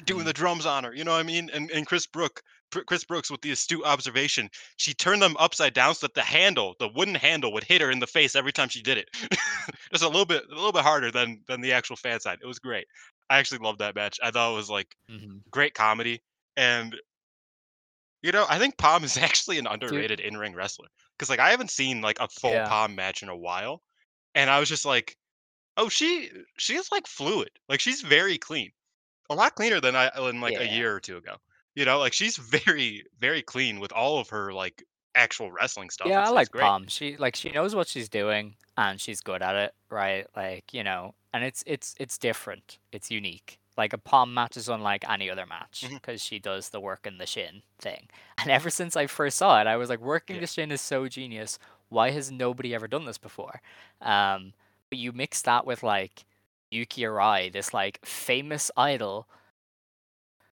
[0.05, 0.27] doing Mm.
[0.27, 0.95] the drums on her.
[0.95, 1.51] You know what I mean?
[1.53, 2.43] And and Chris Brook,
[2.87, 6.77] Chris Brooks, with the astute observation, she turned them upside down so that the handle,
[6.79, 9.09] the wooden handle, would hit her in the face every time she did it.
[9.93, 12.39] Just a little bit, a little bit harder than than the actual fan sign.
[12.43, 12.87] It was great.
[13.31, 14.19] I actually loved that match.
[14.23, 16.23] I thought it was like hmm great comedy,
[16.57, 16.97] and
[18.23, 21.51] you know, I think Pom is actually an underrated in ring wrestler because like I
[21.51, 22.69] haven't seen like a full Yeah.
[22.69, 23.83] Pom match in a while,
[24.35, 25.17] and I was just like,
[25.77, 28.71] oh, she she is like fluid, like she's very clean,
[29.29, 31.37] a lot cleaner than I than like a year or two ago.
[31.75, 34.83] You know, like she's very very clean with all of her like
[35.15, 36.09] actual wrestling stuff.
[36.09, 36.63] Yeah, I like great.
[36.63, 36.87] Pom.
[36.89, 40.27] She like she knows what she's doing and she's good at it, right?
[40.37, 42.79] Like, you know, and it's it's it's different.
[42.93, 43.60] It's unique.
[43.77, 47.19] Like a Pom match is unlike any other match because she does the work in
[47.19, 48.09] the shin thing.
[48.39, 50.41] And ever since I first saw it, I was like, working Yeah.
[50.41, 51.59] the shin is so genius.
[51.89, 53.63] Why has nobody ever done this before?
[54.03, 54.53] Um,
[54.91, 56.25] but you mix that with like
[56.71, 59.27] Yuki Arai, this like famous idol,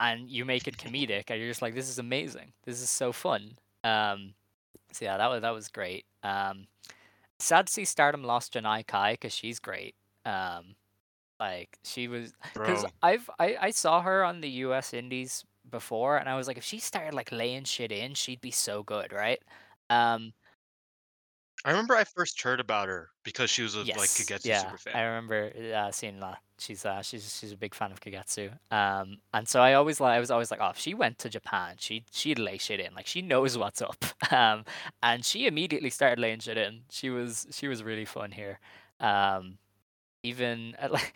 [0.00, 2.52] and you make it comedic, and you're just like, this is amazing.
[2.64, 3.58] This is so fun.
[3.84, 4.34] Um,
[4.92, 6.04] so yeah, that was that was great.
[6.22, 6.66] Um,
[7.38, 9.94] sad to see Stardom lost Janai Kai because she's great.
[10.24, 10.76] Um,
[11.41, 14.95] like she was because I've I, I saw her on the U.S.
[14.95, 18.51] Indies before, and I was like, if she started like laying shit in, she'd be
[18.51, 19.41] so good, right?
[19.91, 20.32] Um,
[21.64, 24.78] I remember I first heard about her because she was a like Kagetsu yeah, super
[24.78, 24.97] fan.
[24.97, 26.39] I remember uh, seeing that.
[26.61, 28.51] She's uh she's she's a big fan of Kagetsu.
[28.72, 31.28] Um, and so I always like I was always like, oh, if she went to
[31.28, 32.95] Japan, she she'd lay shit in.
[32.95, 34.05] Like she knows what's up.
[34.30, 34.66] Um,
[35.03, 36.80] and she immediately started laying shit in.
[36.91, 38.59] She was she was really fun here.
[39.01, 39.57] Um,
[40.22, 41.14] even uh, like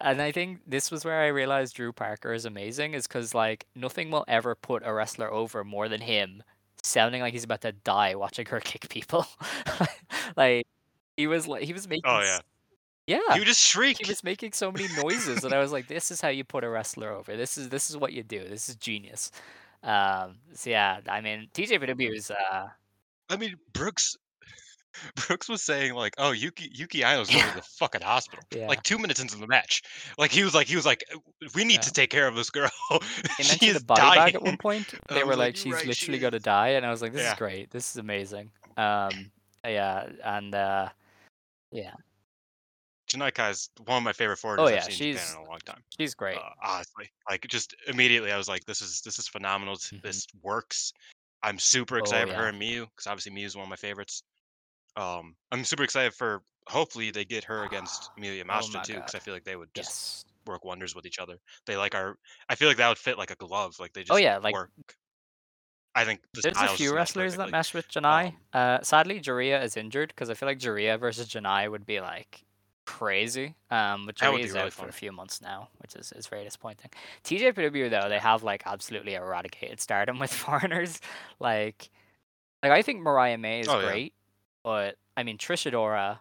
[0.00, 3.66] and I think this was where I realized Drew Parker is amazing is because like
[3.74, 6.42] nothing will ever put a wrestler over more than him
[6.82, 9.26] sounding like he's about to die watching her kick people.
[10.36, 10.66] like
[11.16, 12.38] he was like he was making Oh yeah,
[13.06, 13.98] yeah he would just shriek.
[14.02, 16.64] he was making so many noises and I was like this is how you put
[16.64, 17.36] a wrestler over.
[17.36, 18.46] This is this is what you do.
[18.48, 19.30] This is genius.
[19.82, 22.68] Um so yeah, I mean TJPW is uh
[23.30, 24.16] I mean, Brooks
[25.26, 27.54] Brooks was saying like, "Oh, Yuki Yuki Aino's going to Yeah.
[27.54, 28.68] the fucking hospital." Yeah.
[28.68, 29.82] Like two minutes into the match,
[30.18, 31.18] like he was like, he was like, "Uh,
[31.54, 31.80] "We need Yeah.
[31.80, 32.70] to take care of this girl.
[32.90, 34.94] They she mentioned is a body dying." bag at one point.
[35.08, 37.26] They were like, like, "She's right, she literally gonna die," and I was like, "This
[37.30, 37.70] is great.
[37.70, 39.30] This is amazing." Um,
[39.66, 40.88] yeah, and uh,
[41.72, 41.92] yeah,
[43.10, 45.44] Janai is one of my favorite foreigners Oh, I've yeah, seen in she's- in a
[45.48, 45.82] long time.
[45.98, 46.38] she's great.
[46.38, 49.76] Uh, honestly, like just immediately, I was like, "This is this is phenomenal.
[49.76, 50.02] Mhm.
[50.02, 50.92] This works."
[51.42, 54.22] I'm super excited for her and Miyu because obviously Miyu is one of my favorites.
[54.96, 59.18] Um, I'm super excited for hopefully they get her against Miyu Oh too because I
[59.18, 60.24] feel like they would just yes.
[60.46, 61.38] work wonders with each other.
[61.66, 62.16] They like are.
[62.48, 63.76] I feel like that would fit like a glove.
[63.80, 64.70] Like they just Oh yeah, like work.
[65.96, 68.28] I think the there's a few wrestlers that mesh with Janai.
[68.28, 72.00] Um, uh, sadly, Giulia is injured because I feel like Giulia versus Janai would be
[72.00, 72.44] like
[72.84, 73.54] crazy.
[73.70, 76.44] Um, but be Giulia's really out for a few months now, which is, is very
[76.44, 76.90] disappointing.
[77.24, 81.00] TJPW though, they have like absolutely eradicated stardom with foreigners.
[81.38, 81.90] Like,
[82.62, 84.14] like I think Mariah May is Oh, great,
[84.64, 86.18] but I mean Trish Adora,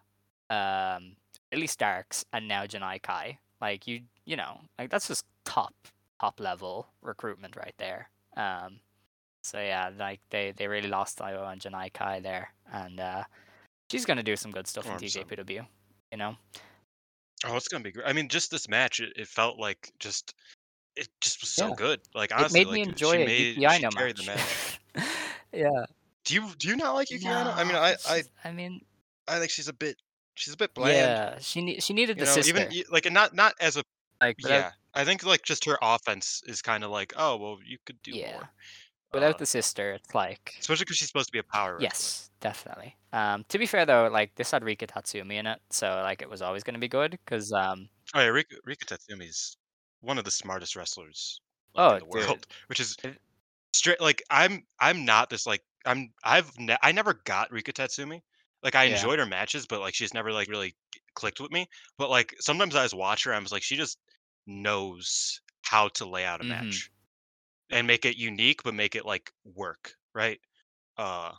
[0.55, 1.15] um,
[1.51, 3.39] Billie Starkz, and now Janai Kai.
[3.61, 5.73] Like you, you know, like that's just top
[6.19, 8.09] top level recruitment right there.
[8.37, 8.79] Um,
[9.43, 13.23] so yeah, like they they really lost Io and Janai Kai there, and uh,
[13.91, 14.97] she's gonna do some good stuff in 100%.
[14.97, 15.65] TJPW.
[16.11, 16.35] You know,
[17.45, 18.07] oh, it's gonna be great.
[18.07, 20.35] I mean, just this match, it, it felt like just
[20.95, 21.75] it just was so Yeah.
[21.75, 22.01] good.
[22.13, 24.79] Like it honestly, made me like enjoy she a made she carried the match.
[24.95, 25.05] match.
[25.53, 25.85] yeah.
[26.25, 27.51] Do you do you not like Yuki Aino?
[27.51, 28.81] I mean, I I I mean,
[29.27, 29.97] I think she's a bit
[30.35, 30.95] she's a bit bland.
[30.95, 32.57] yeah, she ne- she needed You the know, sister.
[32.59, 33.83] even like and not not as a
[34.21, 34.71] like yeah.
[34.93, 38.11] I think like just her offense is kind of like oh well you could do
[38.11, 38.31] Yeah.
[38.33, 38.49] more.
[39.11, 41.83] without Uh, the sister, it's like especially because she's supposed to be a power wrestler.
[41.83, 42.95] yes, definitely.
[43.11, 46.29] Um, to be fair though, like this had Rika Tatsumi in it, so like it
[46.29, 49.57] was always gonna be good because um, Oh yeah, Rika, Rika Tatsumi's
[50.01, 51.39] one of the smartest wrestlers
[51.75, 52.27] like, Oh, in the dude.
[52.27, 52.95] world, which is
[53.73, 53.99] straight.
[54.01, 56.13] Like I'm, I'm not this like I'm.
[56.23, 58.21] I've ne- I never got Rika Tatsumi.
[58.63, 58.85] Like I Yeah.
[58.85, 60.75] enjoyed her matches, but like she's never like really
[61.15, 61.67] clicked with me.
[61.97, 63.99] But like sometimes I just watch her, I was like, she just
[64.47, 66.43] knows how to lay out a Mhm.
[66.45, 66.91] match
[67.71, 70.39] and make it unique, but make it like work, right?
[70.97, 71.33] Uh,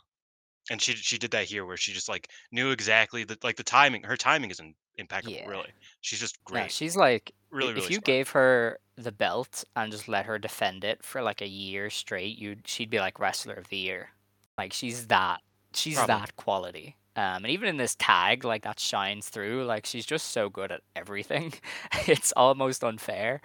[0.71, 3.63] and she she did that here, where she just like knew exactly that like the
[3.65, 4.03] timing.
[4.03, 5.45] Her timing is in, impeccable, Yeah.
[5.45, 5.73] really.
[6.01, 6.69] She's just yeah, great.
[6.69, 8.01] she's like really, if really you smart.
[8.01, 12.37] gave her the belt and just let her defend it for like a year straight,
[12.39, 14.11] you she'd be like wrestler of the year.
[14.57, 15.41] Like she's that
[15.73, 16.15] she's Probably.
[16.15, 16.95] that quality.
[17.17, 19.65] Um, and even in this tag, like that shines through.
[19.65, 21.53] Like she's just so good at everything.
[22.07, 23.41] it's almost unfair.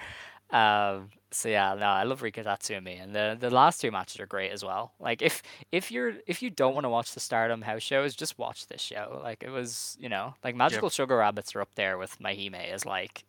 [0.51, 4.27] Um, so yeah, no, I love Rika Tatsumi, and the the last two matches are
[4.27, 4.93] great as well.
[4.99, 8.39] Like if if you're if you don't want to watch the Stardom house shows, just
[8.39, 9.21] watch this show.
[9.23, 12.85] Like it was, you know, like Magical Sugar Rabbits are up there with MaiHime as
[12.85, 13.25] like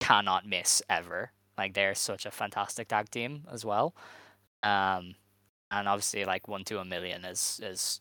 [0.00, 1.32] cannot miss ever.
[1.58, 3.94] Like they're such a fantastic tag team as well.
[4.62, 5.14] Um,
[5.72, 8.00] and obviously like one to a million is is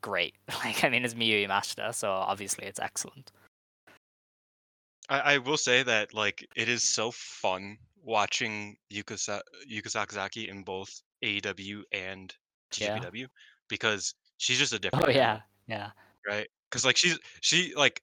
[0.00, 0.34] great.
[0.64, 3.32] Like I mean, it's Miyu Yamashita, so obviously it's excellent.
[5.08, 9.40] I, I will say that like it is so fun watching Yuka,
[9.70, 12.34] Yuka Sakazaki in both AEW and
[12.76, 12.98] Yeah.
[12.98, 13.26] TJPW
[13.68, 15.06] because she's just a oh, different.
[15.06, 15.90] Oh yeah, yeah.
[16.28, 16.48] right?
[16.68, 18.02] Because like she's she like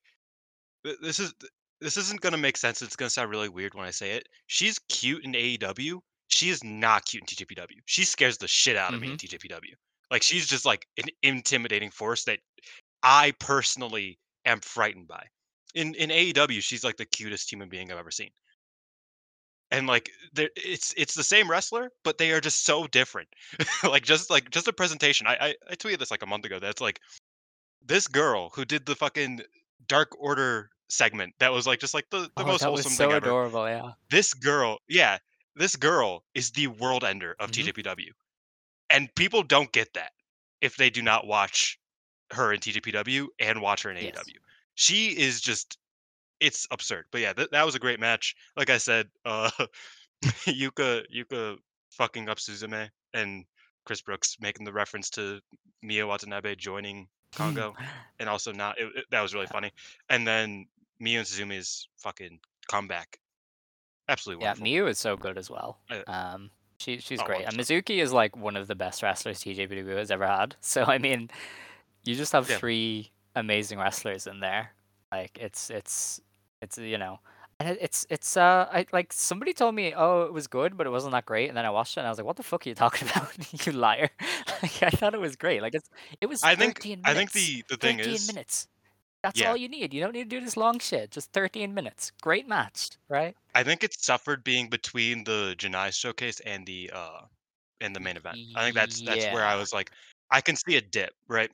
[1.01, 1.34] this is
[1.81, 2.81] this isn't gonna make sense.
[2.81, 4.27] It's gonna sound really weird when I say it.
[4.47, 5.99] She's cute in AEW.
[6.30, 7.80] She is not cute in TJPW.
[7.86, 9.30] She scares the shit out of me in Mhm.
[9.30, 9.74] TJPW.
[10.12, 12.40] Like she's just like an intimidating force that
[13.04, 15.26] I personally am frightened by.
[15.74, 18.32] In in AEW, she's like the cutest human being I've ever seen.
[19.70, 23.28] And like there it's it's the same wrestler, but they are just so different.
[23.84, 25.28] like just like just a presentation.
[25.28, 26.58] I, I I tweeted this like a month ago.
[26.60, 27.02] That's like
[27.86, 29.41] this girl who did the fucking
[29.88, 33.16] Dark Order segment that was like just like the, the Oh, most wholesome so thing
[33.16, 33.28] ever.
[33.28, 33.68] adorable.
[33.68, 33.91] Yeah.
[34.10, 35.18] This girl, yeah,
[35.57, 37.65] this girl is the world ender of Mhm.
[37.73, 38.11] TJPW.
[38.89, 40.13] And people don't get that
[40.61, 41.79] if they do not watch
[42.31, 44.15] her in TJPW and watch her in Yes.
[44.17, 44.39] AEW.
[44.75, 45.77] She is just
[46.39, 47.05] it's absurd.
[47.11, 48.35] But yeah, th- that was a great match.
[48.55, 49.49] Like I said, uh
[50.45, 51.57] Yuka Yuka
[51.91, 53.45] fucking up Suzume and
[53.85, 55.41] Chris Brooks making the reference to
[55.84, 57.75] Miu Watanabe joining Kongo
[58.19, 59.71] and also not it, it- that was really funny.
[60.09, 60.67] And then
[61.01, 63.19] Miu and Suzume's fucking comeback.
[64.09, 64.67] Absolutely Yeah, wonderful.
[64.67, 65.79] Miyu is so good as well.
[66.07, 69.97] Um, she she's oh, great, and Mizuki is like one of the best wrestlers TJPW
[69.97, 70.55] has ever had.
[70.61, 71.29] So I mean,
[72.03, 72.57] you just have Yeah.
[72.57, 74.73] three amazing wrestlers in there.
[75.11, 76.21] Like it's it's
[76.61, 77.19] it's you know,
[77.59, 80.91] and it's it's uh I like somebody told me oh it was good but it
[80.91, 82.65] wasn't that great, and then I watched it and I was like what the fuck
[82.65, 83.31] are you talking about
[83.65, 84.09] you liar?
[84.61, 85.61] like I thought it was great.
[85.61, 85.89] Like it's
[86.21, 88.67] it was I think 13 I think the the thing 13 is minutes.
[89.28, 89.49] That's Yeah.
[89.49, 89.94] all you need.
[89.94, 91.12] You don't need to do this long shit.
[91.12, 92.14] Just 13 minutes.
[92.22, 93.36] Great match, right?
[93.54, 97.22] I think it suffered being between the Janai showcase and the uh
[97.82, 98.38] and the main event.
[98.56, 99.91] I think that's that's where I was like
[100.32, 101.52] I can see a dip, right?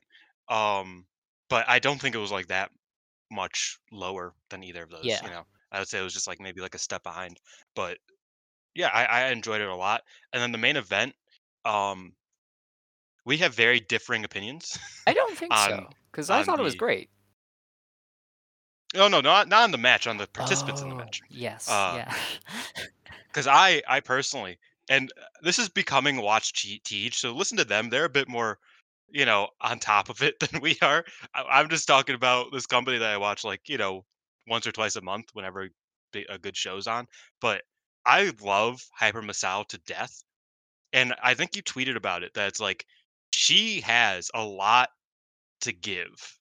[0.48, 1.04] Um
[1.48, 2.70] but I don't think it was like that
[3.32, 5.24] much lower than either of those, Yeah.
[5.24, 5.44] you know.
[5.72, 7.40] I would say it was just like maybe like a step behind.
[7.74, 7.98] But
[8.76, 10.04] yeah, I, I enjoyed it a lot.
[10.32, 11.12] And then the main event,
[11.64, 12.14] um
[13.24, 14.78] we have very differing opinions.
[15.08, 17.10] I don't think so, because I thought it was great.
[18.94, 21.20] No no not not on the match, on the participants in the Oh, match.
[21.28, 21.68] Yes.
[21.68, 22.14] Uh, yeah.
[23.32, 24.58] because I I personally
[24.88, 28.28] and uh, this is becoming watch Te- teach so listen to them they're a bit
[28.28, 28.58] more
[29.08, 31.04] you know on top of it than we are
[31.34, 34.04] I, I'm just talking about this company that I watch like you know
[34.46, 35.68] once or twice a month whenever
[36.28, 37.06] a good show's on
[37.40, 37.62] but
[38.06, 40.22] I love Hyper Misao to death
[40.92, 42.86] and I think you tweeted about it that it's like
[43.32, 44.90] she has a lot
[45.62, 46.38] to give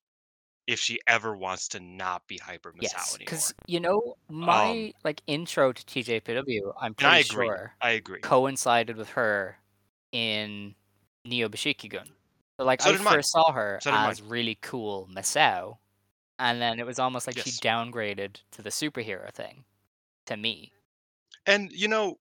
[0.67, 3.17] if she ever wants to not be Hyper Misao yes.
[3.17, 7.73] Because you know um my like intro to TJPW, I'm and I pretty agree sure
[7.81, 9.57] I agree coincided with her
[10.11, 10.75] in
[11.25, 12.07] Neo Bishikigun.
[12.59, 13.13] So like So I did mine.
[13.15, 14.11] first saw her So did mine.
[14.11, 15.77] as really cool Misao,
[16.39, 19.65] and then it was almost like she downgraded to the superhero thing
[20.27, 20.71] to me.
[21.45, 22.19] And you know,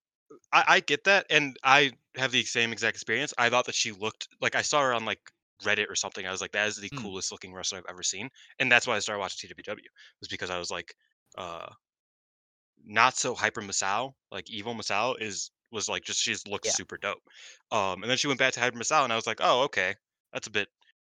[0.53, 3.33] I, I get that, and I have the same exact experience.
[3.39, 5.31] I thought that she looked like I saw her on like
[5.63, 6.27] Reddit or something.
[6.27, 7.13] I was like, that is the Mm.
[7.13, 9.91] coolest looking wrestler I've ever seen, and that's why I started watching TWW.
[10.21, 10.95] Was because I was like,
[11.39, 11.73] uh,
[12.85, 16.75] not so hyper Misao, like evil Misao is was like just she just looks Yeah.
[16.75, 17.23] super dope.
[17.71, 19.95] Um, and then she went back to hyper Misao, and I was like, oh okay,
[20.33, 20.69] that's a bit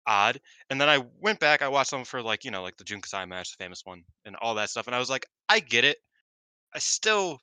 [0.07, 0.41] odd.
[0.71, 3.01] And then I went back, I watched some for like you know like the Jun
[3.01, 5.85] Kasai match, the famous one, and all that stuff, and I was like, I get
[5.85, 5.99] it.
[6.75, 7.41] I still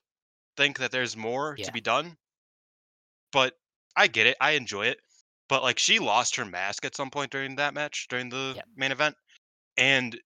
[0.56, 1.64] think that there's more Yeah.
[1.64, 2.18] to be done,
[3.32, 3.54] but
[3.96, 4.36] I get it.
[4.40, 5.00] I enjoy it.
[5.48, 8.66] But like she lost her mask at some point during that match, during the Yep.
[8.76, 9.16] main event,
[9.76, 10.20] and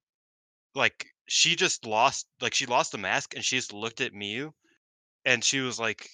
[0.75, 4.53] like she just lost, like she lost the mask, and she just looked at Miyu,
[5.25, 6.09] and she was like,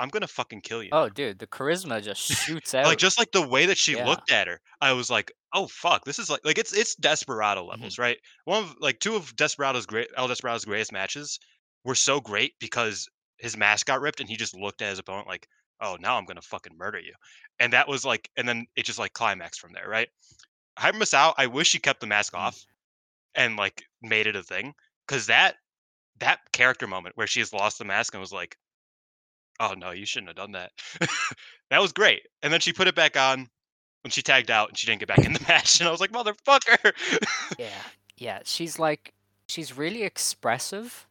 [0.00, 2.84] "I'm gonna fucking kill you." Oh, dude, the charisma just shoots out.
[2.84, 3.96] like just like the way that she Yeah.
[3.96, 7.64] looked at her, I was like, "Oh fuck, this is like like it's it's Desperado
[7.72, 7.90] Mm-hmm.
[7.90, 11.38] levels, right?" One of like two of Desperado's great El Desperado's greatest matches
[11.84, 13.08] were so great because
[13.38, 15.46] his mask got ripped and he just looked at his opponent like,
[15.80, 17.14] "Oh, now I'm gonna fucking murder you,"
[17.58, 20.08] and that was like, and then it just like climaxed from there, right?
[20.78, 22.36] Hyper Misao, I wish she kept the mask Mm.
[22.36, 22.64] off
[23.34, 24.74] and like made it a thing
[25.06, 25.56] because that
[26.20, 28.58] that character moment where she has lost the mask and was like,
[29.60, 30.72] "Oh no, you shouldn't have done that."
[31.70, 33.48] that was great, and then she put it back on
[34.02, 36.00] when she tagged out and she didn't get back in the match, and I was
[36.00, 36.92] like, "Motherfucker!"
[37.58, 37.82] Yeah,
[38.16, 38.40] yeah.
[38.44, 39.14] She's like,
[39.48, 41.06] she's really expressive,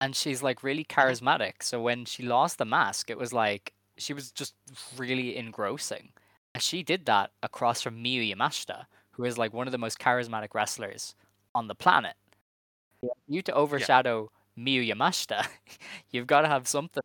[0.00, 1.18] and she's like really Mm-hmm.
[1.18, 1.62] charismatic.
[1.62, 4.54] So when she lost the mask, it was like she was just
[4.96, 6.12] really engrossing.
[6.54, 9.98] And she did that across from Miyu Yamashita, who is like one of the most
[9.98, 11.14] charismatic wrestlers
[11.54, 12.14] on the planet.
[13.00, 15.46] For You to overshadow Miyu Yamashita,
[16.10, 17.02] you've got to have something.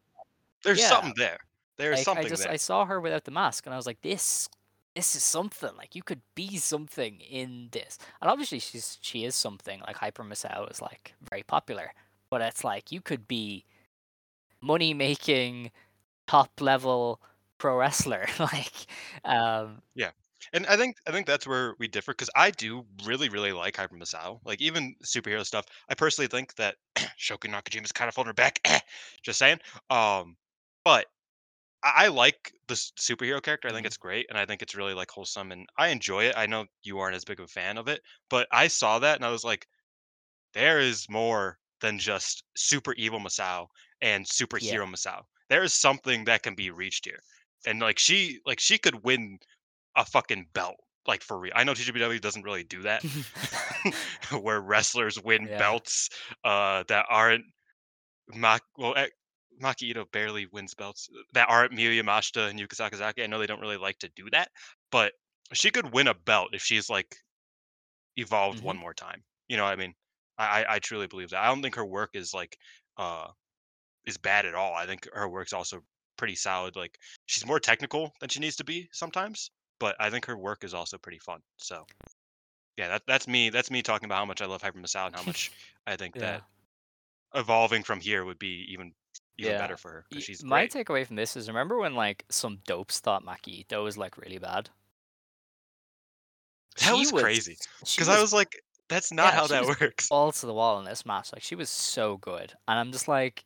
[0.63, 0.89] There's Yeah.
[0.89, 1.37] something there.
[1.77, 2.51] There's Like something I just there.
[2.51, 4.49] I saw her without the mask, and I was like, this.
[4.95, 9.35] This is something like you could be something in this, and obviously she's she is
[9.35, 11.93] something like Hyper Misao is like very popular,
[12.29, 13.65] but it's like you could be
[14.61, 15.71] money making
[16.27, 17.21] top level
[17.57, 18.73] pro wrestler like
[19.25, 20.11] um yeah.
[20.51, 23.77] And I think I think that's where we differ because I do really really like
[23.77, 24.39] Hyper Misao.
[24.43, 25.65] Like even superhero stuff.
[25.89, 28.59] I personally think that Shoko Nakajima is kind of holding her back.
[29.23, 29.59] Just saying.
[29.89, 30.37] Um,
[30.83, 31.07] but
[31.83, 33.69] I, I like the superhero character.
[33.69, 33.87] I think Mhm.
[33.87, 36.35] it's great, and I think it's really like wholesome, and I enjoy it.
[36.37, 39.17] I know you aren't as big of a fan of it, but I saw that
[39.17, 39.67] and I was like,
[40.53, 43.67] there is more than just super evil Misao
[44.01, 44.25] and
[44.59, 44.79] Yeah.
[44.79, 45.23] superhero Misao.
[45.49, 47.21] There is something that can be reached here,
[47.65, 49.39] and like she, like she could win
[49.95, 51.53] a fucking belt, like for real.
[51.55, 53.03] I know TJPW doesn't really do that,
[54.41, 55.57] where wrestlers win Yeah.
[55.57, 56.09] belts
[56.43, 57.45] uh, that aren't
[58.29, 58.63] Mak.
[58.77, 59.09] Well, eh,
[59.61, 63.23] Maki Ito barely wins belts uh, that aren't Miyu Yamashita and Yuka Sakazaki.
[63.23, 64.49] I know they don't really like to do that,
[64.91, 65.13] but
[65.53, 67.17] she could win a belt if she's like
[68.17, 68.79] evolved one Mhm.
[68.79, 69.23] more time.
[69.47, 69.93] You know what I mean?
[70.37, 71.43] I, I I truly believe that.
[71.43, 72.57] I don't think her work is like
[72.97, 73.29] uh
[74.05, 74.73] is bad at all.
[74.73, 75.81] I think her work's also
[76.17, 76.75] pretty solid.
[76.75, 80.63] Like she's more technical than she needs to be sometimes, but I think her work
[80.63, 81.39] is also pretty fun.
[81.57, 81.85] So
[82.77, 83.49] yeah, that that's me.
[83.49, 85.51] That's me talking about how much I love Hyper Misao and how much
[85.87, 86.21] I think Yeah.
[86.21, 86.43] that
[87.35, 88.93] evolving from here would be even
[89.39, 89.57] even Yeah.
[89.57, 90.85] better for her she's My great.
[90.85, 94.37] takeaway from this is remember when like some dopes thought Maki Ito was like really
[94.37, 94.69] bad?
[96.81, 98.55] That was was- crazy because I was like,
[98.89, 100.09] that's not yeah, how that works.
[100.09, 101.31] balls to the wall in this match.
[101.33, 103.45] Like she was so good, and I'm just like,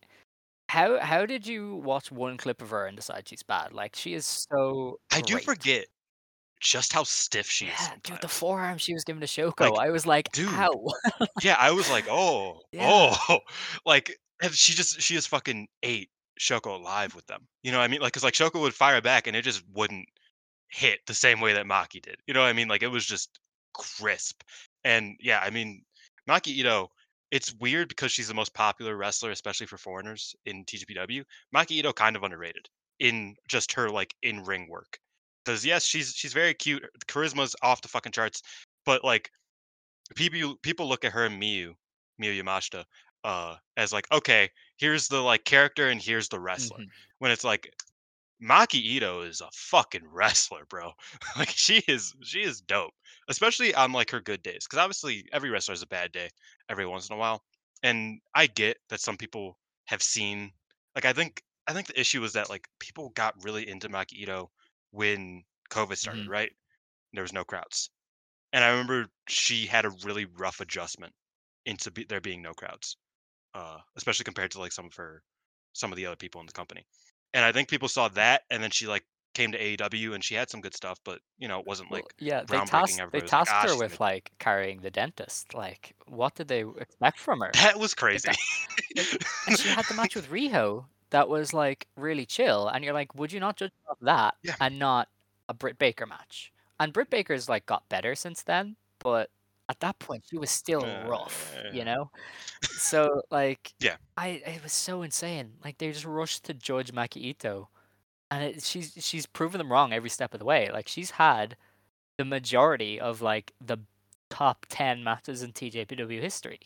[0.70, 3.74] how how did you watch one clip of her and decide she's bad?
[3.74, 5.00] Like she is so.
[5.12, 5.46] I do great.
[5.46, 5.86] forget
[6.60, 7.80] just how stiff she is.
[7.80, 10.72] Yeah, dude, the forearm she was giving to Shoko, Like, I was like, dude, how?
[11.44, 12.88] Yeah, I was like, oh, Yeah.
[12.92, 13.40] oh,
[13.86, 14.18] like
[14.52, 17.48] she just she just fucking ate Shoko alive with them.
[17.64, 18.02] You know what I mean?
[18.02, 20.08] Like, cause like Shoko would fire back and it just wouldn't
[20.70, 22.18] hit the same way that Maki did.
[22.28, 22.68] You know what I mean?
[22.68, 23.40] Like it was just
[23.74, 24.42] crisp.
[24.84, 25.84] And yeah, I mean,
[26.28, 26.90] Maki Ito,
[27.32, 31.24] it's weird because she's the most popular wrestler, especially for foreigners in TJPW.
[31.56, 32.68] Maki Ito kind of underrated
[33.00, 35.00] in just her like in ring work.
[35.46, 36.84] Because yes, she's she's very cute.
[37.08, 38.42] Charisma's off the fucking charts,
[38.86, 39.30] but like
[40.16, 41.74] people people look at her and Miyu,
[42.22, 42.84] Miyu Yamashita,
[43.24, 46.80] uh, as like, okay, here's the like character and here's the wrestler.
[46.80, 46.88] Mhm.
[47.20, 47.74] When it's like
[48.42, 50.92] Maki Ito is a fucking wrestler, bro.
[51.38, 52.94] like she is she is dope.
[53.30, 54.66] Especially on like her good days.
[54.66, 56.30] Because obviously every wrestler has a bad day
[56.70, 57.44] every once in a while.
[57.84, 60.54] And I get that some people have seen
[60.96, 64.14] like I think I think the issue was that like people got really into Maki
[64.14, 64.52] Ito
[64.92, 66.30] when COVID started, Mhm.
[66.30, 66.52] right?
[67.14, 67.90] There was no crowds.
[68.54, 71.14] And I remember she had a really rough adjustment
[71.66, 72.98] into be, there being no crowds,
[73.54, 75.24] uh, especially compared to like some of her,
[75.74, 76.88] some of the other people in the company.
[77.34, 79.06] And I think people saw that, and then she like
[79.38, 82.02] came to AEW, and she had some good stuff, but you know, it wasn't Well,
[82.02, 82.70] like yeah, they groundbreaking.
[82.70, 85.54] tasked they was like, "Ah, her with gonna-" like carrying the dentist.
[85.54, 87.52] Like, what did they expect from her?
[87.54, 88.32] That was crazy.
[89.48, 93.14] And she had the match with Riho that was like really chill, and you're like,
[93.16, 94.56] would you not judge that Yeah.
[94.60, 95.08] and not
[95.48, 96.52] a Britt Baker match?
[96.80, 99.30] And Britt Baker's like got better since then, but
[99.70, 102.12] at that point she was still rough, you Uh, know.
[102.64, 103.98] So like, Yeah.
[104.18, 105.54] I it was so insane.
[105.64, 107.70] Like they just rushed to judge Maki Ito,
[108.32, 110.70] and it, she's she's proven them wrong every step of the way.
[110.72, 111.56] Like she's had
[112.18, 113.78] the majority of like the
[114.30, 116.60] top ten matches in TJPW history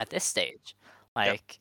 [0.00, 0.76] at this stage.
[1.14, 1.60] Like,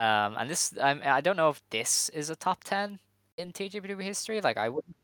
[0.00, 2.98] um, and this I'm, I don't know if this is a top ten
[3.36, 4.40] in TJPW history.
[4.40, 4.96] Like I wouldn't,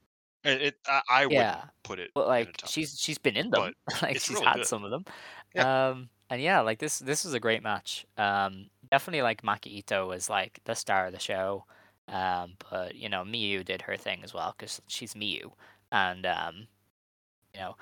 [0.44, 2.10] it, it I, I wouldn't Yeah, put it.
[2.14, 3.72] but like she's she's been in them.
[4.02, 4.66] like she's really had good.
[4.66, 5.04] some of them.
[5.54, 5.88] Yeah.
[5.90, 8.04] Um, and yeah, like this this was a great match.
[8.18, 11.64] Um, definitely like Maki Ito was like the star of the show.
[12.08, 15.52] Um, but you know Miyu did her thing as well because she's Miyu,
[15.92, 16.68] and um,
[17.54, 17.76] you know,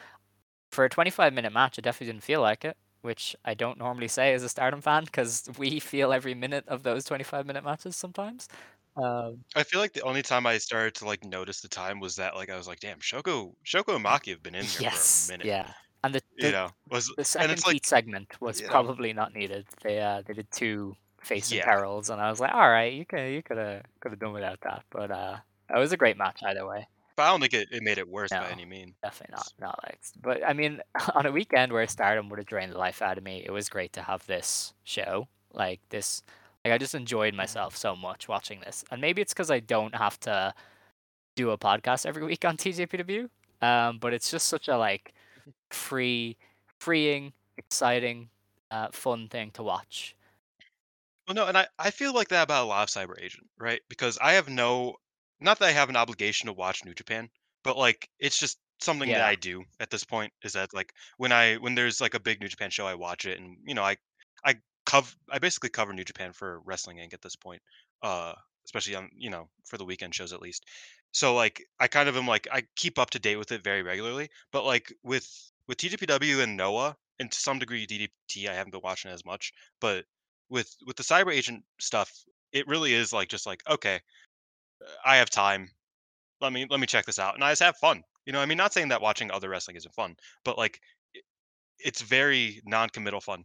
[0.73, 4.09] for a 25 minute match, it definitely didn't feel like it, which I don't normally
[4.09, 7.97] say as a Stardom fan because we feel every minute of those 25 minute matches
[7.97, 8.49] sometimes.
[8.97, 12.17] Um, I feel like the only time I started to like notice the time was
[12.17, 14.99] that like I was like, damn, Shoko, Shoko and Maki have been in here yes,
[15.07, 15.49] for a minute.
[15.49, 15.73] yeah,
[16.03, 19.35] and the You know, was the and second it's like heat segment was probably not
[19.35, 19.67] needed.
[19.83, 21.65] They uh they did two facing Yeah.
[21.65, 24.33] perils, and I was like, all right, you could you could have could have done
[24.33, 25.37] without that, but uh,
[25.75, 26.87] it was a great match either way.
[27.17, 28.95] But I don't think it, it made it worse by any means.
[29.03, 29.53] Definitely not.
[29.61, 30.81] Not like, but I mean,
[31.15, 33.69] on a weekend where Stardom would have drained the life out of me, it was
[33.69, 35.29] great to have this show.
[35.53, 36.23] Like this,
[36.65, 39.95] like I just enjoyed myself so much watching this, and maybe it's because I don't
[39.95, 40.53] have to
[41.37, 43.29] do a podcast every week on TJPW.
[43.63, 45.15] Um, but it's just such a like
[45.71, 46.37] free,
[46.81, 48.29] freeing, exciting,
[48.73, 50.17] uh, fun thing to watch.
[51.27, 53.81] Well, no, and I, I feel like that about a lot of Cyber Agent, right?
[53.89, 54.97] Because I have no,
[55.41, 57.31] not that I have an obligation to watch New Japan,
[57.63, 59.25] but like it's just something that Yeah.
[59.25, 60.33] I do at this point.
[60.43, 63.25] Is that like when I when there's like a big New Japan show, I watch
[63.25, 63.97] it, and you know I
[64.45, 64.57] I
[64.87, 67.15] cover I basically cover New Japan for Wrestling Inc.
[67.15, 67.63] at this point,
[68.03, 68.35] uh,
[68.67, 70.67] especially on you know for the weekend shows at least.
[71.13, 73.83] So like I kind of am like I keep up to date with it very
[73.83, 75.27] regularly, but like with
[75.69, 79.25] with TJPW and Noah, and to some degree DDT, I haven't been watching it as
[79.25, 80.05] much, but
[80.55, 82.11] with with the cyber agent stuff
[82.53, 84.01] it really is like just like okay
[84.83, 85.69] uh, i have time
[86.41, 88.03] let me let me check this out, and I just have fun.
[88.27, 90.81] You know, I mean, not saying that watching other wrestling isn't fun, but like,
[91.79, 93.45] it's very non-committal fun.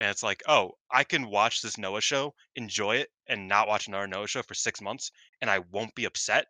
[0.00, 3.88] And it's like, oh, I can watch this Noah show, enjoy it, and not watch
[3.88, 5.10] another Noah show for six months,
[5.40, 6.46] and I won't be upset.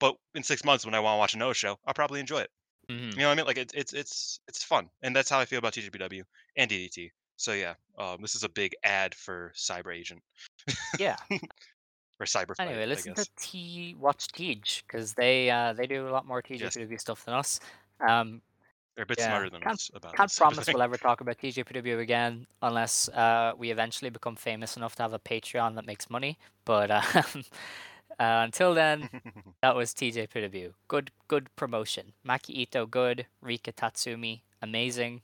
[0.00, 2.40] But in six months, when I want to watch a Noah show, I'll probably enjoy
[2.40, 2.50] it.
[2.90, 3.12] Mhm.
[3.12, 3.46] You know what I mean?
[3.46, 6.24] Like it's it's it's it's fun, and that's how I feel about TJPW
[6.56, 7.12] and DDT.
[7.36, 10.22] So yeah, um, this is a big ad for Cyber Agent
[10.98, 11.16] Yeah.
[12.20, 13.26] or Cyber Fight, Anyway, I listen to.
[13.36, 16.76] T watch Tej because they uh they do a lot more Yes.
[16.76, 17.58] TJPW stuff than us.
[18.06, 18.40] Um,
[18.94, 20.74] They're a bit Yeah, smarter than us about can't this sort of promise thing.
[20.74, 25.12] we'll ever talk about TJPW again unless uh we eventually become famous enough to have
[25.14, 26.38] a Patreon that makes money.
[26.64, 27.02] But um,
[28.20, 29.08] uh, until then,
[29.62, 30.74] that was TJPW.
[30.88, 32.12] Good good promotion.
[32.26, 33.26] Maki Ito good.
[33.40, 35.22] Rika Tatsumi amazing.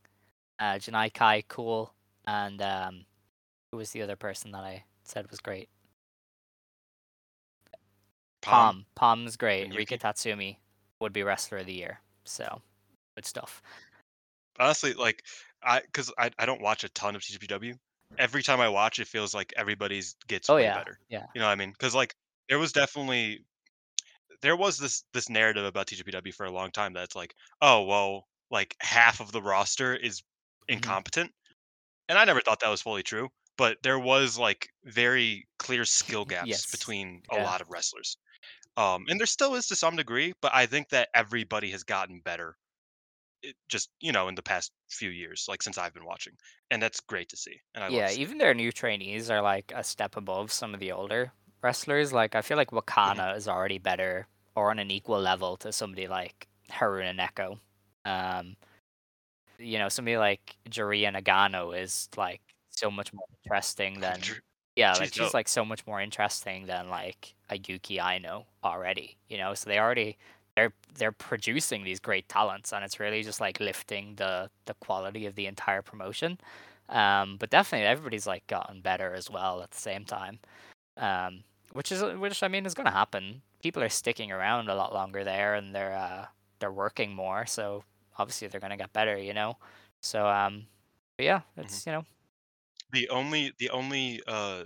[0.58, 1.92] Uh, Janai Kai cool.
[2.28, 3.06] And um,
[3.72, 5.70] who was the other person that I said was great?
[8.42, 8.52] Pom.
[8.52, 8.86] Pom.
[8.94, 9.74] Pom's great.
[9.74, 10.58] Rika Tatsumi
[11.00, 12.00] would be wrestler of the year.
[12.26, 12.60] So
[13.16, 13.62] good stuff.
[14.60, 15.24] Honestly, like
[15.62, 17.74] I because I, I don't watch a ton of TJPW.
[18.18, 20.98] Every time I watch, it feels like everybody's gets Oh way yeah, better.
[21.08, 21.24] yeah.
[21.34, 21.70] You know what I mean?
[21.70, 22.14] Because like
[22.50, 23.40] there was definitely
[24.42, 28.26] there was this this narrative about TJPW for a long time that's like, oh well,
[28.50, 30.22] like half of the roster is
[30.68, 30.74] Mhm.
[30.74, 31.32] incompetent,
[32.08, 33.28] and I never thought that was fully true.
[33.56, 37.38] But there was like very clear skill gaps Yes, between a yeah.
[37.38, 38.16] lot of wrestlers,
[38.76, 40.34] um, and there still is to some degree.
[40.42, 42.58] But I think that everybody has gotten better,
[43.42, 46.34] it, just you know, in the past few years, like since I've been watching,
[46.70, 47.60] and that's great to see.
[47.74, 50.80] And I love Yeah, even their new trainees are like a step above some of
[50.80, 51.32] the older
[51.62, 52.12] wrestlers.
[52.12, 56.06] Like I feel like Wakana is already better or on an equal level to somebody
[56.06, 57.60] like Haruna Neko.
[58.04, 58.56] Um,
[59.58, 62.40] you know, somebody like Juria Nagano is like
[62.70, 64.20] so much more interesting than
[64.76, 69.16] yeah, she's like she's like so much more interesting than like a Yuki Aino already.
[69.28, 70.16] You know, so they already
[70.56, 75.26] they're they're producing these great talents, and it's really just like lifting the the quality
[75.26, 76.38] of the entire promotion.
[76.88, 80.38] Um, but definitely everybody's like gotten better as well at the same time.
[80.96, 83.42] Um, which is which I mean is gonna happen.
[83.62, 86.26] People are sticking around a lot longer there, and they're uh
[86.60, 87.84] they're working more, so
[88.18, 89.16] obviously they're gonna get better.
[89.18, 89.56] You know,
[90.00, 90.66] so um,
[91.16, 92.04] but yeah, it's you know
[92.92, 94.64] the only the only uh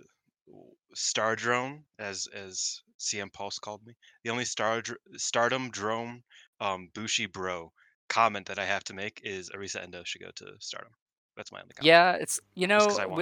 [0.95, 4.83] star drone as as CM Pulse called me the only star
[5.16, 6.23] stardom drone
[6.61, 7.73] um Bushi bro
[8.09, 10.93] comment that I have to make is Arisu Endo should go to stardom.
[11.37, 11.87] That's my only comment.
[11.87, 13.16] yeah, it's you know I will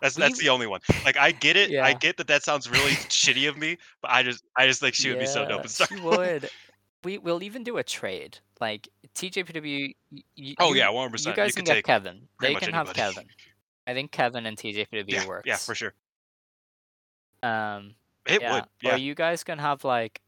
[0.00, 0.80] That's that's the only one.
[1.04, 1.70] Like I get it.
[1.76, 4.94] I get that that sounds really shitty of me, but I just I just think
[4.94, 5.88] she would be so dope Yeah, Star.
[5.88, 6.50] She would.
[7.02, 8.38] We will even do a trade.
[8.60, 9.94] Like TJPW.
[10.58, 12.28] Oh you, yeah, one hundred You guys You can get Kevin.
[12.40, 12.92] They can have.
[12.92, 13.24] Kevin.
[13.86, 15.46] I think Kevin and TJPW yeah, works.
[15.46, 15.94] yeah for sure.
[17.42, 17.94] Um,
[18.26, 18.54] It yeah.
[18.54, 18.64] would.
[18.82, 18.94] Yeah.
[18.94, 20.20] Or you guys can have like,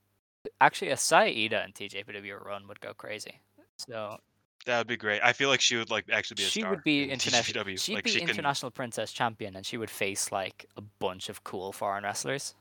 [0.61, 3.41] actually a Saida and TJPW run would go crazy.
[3.77, 4.19] So
[4.67, 5.21] That would be great.
[5.23, 7.65] I feel like she would like actually be a she would be in international.
[7.65, 7.79] TJPW.
[7.79, 11.29] She'd like be she can international princess champion, and she would face like a bunch
[11.29, 12.55] of cool foreign wrestlers.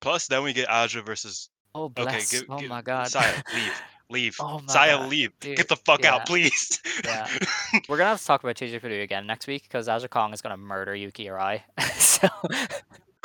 [0.00, 1.48] Plus, then we get Aja versus.
[1.74, 2.30] Oh Okay, bless!
[2.30, 3.08] give, oh give, my god!
[3.08, 4.36] Saya, leave, leave.
[4.40, 5.32] Oh my Saya, God, leave.
[5.40, 6.14] dude, Get the fuck yeah.
[6.14, 6.80] out, please.
[7.04, 7.28] Yeah.
[7.88, 10.56] We're gonna have to talk about TJPW again next week because Aja Kong is gonna
[10.56, 11.62] murder Yuki Arai.
[11.96, 12.28] so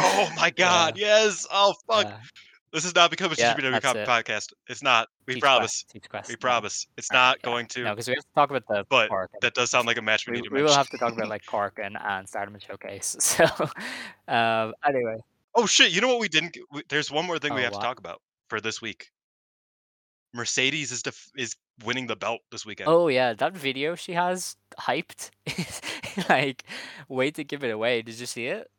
[0.02, 1.46] oh my god, yes.
[1.52, 2.06] Oh fuck.
[2.06, 2.18] yeah,
[2.74, 4.08] This is not becoming a Yeah, it.
[4.08, 4.54] podcast.
[4.68, 5.10] It's not.
[5.28, 5.86] We Teach promise.
[6.10, 6.88] Quest, We promise.
[6.98, 7.46] It's not yeah.
[7.46, 7.84] going to.
[7.84, 10.02] No, because we have to talk about the but and- that does sound like a
[10.02, 12.28] match we, we, need to we will have to talk about like Cork and, and
[12.28, 13.16] Stardom Showcase.
[13.20, 13.46] So
[14.28, 15.18] um, anyway,
[15.56, 15.92] Oh shit!
[15.92, 16.58] You know what we didn't?
[16.72, 17.82] we- There's one more thing we Oh, have what?
[17.82, 19.12] to talk about for this week.
[20.34, 22.88] Mercedes is def- is winning the belt this weekend.
[22.90, 25.32] oh yeah, that video she has hyped,
[26.30, 26.64] like
[27.08, 28.02] wait to give it away.
[28.04, 28.70] Did you see it?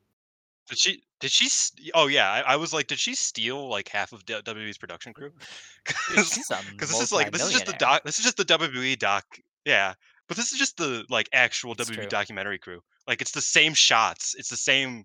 [0.69, 1.03] Did she?
[1.19, 1.49] Did she?
[1.49, 4.79] st- Oh yeah, I, I was like, did she steal like half of D- WWE's
[4.79, 5.33] production crew?
[6.15, 8.03] Dude, she's a Because this is like this is just the doc.
[8.05, 9.25] This is just the WWE doc.
[9.65, 9.95] Yeah,
[10.29, 12.07] but this is just the like actual It's WWE true.
[12.07, 12.81] documentary crew.
[13.09, 14.37] Like it's the same shots.
[14.39, 15.05] It's the same.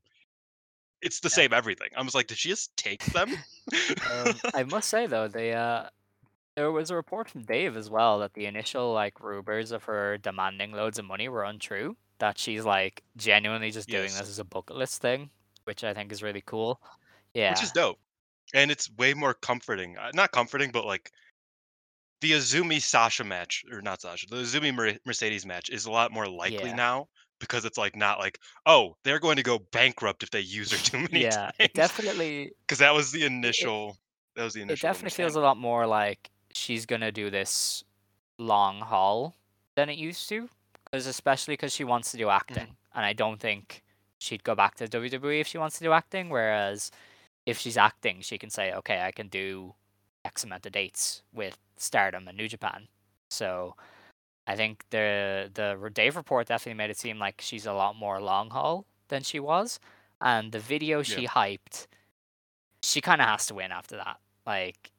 [1.06, 1.36] It's the Yeah.
[1.36, 1.90] same everything.
[1.96, 3.32] I was like, did she just take them?
[4.12, 5.90] Um, I must say though, they uh,
[6.56, 10.18] there was a report from Dave as well that the initial like rumors of her
[10.20, 11.96] demanding loads of money were untrue.
[12.20, 14.20] That she's like genuinely just doing Yes.
[14.20, 15.30] this as a bucket list thing,
[15.64, 16.80] which I think is really cool.
[17.34, 17.98] Yeah, Which is dope,
[18.54, 19.98] and it's way more comforting.
[19.98, 21.12] Uh, Not comforting, but like
[22.22, 26.28] the AZM Sasha match, or not Sasha, the AZM Mercedes match is a lot more
[26.28, 26.76] likely Yeah.
[26.76, 27.08] now
[27.40, 30.78] because it's like not like oh they're going to go bankrupt if they use her
[30.78, 31.90] too many yeah, it times.
[31.90, 33.98] definitely because that was the initial.
[34.36, 34.88] that was the initial.
[34.88, 37.84] it definitely feels a lot more like she's gonna do this
[38.38, 39.36] long haul
[39.76, 40.50] than it used to.
[40.86, 42.36] Because especially because she wants to do mm-hmm.
[42.36, 43.84] acting, and I don't think
[44.18, 46.30] she'd go back to WWE if she wants to do acting.
[46.30, 46.92] Whereas
[47.46, 49.74] if she's acting, she can say, okay, I can do
[50.24, 52.88] X amount of dates with Stardom and New Japan.
[53.30, 53.76] So
[54.48, 58.22] I think the the Dave report definitely made it seem like she's a lot more
[58.22, 59.80] long haul than she was,
[60.22, 61.88] and the video she hyped,
[62.84, 64.20] she kind of has to win after that.
[64.46, 64.92] Like,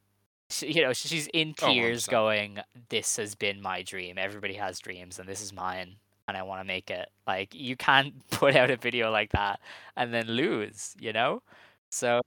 [0.50, 2.08] she, you know, she's in Oh, tears, 100%.
[2.08, 2.58] going,
[2.90, 4.18] "This has been my dream.
[4.18, 5.96] Everybody has dreams, and this is mine."
[6.28, 7.10] And I want to make it.
[7.26, 9.60] Like you can't put out a video like that
[9.96, 11.42] and then lose, you know.
[11.90, 12.20] So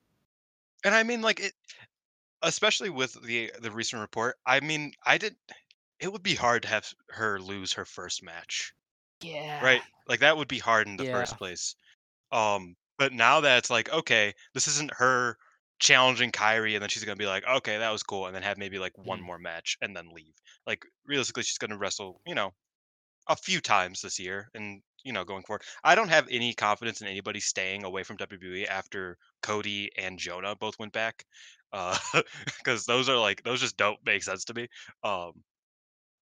[0.83, 1.53] And I mean, like it,
[2.41, 4.37] especially with the the recent report.
[4.45, 5.35] I mean, I did.
[5.99, 8.73] It would be hard to have her lose her first match,
[9.21, 9.85] yeah, right?
[10.07, 11.05] Like that would be hard in the Yeah.
[11.05, 11.75] first place.
[12.31, 15.37] Um, but now that it's like, okay, this isn't her
[15.79, 18.57] challenging Kairi, and then she's gonna be like, okay, that was cool, and then have
[18.59, 19.23] maybe like one Mhm.
[19.23, 20.35] more match and then leave.
[20.67, 22.53] Like realistically, she's gonna wrestle, you know,
[23.27, 25.63] a few times this year, and you know, going forward.
[25.83, 30.55] I don't have any confidence in anybody staying away from WWE after Cody and Jonah
[30.55, 31.25] both went back,
[31.71, 31.97] uh,
[32.45, 34.67] because those are like those just don't make sense to me.
[35.03, 35.43] Um,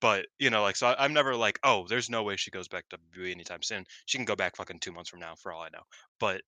[0.01, 2.69] but you know, like so, I, I'm never like, oh, there's no way she goes
[2.69, 3.85] back to WWE anytime soon.
[4.07, 5.83] She can go back fucking two months from now, for all I know.
[6.21, 6.43] But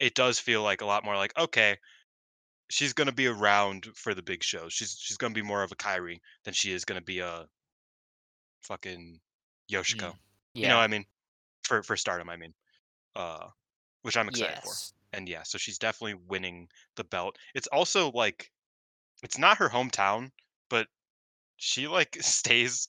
[0.00, 1.78] it does feel like a lot more like, okay,
[2.70, 4.72] she's gonna be around for the big shows.
[4.72, 7.48] She's she's gonna be more of a Kairi than she is gonna be a
[8.62, 9.20] fucking
[9.70, 10.12] Yoshiko.
[10.12, 10.18] Mm,
[10.62, 11.04] You know what I mean?
[11.64, 12.54] For for Stardom, I mean.
[13.16, 13.48] Uh,
[14.02, 14.72] which I'm excited for.
[15.12, 17.36] And yeah, so she's definitely winning the belt.
[17.54, 18.50] It's also like
[19.22, 20.30] it's not her hometown,
[20.68, 20.88] but
[21.60, 22.88] she like stays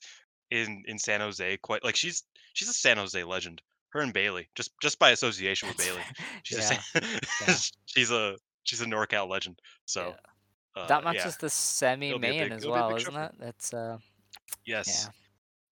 [0.49, 2.23] in in San Jose quite like she's
[2.53, 3.61] she's a San Jose legend.
[3.89, 5.99] Her and Bayley, just just by association with Bayley.
[6.43, 7.02] She's a yeah,
[7.45, 7.56] yeah.
[7.85, 9.60] she's a she's a NorCal legend.
[9.84, 10.15] So
[10.77, 13.31] uh, that matches yeah, the semi-main as it'll be a well, isn't it?
[13.41, 13.98] It's uh,
[14.65, 15.11] yes, yeah,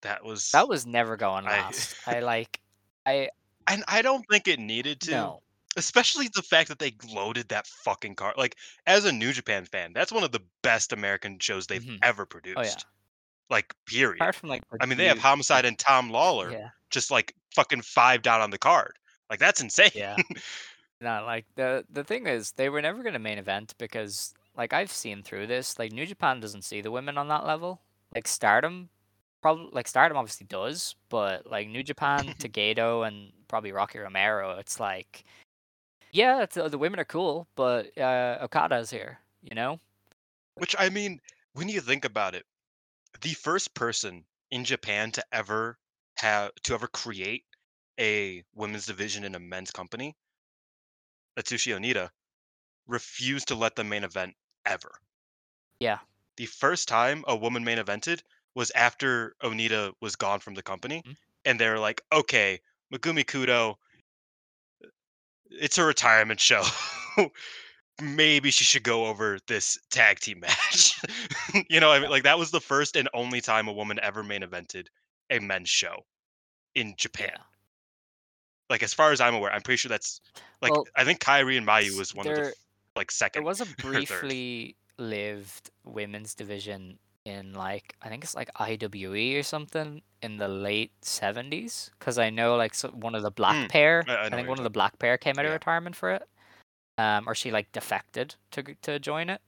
[0.02, 1.72] that was that was never going I-
[2.06, 2.60] I like,
[3.06, 3.30] I
[3.68, 5.12] and I don't think it needed to.
[5.12, 5.42] no,
[5.78, 8.34] Especially the fact that they loaded that fucking car.
[8.38, 8.56] Like,
[8.88, 12.00] as a New Japan fan, that's one of the best American shows they've Mhm.
[12.04, 12.58] ever produced.
[12.58, 12.76] oh yeah.
[13.50, 14.18] Like, period.
[14.22, 17.82] Apart from like, I mean, they have Homicide and Tom Lawlor Yeah, just like fucking
[17.82, 18.98] five down on the card.
[19.30, 19.91] Like, that's insane.
[19.96, 20.16] yeah.
[21.02, 24.91] No, like the the thing is, they were never gonna main event because, like, I've
[24.91, 25.80] seen through this.
[25.80, 27.82] Like, New Japan doesn't see the women on that level.
[28.14, 28.90] Like, Stardom,
[29.41, 34.80] probably like Stardom obviously does, but like New Japan, Togedo, and probably Rocky Romero, it's
[34.80, 35.24] like,
[36.11, 39.80] yeah, it's, uh, the women are cool, but uh, Okada's here, you know?
[40.53, 41.22] Which, I mean,
[41.53, 42.45] when you think about it,
[43.22, 45.80] the first person in Japan to ever
[46.15, 47.48] have to ever create
[47.99, 50.18] a women's division in a men's company,
[51.36, 52.11] Atsushi Onita,
[52.88, 55.02] refused to let them main event ever.
[55.80, 55.99] Yeah,
[56.38, 58.23] the first time a woman main evented
[58.56, 61.15] was after Onita was gone from the company, Mhm.
[61.45, 62.61] and they were like, "Okay,
[62.91, 63.76] Megumi Kudo,
[65.50, 66.64] it's a retirement show.
[68.02, 71.02] Maybe she should go over this tag team match."
[71.70, 74.24] you know, I mean, like that was the first and only time a woman ever
[74.24, 74.88] main evented
[75.30, 76.06] a men's show
[76.76, 77.32] in Japan.
[77.34, 77.42] yeah.
[78.70, 80.22] Like as far as I'm aware, I'm pretty sure that's
[80.62, 82.54] like Well, I think Kairi and Mayu was one of the there-
[82.96, 83.44] like There second.
[83.44, 90.02] was a briefly lived women's division in like I think it's like IWE or something
[90.22, 94.08] in the late seventies because I know like so one of the black Mm, pair
[94.08, 96.24] I- I I, think one of the black pair came out of retirement for it,
[96.98, 99.41] um, or she like defected to to join it.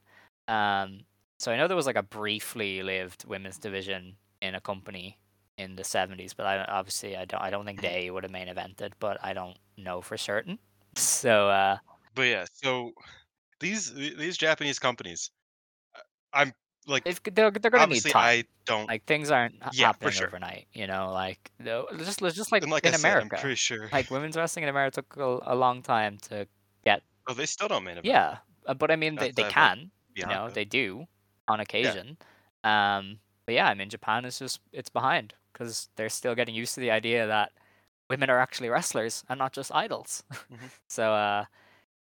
[0.47, 1.05] Um,
[1.39, 5.19] so I know there was like a briefly lived women's division in a company
[5.57, 7.83] in the seventies, but I obviously I don't I don't think Mhm.
[7.83, 10.59] they would have main evented, but I don't know for certain.
[10.97, 11.77] So uh,
[12.13, 12.93] But yeah, so
[13.59, 15.31] these these Japanese companies,
[16.33, 16.53] I'm
[16.87, 18.23] like they're they're gonna need time.
[18.23, 20.27] I don't like things aren't Yeah, happening sure.
[20.27, 23.55] overnight you know like no just just like, like in I said, america I'm pretty
[23.55, 23.89] sure.
[23.91, 26.47] like women's wrestling in america took a, a long time to
[26.83, 27.03] get.
[27.27, 28.05] oh, they still don't main event.
[28.09, 28.37] yeah
[28.67, 31.05] uh, but i mean they, they Outside of, like, can you know they do
[31.47, 32.17] on occasion
[32.63, 36.73] um but yeah i mean japan is just it's behind because they're still getting used
[36.75, 37.51] to the idea that
[38.09, 40.71] women are actually wrestlers and not just idols Mhm.
[40.89, 41.45] so uh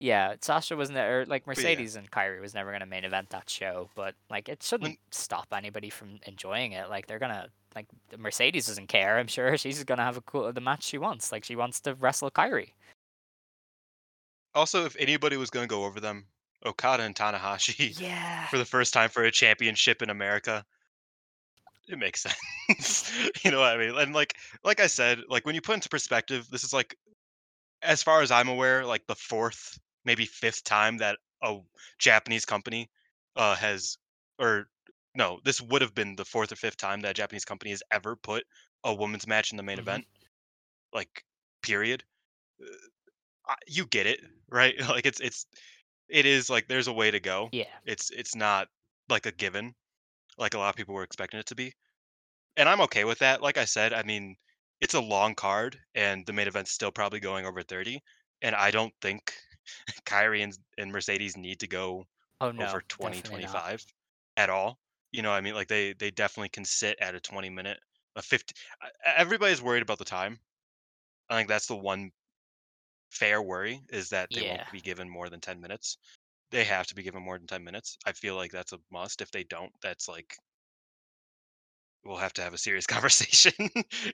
[0.00, 1.50] yeah, Sasha was never like yeah.
[1.50, 5.48] Mercedes and Kairi was never gonna main event that show, but like it shouldn't stop
[5.52, 6.88] anybody from enjoying it.
[6.88, 9.18] Like they're gonna like Mercedes doesn't care.
[9.18, 11.32] I'm sure she's gonna have a cool the match she wants.
[11.32, 12.70] Like she wants to wrestle Kairi.
[14.54, 16.24] Also, if anybody was going to go over them,
[16.64, 20.64] Okada and Tanahashi Yeah, for the first time for a championship in America,
[21.88, 22.26] it makes
[22.68, 23.12] sense.
[23.44, 23.96] you know what I mean?
[23.96, 24.34] And like
[24.64, 26.96] like I said, like when you put into perspective, this is like
[27.82, 29.78] as far as I'm aware, like the fourth,
[30.08, 31.60] maybe fifth time that a
[32.00, 32.90] Japanese company
[33.36, 33.98] uh has
[34.40, 34.70] or
[35.16, 37.84] no, this would have been the fourth or fifth time that a Japanese company has
[37.92, 38.44] ever put
[38.84, 39.80] a women's match in the main Mhm.
[39.80, 40.06] event.
[40.92, 41.24] Like
[41.62, 42.04] period.
[43.48, 44.74] Uh, You get it, right?
[44.88, 45.46] Like it's it's
[46.08, 47.52] it is like there's a way to go.
[47.52, 47.80] Yeah.
[47.84, 48.68] It's it's not
[49.08, 49.74] like a given,
[50.38, 51.74] like a lot of people were expecting it to be.
[52.56, 53.42] And I'm okay with that.
[53.42, 54.36] Like I said, I mean,
[54.80, 58.02] it's a long card and the main event's still probably going over 30.
[58.42, 59.34] And I don't think
[60.06, 62.04] Kairi and, and Mercedes need to go
[62.40, 62.72] Oh no.
[62.72, 63.64] over 20, definitely not.
[63.64, 63.84] 25
[64.36, 64.80] at all.
[65.12, 67.80] You know, I mean, like they they definitely can sit at a 20 minute,
[68.16, 68.54] a 50.
[68.82, 70.40] uh, Everybody's worried about the time.
[71.30, 72.12] I think that's the one
[73.10, 74.42] fair worry is that they Yeah.
[74.42, 75.98] won't be given more than 10 minutes.
[76.50, 77.98] They have to be given more than 10 minutes.
[78.06, 79.20] I feel like that's a must.
[79.22, 80.36] If they don't, that's like
[82.04, 83.52] we'll have to have a serious conversation.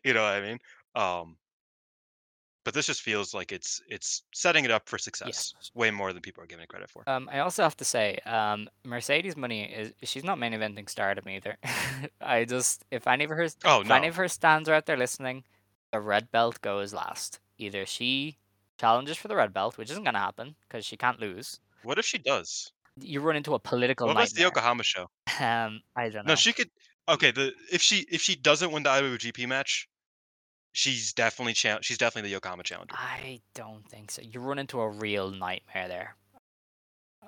[0.04, 0.58] you know what I mean?
[0.94, 1.38] Um
[2.64, 6.22] but this just feels like it's it's setting it up for success way more than
[6.22, 7.08] people are giving it credit for.
[7.08, 11.28] Um, I also have to say, um, Mercedes Moné is she's not main eventing Stardom
[11.28, 11.56] either.
[12.20, 14.96] I just if any of her Oh if any of her stands are out there
[14.96, 15.44] listening,
[15.92, 17.38] the red belt goes last.
[17.58, 18.38] Either she
[18.78, 21.60] challenges for the red belt, which isn't gonna happen because she can't lose.
[21.82, 22.72] What if she does?
[22.98, 24.42] You run into a political What was the.
[24.42, 25.08] Yokohama show?
[25.40, 26.32] Um, I don't know.
[26.32, 26.70] No, she could.
[27.08, 29.88] Okay, the if she if she doesn't win the IWGP match,
[30.74, 32.94] she's definitely cha- she's definitely the Yokohama challenger.
[32.98, 34.20] I don't think so.
[34.20, 36.16] You run into a real nightmare there.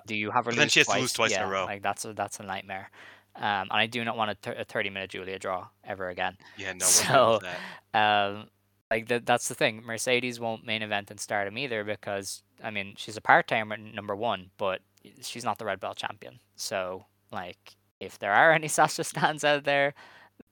[0.05, 1.65] Do you have her But then she has to lose twice in a yeah, row.
[1.65, 2.91] Like that's a that's a nightmare.
[3.35, 6.37] Um, and I do not want a, thir- a thirty minute Giulia draw ever again.
[6.57, 7.39] Yeah, no, so,
[7.93, 8.29] that.
[8.29, 8.49] um,
[8.91, 9.81] like that that's the thing.
[9.83, 14.15] Mercedes won't main event in Stardom either because I mean she's a part timer number
[14.15, 14.81] one, but
[15.21, 16.39] she's not the red belt champion.
[16.55, 19.93] So like if there are any Sasha stands out there,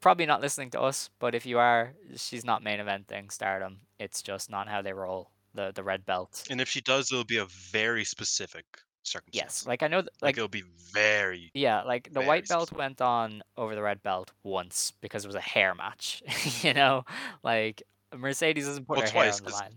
[0.02, 3.80] probably not listening to us, but if you are, she's not main eventing Stardom.
[4.00, 5.32] It's just not how they roll.
[5.54, 6.44] The the red belt.
[6.50, 8.66] And if she does, it'll be a very specific
[9.04, 9.62] circumstance.
[9.62, 11.50] Yes, like I know, th- like, like it'll be very.
[11.54, 12.78] yeah, like the white belt specific.
[12.78, 16.22] went on over the red belt once because it was a hair match.
[16.62, 17.06] you know,
[17.42, 17.84] like
[18.14, 19.76] Mercedes doesn't put Well, her twice, hair on the line.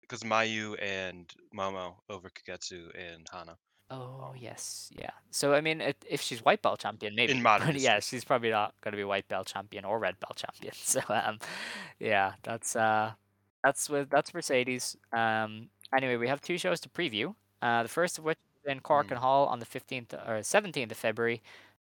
[0.00, 3.56] Because Mayu and Momo over Kagetsu and Hana.
[3.90, 5.10] Oh yes, yeah.
[5.30, 7.32] So I mean, it, if she's white belt champion, maybe.
[7.32, 10.36] In modern yeah, she's probably not going to be white belt champion or red belt
[10.36, 10.72] champion.
[10.82, 11.38] So um,
[11.98, 13.12] yeah, that's uh,
[13.62, 14.96] that's with that's Mercedes.
[15.12, 17.34] Um, anyway, we have two shows to preview.
[17.60, 19.12] Uh, the first of which is in Cork Mm.
[19.12, 21.42] and Hall on the fifteenth or seventeenth of February.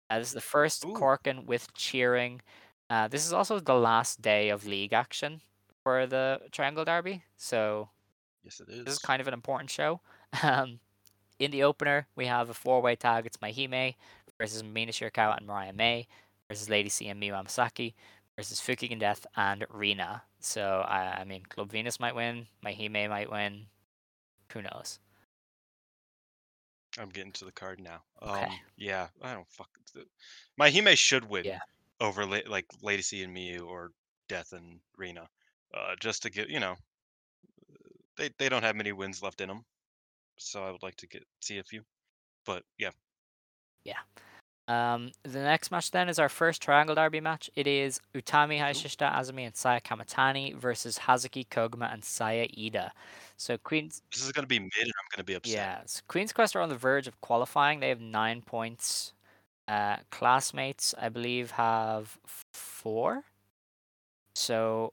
[0.08, 0.94] Uh, this is the first Ooh.
[0.94, 2.40] Korakuen with cheering.
[2.88, 5.40] Uh, this is also the last day of league action
[5.84, 7.22] for the Triangle Derby.
[7.36, 7.90] So
[8.42, 8.84] Yes, it is.
[8.84, 10.00] this is kind of an important show.
[10.42, 10.80] Um,
[11.40, 13.26] in the opener, we have a four-way tag.
[13.26, 13.94] It's MaiHime
[14.38, 16.06] versus Mina Shirakawa and Mariah May
[16.48, 17.94] versus Lady C and Miyu Amasaki
[18.36, 20.22] versus Fukigen Death and Rina.
[20.38, 22.46] So I I mean, Club Venus might win.
[22.64, 23.66] MaiHime might win.
[24.52, 25.00] Who knows?
[26.98, 28.02] I'm getting to the card now.
[28.22, 28.44] Okay.
[28.44, 29.68] Um, yeah, I don't fuck.
[29.94, 30.06] th-
[30.60, 31.60] MaiHime should win Yeah.
[32.00, 33.92] over la- like Lady C and Miyu or
[34.28, 35.28] Death and Rena,
[35.72, 36.76] uh, just to get you know,
[38.16, 39.64] they they don't have many wins left in them,
[40.40, 41.82] so I would like to get see a few.
[42.46, 42.90] But yeah,
[43.84, 43.98] Yeah.
[44.68, 47.50] Um, the next match then is our first Triangle Derby match.
[47.56, 48.62] It is Utami Ooh.
[48.62, 52.90] Hayashishita Azumi and Saya Kamatani versus Hazuki Koguma and Saya Iida.
[53.36, 55.52] So Queen's this is gonna be mid, and I'm gonna be upset.
[55.52, 57.80] Yeah, so Queen's Quest are on the verge of qualifying.
[57.80, 59.12] They have nine points.
[59.66, 62.16] Uh, classmates, I believe, have
[62.52, 63.24] four.
[64.34, 64.92] So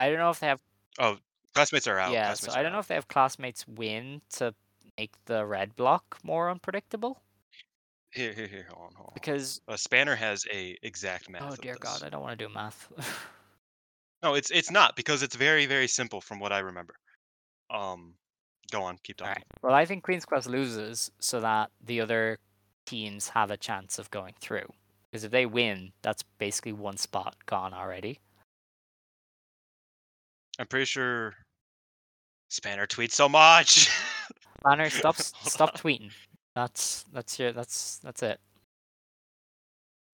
[0.00, 0.60] I don't know if they have.
[0.98, 1.16] Oh,
[1.54, 2.12] classmates are out.
[2.12, 4.54] yeah, classmates so I don't know if they have classmates win to
[4.98, 7.20] make the red block more unpredictable
[8.12, 8.66] Here, here, here.
[8.70, 9.14] Hold on, hold on.
[9.14, 9.60] because.
[9.68, 11.42] Uh, Spanner has a exact math.
[11.52, 11.76] Oh dear.
[11.80, 12.88] God, I don't want to do math.
[14.22, 16.94] No, it's it's not because it's very very simple from what I remember.
[17.70, 18.14] Um,
[18.70, 19.34] go on, keep talking.
[19.34, 19.44] right.
[19.62, 22.38] Well, I think Queen's Quest loses so that the other
[22.86, 24.66] teams have a chance of going through.
[25.10, 28.18] Because if they win, that's basically one spot gone already.
[30.58, 31.34] I'm pretty sure
[32.48, 33.90] Spanner tweets so much.
[34.64, 36.10] Banner, stop stop tweeting.
[36.54, 38.40] That's that's your that's that's it.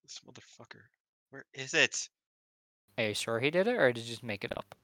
[0.03, 0.83] This motherfucker.
[1.31, 2.09] Where is it?
[2.99, 4.75] Are you sure he did it, or did you just make it up?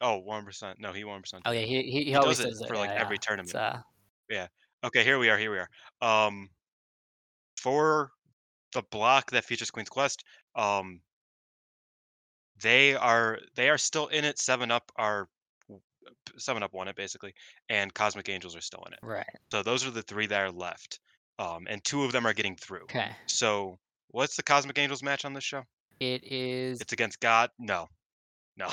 [0.00, 0.80] Oh, one percent.
[0.80, 1.42] No, he one percent.
[1.46, 3.16] Oh yeah, he he, he He always does it does it for, like, yeah, every
[3.16, 3.20] yeah.
[3.20, 3.54] tournament.
[3.54, 3.78] Uh,
[4.84, 5.38] Okay, here we are.
[5.38, 5.68] Here we are.
[6.26, 6.48] Um,
[7.56, 8.10] for
[8.72, 10.24] the block that features Queen's Quest,
[10.56, 11.00] um,
[12.60, 14.40] they are they are still in it.
[14.40, 15.28] Seven Up are
[16.38, 17.34] Seven Up won it basically,
[17.68, 18.98] and Cosmic Angels are still in it.
[19.02, 19.26] right.
[19.50, 21.00] So those are the three that are left.
[21.38, 22.82] Um, and two of them are getting through.
[22.84, 23.10] Okay.
[23.26, 25.62] So what's the Cosmic Angels match on this show?
[26.00, 26.80] It is.
[26.80, 27.50] It's against God.
[27.58, 27.88] No,
[28.56, 28.68] no.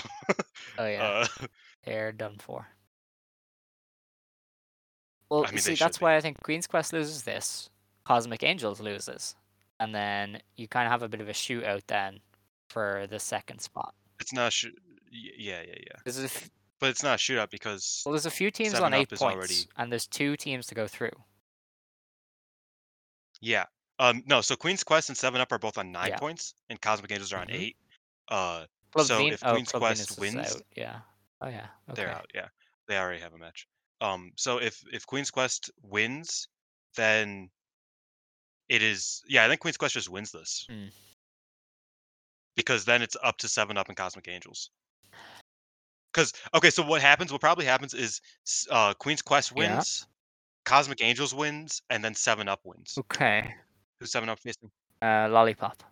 [0.78, 1.46] Oh yeah, Uh,
[1.86, 2.68] they're done for.
[5.30, 6.04] Well, I mean, see, that's be.
[6.06, 7.70] why I think Queen's Quest loses this.
[8.04, 9.36] Cosmic Angels loses,
[9.80, 12.20] and then you kind of have a bit of a shootout then
[12.70, 13.94] for the second spot.
[14.20, 14.52] it's not.
[14.52, 14.68] Sh-
[15.12, 16.22] yeah, yeah, yeah.
[16.22, 16.50] A f-
[16.80, 19.68] But it's not a shootout because well, there's a few teams on eight points, already-
[19.78, 21.12] and there's two teams to go through.
[23.42, 23.66] Yeah.
[24.00, 24.24] Um.
[24.26, 24.42] No.
[24.42, 26.18] So Queen's Quest and Seven Up are both on nine Yeah.
[26.18, 27.54] points, and Cosmic Angels are on Mhm.
[27.54, 27.78] eight.
[28.28, 28.66] Uh.
[28.92, 30.62] Club so Ven- if oh, Queen's Club Quest Venus wins, out.
[30.76, 31.02] Yeah.
[31.42, 31.68] Oh yeah.
[31.90, 32.02] Okay.
[32.02, 32.32] they're out.
[32.34, 32.48] Yeah,
[32.88, 33.68] they already have a match.
[34.02, 34.32] Um.
[34.36, 36.48] So if if Queen's Quest wins,
[36.96, 37.50] then
[38.70, 39.24] it is.
[39.28, 40.92] Yeah, I think Queen's Quest just wins this Mm.
[42.56, 44.70] because then it's up to Seven Up and Cosmic Angels.
[46.14, 47.32] Because okay, so what happens?
[47.32, 48.20] What probably happens is
[48.72, 49.76] uh, Queen's Quest Yeah.
[49.76, 50.08] wins,
[50.66, 52.96] Cosmic Angels wins, and then Seven Up wins.
[52.98, 53.54] Okay.
[54.00, 54.72] Who's Seven Up facing?
[55.02, 55.84] Uh, lollipop.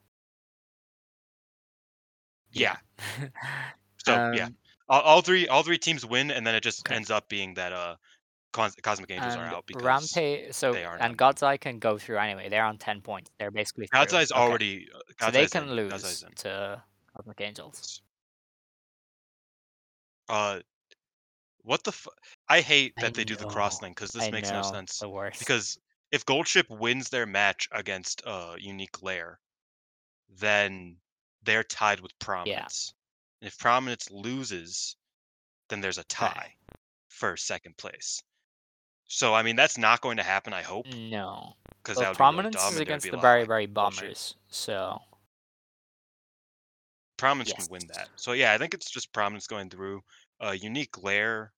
[2.52, 2.78] Yeah.
[4.06, 4.56] So yeah, Um,
[4.88, 6.96] all, all three all three teams win, and then it just Okay.
[6.96, 7.98] ends up being that uh,
[8.54, 10.54] Cos- Cosmic Angels are and out because Rampage.
[10.54, 11.18] So they are and.
[11.18, 12.48] God's Eye can go through anyway.
[12.48, 13.32] They're on ten points.
[13.38, 13.88] They're basically.
[13.92, 14.40] God's Eye's Okay.
[14.42, 14.88] already.
[14.96, 15.72] Uh, So they Eye's can in.
[15.76, 16.82] Lose to
[17.18, 18.02] Cosmic Angels.
[20.30, 20.60] Uh,
[21.64, 21.94] what the?
[22.48, 24.72] I hate I that they do the cross thing because this I makes know, no
[24.72, 25.00] sense.
[25.00, 25.40] The worst.
[25.40, 25.78] Because
[26.12, 29.40] if Goldship wins their match against uh Unique Lair,
[30.40, 30.96] then
[31.44, 32.94] they're tied with Prominence.
[33.42, 34.96] And if Prominence loses,
[35.70, 36.54] then there's a tie
[37.10, 38.22] for second place.
[39.06, 40.54] So I mean that's not going to happen.
[40.54, 41.54] I hope no.
[41.84, 43.66] because Well, Prominence be really is against the Barry Barry.
[43.66, 44.36] Bombers.
[44.50, 45.02] So
[47.18, 48.10] Prominence can win that.
[48.16, 50.02] So yeah, I think it's just Prominence going through.
[50.40, 51.52] Uh, Unique layer.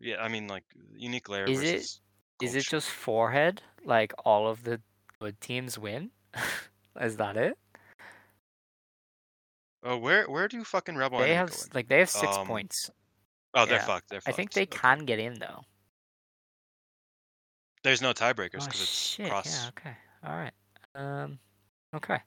[0.00, 0.64] Yeah, I mean like
[0.96, 1.44] Unique layer.
[1.44, 2.00] Is it- versus.
[2.42, 2.70] is it Goldship.
[2.70, 3.62] just forehead?
[3.84, 4.80] Like all of the
[5.20, 6.10] good teams win?
[7.00, 7.56] is that it?
[9.82, 12.90] Oh, where where do fucking Rebel They have like they have six Um, points.
[13.54, 14.10] Oh, they're yeah, fucked.
[14.10, 14.34] They're fucked.
[14.34, 15.62] I think they can get in though.
[17.84, 19.30] There's no tiebreakers Oh because it's shit!
[19.30, 19.46] cross.
[19.64, 19.68] Yeah.
[19.68, 19.96] Okay.
[20.24, 20.52] All right.
[20.94, 21.38] Um.
[21.94, 22.18] Okay.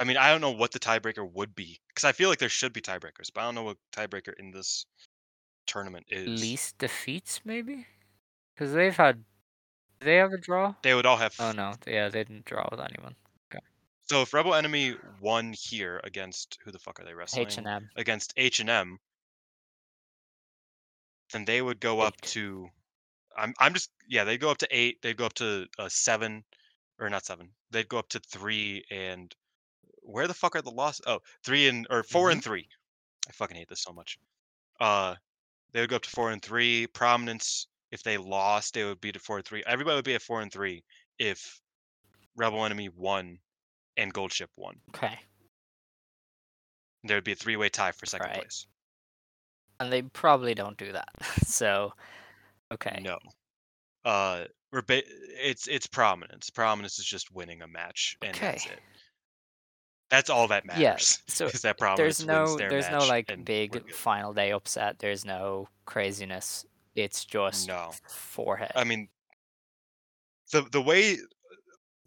[0.00, 2.48] I mean, I don't know what the tiebreaker would be because I feel like there
[2.48, 4.86] should be tiebreakers, but I don't know what tiebreaker in this
[5.66, 6.40] tournament is.
[6.40, 7.86] Least defeats maybe,
[8.54, 9.22] because they've had.
[10.00, 10.74] Do they have a draw?
[10.82, 11.34] They would all have.
[11.38, 11.74] Oh no.
[11.86, 13.14] Yeah, they didn't draw with anyone.
[13.52, 13.62] Okay.
[14.08, 17.46] So if Rebel Enemy won here against who the fuck are they wrestling?
[17.46, 17.90] H and M.
[17.96, 18.98] Against H and M,
[21.34, 22.70] then they would go up to.
[23.36, 25.02] I'm I'm just yeah they'd go up to eight.
[25.02, 26.42] They'd go up to uh, seven,
[26.98, 27.50] or not seven.
[27.70, 29.34] They'd go up to three and
[30.10, 31.00] where the fuck are the loss?
[31.06, 32.32] Oh, three and or 4 Mm-hmm.
[32.32, 32.68] and three.
[33.28, 34.18] I fucking hate this so much.
[34.80, 35.14] Uh,
[35.72, 36.86] they would go up to four and three.
[36.88, 39.62] Prominence, if they lost, they would be to four and three.
[39.66, 40.82] Everybody would be at four and three
[41.18, 41.60] if
[42.36, 43.38] Rebel Enemy won
[43.96, 44.76] and Gold Ship won.
[44.94, 45.18] Okay.
[47.04, 48.36] There would be a three way tie for second Right.
[48.40, 48.66] place.
[49.78, 51.08] And they probably don't do that.
[51.46, 51.92] so.
[52.72, 53.00] Okay.
[53.02, 53.18] No.
[54.04, 56.48] Uh, we're ba- it's it's prominence.
[56.50, 58.74] Prominence is just winning a match, and that's Okay.
[58.74, 58.80] it.
[60.10, 60.82] That's all that matters.
[60.82, 60.96] Yeah,
[61.28, 64.98] so is that prominence There's no there's no like big final day upset.
[64.98, 66.66] There's no craziness.
[66.96, 67.92] It's just No.
[68.08, 68.72] forehead.
[68.74, 69.08] I mean,
[70.52, 71.16] the the way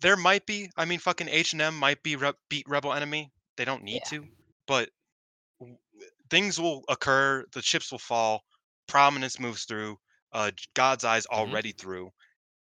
[0.01, 0.69] there might be.
[0.75, 3.31] I mean, fucking H and M might be re- beat Rebel Enemy.
[3.55, 4.19] They don't need Yeah.
[4.19, 4.27] to,
[4.67, 4.89] but
[5.61, 5.77] w-
[6.29, 7.45] things will occur.
[7.53, 8.43] The chips will fall.
[8.87, 9.97] Prominence moves through.
[10.33, 11.37] Uh, God's Eyes Mhm.
[11.37, 12.11] already through.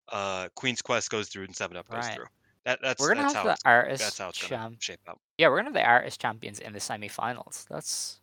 [0.09, 2.15] Uh, Queen's Quest goes through, and Seven Up goes Right.
[2.15, 2.27] through.
[2.67, 4.83] That that's we're gonna that's have how the artist that's how it's gonna champ.
[4.83, 5.19] shape up.
[5.39, 7.65] Yeah, we're gonna have the artist champions in the semifinals.
[7.69, 8.19] That's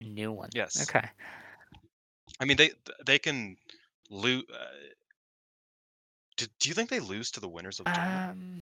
[0.00, 0.50] a new one.
[0.54, 0.80] Yes.
[0.88, 1.04] Okay.
[2.38, 2.70] I mean, they
[3.04, 3.56] they can
[4.08, 4.44] lose.
[4.48, 4.56] Uh,
[6.36, 8.30] do, do you think they lose to the winners of the tournament?
[8.30, 8.60] Um,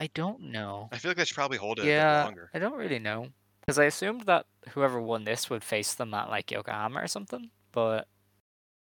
[0.00, 0.88] I don't know.
[0.92, 2.50] I feel like they should probably hold it a bit Yeah, longer.
[2.54, 3.28] I don't really know
[3.60, 7.50] because I assumed that whoever won this would face them at like Yokohama or something,
[7.72, 8.08] but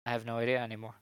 [0.05, 0.95] I have no idea anymore.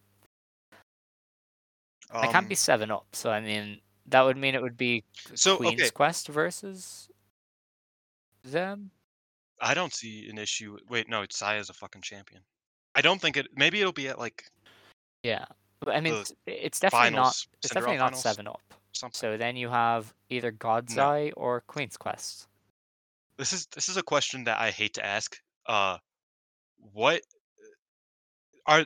[2.14, 5.04] I can't be Um, seven up, so I mean that would mean it would be
[5.34, 5.90] So, Queen's okay.
[5.90, 7.08] Quest versus
[8.44, 8.90] them.
[9.60, 10.76] I don't see an issue.
[10.88, 12.42] Wait, no, it's Saya's a fucking champion.
[12.94, 13.48] I don't think it.
[13.56, 14.44] Maybe it'll be at like
[15.22, 15.44] Yeah,
[15.80, 17.28] but I mean it's, it's definitely not.
[17.28, 18.60] It's Cinderella definitely not finals, seven up.
[18.92, 19.18] Something.
[19.18, 21.08] So then you have either God's No.
[21.08, 22.48] Eye or Queen's Quest.
[23.38, 25.40] This is this is a question that I hate to ask.
[25.66, 25.98] Uh,
[26.92, 27.22] what
[28.66, 28.84] are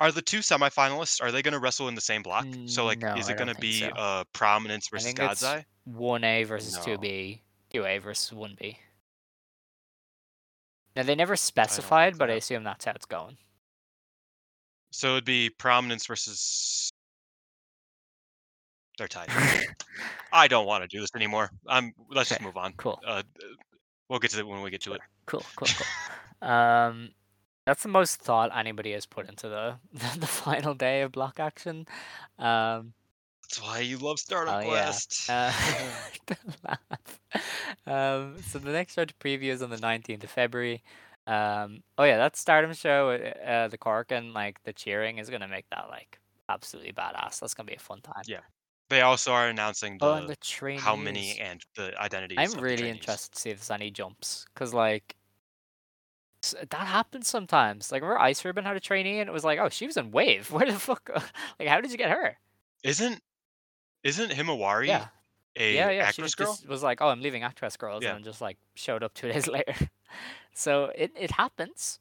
[0.00, 1.22] are the two semifinalists?
[1.22, 2.46] Are they going to wrestle in the same block?
[2.66, 3.88] So like, No, is I it going to think be so.
[3.88, 5.64] uh Prominence I versus think God's it's Eye?
[5.84, 6.98] one A versus two No.
[6.98, 8.78] B, two A versus one B.
[10.96, 13.36] Now they never specified, but I assume that's how it's going.
[14.90, 16.90] So it'd be Prominence versus.
[18.98, 19.28] They're tied.
[20.32, 21.50] I don't want to do this anymore.
[21.68, 21.92] I'm.
[22.10, 22.72] Let's just Okay, move on.
[22.76, 23.00] cool.
[23.06, 23.22] Uh,
[24.08, 25.00] we'll get to it when we get to it.
[25.26, 26.48] Cool, cool, cool.
[26.48, 27.10] um,
[27.70, 29.76] that's the most thought anybody has put into the
[30.18, 31.86] the final day of block action.
[32.36, 32.94] Um,
[33.42, 34.92] That's why you love Stardom Oh, yeah.
[35.28, 35.52] Uh,
[37.86, 40.82] um, so the next show to preview is on the nineteenth of February.
[41.28, 45.46] Um, oh yeah, that Stardom show, uh, uh, the Korakuen like the cheering is gonna
[45.46, 46.18] make that like
[46.48, 47.38] absolutely badass.
[47.38, 48.24] That's gonna be a fun time.
[48.26, 48.40] Yeah.
[48.88, 52.38] They also are announcing the, Oh, the how many and the identities.
[52.40, 55.14] I'm really interested to see if there's any jumps, cause like
[56.42, 57.92] that happens sometimes.
[57.92, 60.10] Like, remember Ice Ribbon had a trainee, and it was like, oh, she was in
[60.10, 60.50] Wave.
[60.52, 61.08] Where the fuck?
[61.58, 62.38] Like, how did you get her?
[62.82, 63.20] Isn't
[64.04, 65.08] isn't Himawari Yeah,
[65.56, 66.06] a yeah, yeah.
[66.06, 66.70] She actress just girl?
[66.70, 68.16] was like, oh, I'm leaving Actwres girl'Z, Yeah.
[68.16, 69.74] and just like showed up two days later.
[70.54, 72.00] so it it happens.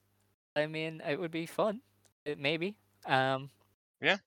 [0.56, 1.82] I mean, it would be fun.
[2.26, 2.78] It maybe.
[3.06, 3.52] Um,
[4.02, 4.18] yeah,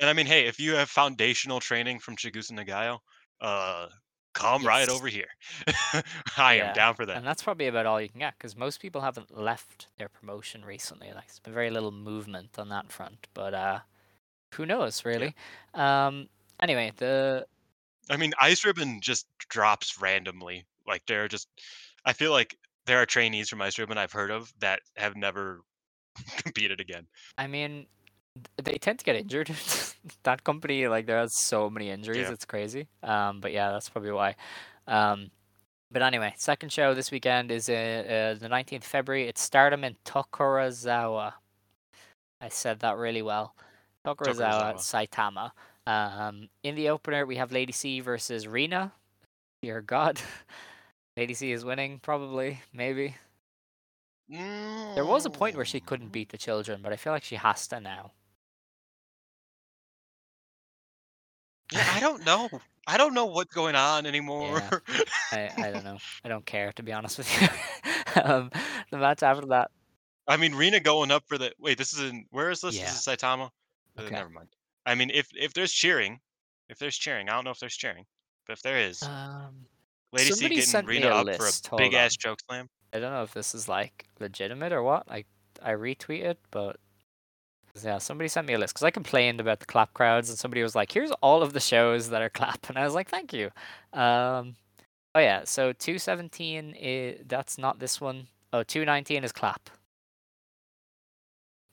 [0.00, 3.00] And I mean, hey, if you have foundational training from Chigusa Nagayo,
[3.40, 3.88] uh,
[4.38, 5.28] come right over here.
[6.36, 7.16] I Yeah, am down for that.
[7.16, 10.64] and that's probably about all you can get because most people haven't left their promotion
[10.64, 11.08] recently.
[11.08, 13.26] Like, there's been very little movement on that front.
[13.34, 13.80] But uh,
[14.54, 15.34] who knows, really?
[15.74, 16.28] Um,
[16.60, 17.46] anyway, the
[18.10, 20.64] I mean, Ice Ribbon just drops randomly.
[20.86, 21.48] Like there are just,
[22.04, 22.56] I feel like
[22.86, 25.60] there are trainees from Ice Ribbon I've heard of that have never
[26.38, 27.06] competed again.
[27.36, 27.86] I mean,
[28.62, 29.50] they tend to get injured.
[30.22, 32.32] that company, like, there has so many injuries, Yeah.
[32.32, 32.88] it's crazy.
[33.02, 34.36] Um, but yeah, that's probably why.
[34.86, 35.30] Um,
[35.90, 39.26] but anyway, second show this weekend is uh, uh, the 19th February.
[39.28, 41.32] It's Stardom in Tokorozawa.
[42.40, 43.54] I said that really well.
[44.06, 45.52] Tokorozawa, Saitama.
[45.86, 48.92] Um, in the opener, we have Lady C versus Rina.
[49.62, 50.20] Dear God.
[51.16, 53.16] Lady C is winning, probably, maybe.
[54.28, 57.36] There was a point where she couldn't beat the children, but I feel like she
[57.36, 58.12] has to now.
[61.72, 62.48] Yeah, I don't know.
[62.86, 64.62] I don't know what's going on anymore.
[65.32, 65.98] I, I don't know.
[66.24, 68.22] I don't care to be honest with you.
[68.22, 68.50] um,
[68.90, 69.70] the match after that,
[70.26, 71.78] I mean, Rena going up for the wait.
[71.78, 72.76] This is in where is this?
[72.76, 72.84] Yeah.
[72.84, 73.50] This is Saitama.
[73.96, 74.48] Uh, never mind.
[74.86, 76.20] I mean, if if there's cheering,
[76.68, 78.04] if there's cheering, I don't know if there's cheering,
[78.46, 79.66] but if there is, um,
[80.12, 82.68] Lady C getting Rena up list, for hold a big ass choke slam.
[82.92, 85.08] I don't know if this is like legitimate or what.
[85.08, 85.26] Like
[85.62, 86.76] I retweeted, but
[87.84, 90.62] yeah, somebody sent me a list because I complained about the clap crowds, and somebody
[90.62, 93.32] was like, "Here's all of the shows that are clap," and I was like, "Thank
[93.32, 93.50] you."
[93.92, 94.56] Um,
[95.14, 98.28] oh yeah, so two seventeen is that's not this one.
[98.52, 99.68] Oh, 219 is clap.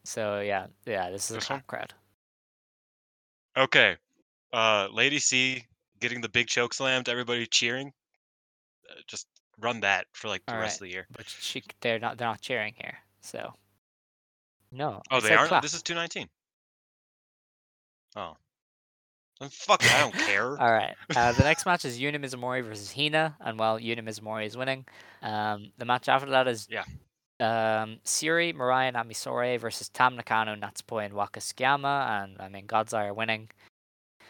[0.03, 1.59] So yeah, yeah, this is a This one?
[1.59, 1.93] clap crowd.
[3.57, 3.95] Okay.
[4.53, 5.63] Uh, Lady C
[5.99, 7.91] getting the big choke slam to everybody cheering.
[8.89, 9.27] Uh, just
[9.59, 10.87] run that for like the All rest right.
[10.87, 11.07] of the year.
[11.15, 12.97] But she, they're not, they're not cheering here.
[13.21, 13.53] So,
[14.75, 15.01] no.
[15.11, 15.61] Oh, I they said aren't.
[15.61, 16.27] This is two nineteen.
[18.15, 18.37] Oh.
[19.39, 20.57] Then Fuck it, I don't care.
[20.57, 20.95] All right.
[21.15, 24.85] Uh, the next match is Yuna Mizumori versus Hina, and well, Yuna Mizumori is winning.
[25.21, 26.83] Um, the match after that is Yeah.
[27.41, 32.65] um, Syuri, Mariah, and Ami Sourei versus Tam Nakano, Natsupoi, and Waka and I mean
[32.65, 33.49] God's Eye are winning.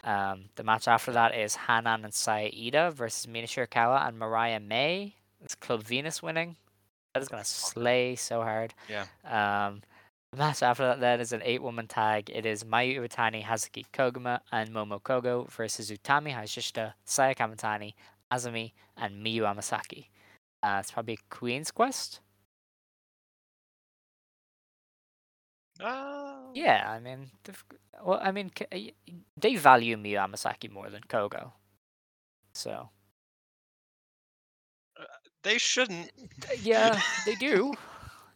[0.02, 5.14] Um, the match after that is Hanan and Saida versus Mina Shirakawa and Mariah May.
[5.42, 6.56] It's Club Venus winning.
[7.14, 8.74] That is gonna slay so hard.
[8.88, 9.06] Yeah.
[9.24, 9.82] Um,
[10.36, 12.30] the match after that then is an eight-woman tag.
[12.32, 17.94] It is Mayu Iwatani, Hazuki Koguma, and Momo Kohgo versus Utami Hashishita, Saya Kamatani,
[18.30, 20.08] Azumi, and Miyu Amasaki.
[20.62, 22.20] Uh, it's probably Queen's Quest.
[25.80, 27.30] Uh, Yeah, I mean,
[28.04, 28.50] well, I mean,
[29.36, 31.52] they value Miyu Amasaki more than Kogo.
[32.54, 32.90] So
[35.42, 36.10] They shouldn't.
[36.42, 37.72] Uh, yeah, they do.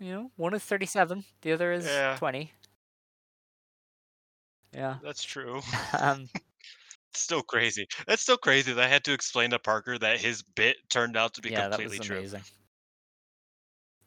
[0.01, 2.17] You know, one is thirty-seven, the other is Yeah.
[2.17, 2.53] twenty.
[4.73, 4.99] Yeah.
[5.03, 5.61] That's true.
[5.99, 6.29] Um,
[7.13, 7.89] It's still crazy.
[8.07, 11.35] That's still crazy that I had to explain to Parker that his bit turned out
[11.35, 12.19] to be yeah, that completely was true.
[12.19, 12.45] amazing.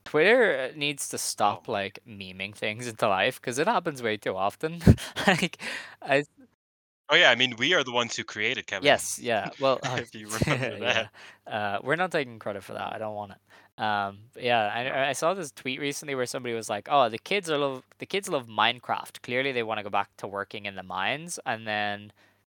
[0.05, 1.71] Twitter uh, needs to stop Oh.
[1.71, 4.81] like memeing things into life because it happens way too often.
[5.27, 5.57] like,
[6.01, 6.23] I
[7.09, 8.85] Oh yeah, I mean we are the ones who created Kevin.
[8.85, 9.49] yes, yeah.
[9.59, 11.07] Well, uh, If you remember yeah.
[11.45, 12.93] Uh, we're not taking credit for that.
[12.93, 13.37] I don't want it.
[13.77, 17.49] Um, yeah, I, I saw this tweet recently where somebody was like, "Oh, the kids
[17.49, 19.21] are love the kids love Minecraft.
[19.23, 22.11] Clearly, they want to go back to working in the mines." And then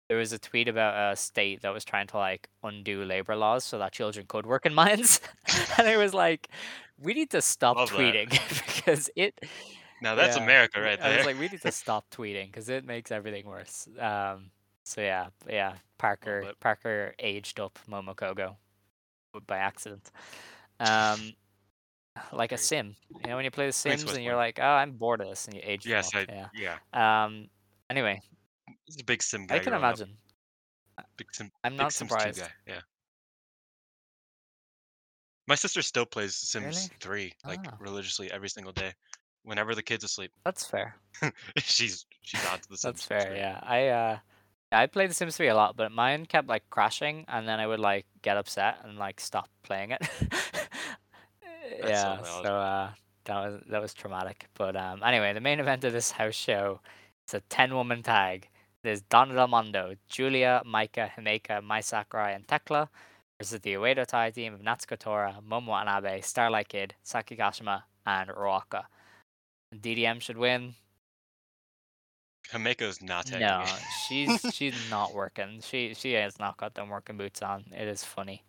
[0.10, 3.65] there was a tweet about a state that was trying to like undo labor laws
[3.65, 5.22] so that children could work in mines,
[5.77, 6.49] and it was like,
[6.98, 8.30] "We need to stop Love tweeting
[8.76, 9.40] because it."
[10.02, 11.18] Now that's Yeah, America right I there.
[11.18, 13.88] was like, we need to stop tweeting because it makes everything worse.
[13.99, 14.52] Um,
[14.84, 16.52] so yeah, yeah, Parker.
[16.60, 18.57] Parker aged up Momo Kohgo
[19.48, 20.11] by accident.
[20.89, 21.34] Um,
[22.31, 24.91] like a sim, you know, when you play The Sims and you're like, oh, I'm
[24.91, 25.85] bored of this, and you age.
[25.85, 26.47] yes, I yeah.
[26.93, 27.26] yeah.
[27.26, 27.49] Um.
[27.89, 28.22] Anyway,
[28.85, 29.55] He's a big sim guy.
[29.55, 29.89] I can growing up.
[29.97, 30.18] imagine.
[31.18, 31.51] Big sim.
[31.64, 32.39] I'm big not Sims 2 surprised.
[32.41, 32.47] guy.
[32.68, 32.80] Yeah.
[35.47, 37.30] My sister still plays Sims Really?
[37.30, 37.76] 3 like Ah.
[37.80, 38.93] religiously every single day.
[39.43, 40.95] Whenever the kid's asleep, That's fair.
[41.57, 42.81] she's she's on to the Sims.
[42.81, 43.35] That's It's fair.
[43.35, 44.19] Yeah, I uh,
[44.74, 47.68] I played The Sims 3 a lot, but mine kept like crashing, and then I
[47.68, 50.02] would like get upset and like stop playing it.
[51.86, 52.90] yeah, so uh,
[53.26, 54.48] that was that was traumatic.
[54.56, 56.82] But um, anyway, the main event of this house show
[57.28, 58.50] is a ten woman tag.
[58.84, 62.90] There's Donna Del Mondo, Giulia, Maika, Himeka, Mai Sakurai, and Tekla
[63.40, 68.30] versus the Oedo Tai team of Natsuko Tora, Momo Watanabe, Starlight Kid, Saki Kashima, and
[68.30, 68.84] Ruaka.
[69.74, 70.76] DDM should win.
[72.52, 73.65] Himeka's not No,
[74.07, 75.61] she's she's not working.
[75.61, 77.65] She she has not got them working boots on.
[77.72, 78.44] It is funny.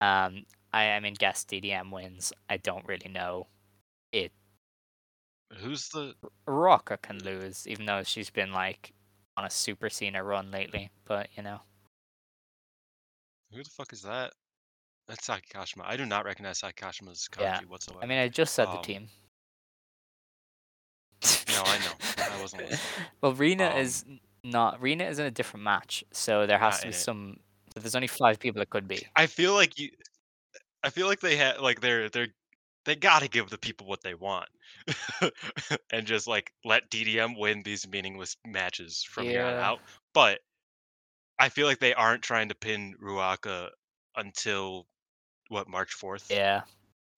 [0.00, 2.32] Um, I I mean, guess DDM wins.
[2.48, 3.46] I don't really know.
[4.12, 4.32] It
[5.60, 6.14] Who's the
[6.46, 8.92] Ruaka can lose, even though she's been like
[9.36, 10.90] on a Super Cena run lately.
[11.04, 11.62] But you know,
[13.52, 14.32] who the fuck is that?
[15.06, 15.84] That's Saki Kashima.
[15.86, 18.02] I do not recognize Saki Kashima's kanji Yeah, whatsoever.
[18.02, 19.08] I mean, I just said the Um, team.
[21.48, 21.92] No, I know.
[22.18, 22.78] I wasn't listening.
[23.20, 24.04] well, Rena Um, is
[24.44, 24.80] not.
[24.80, 27.36] Rena is in a different match, so there has to be some.
[27.74, 29.06] So there's only five people it could be.
[29.16, 29.90] I feel like you.
[30.84, 32.28] I feel like they had like they're they're
[32.84, 34.48] they got to give the people what they want,
[35.92, 39.80] and just like let DDM win these meaningless matches from here on out.
[40.14, 40.38] But
[41.38, 43.68] I feel like they aren't trying to pin Ruaka
[44.16, 44.86] until
[45.48, 46.62] what March fourth, Yeah.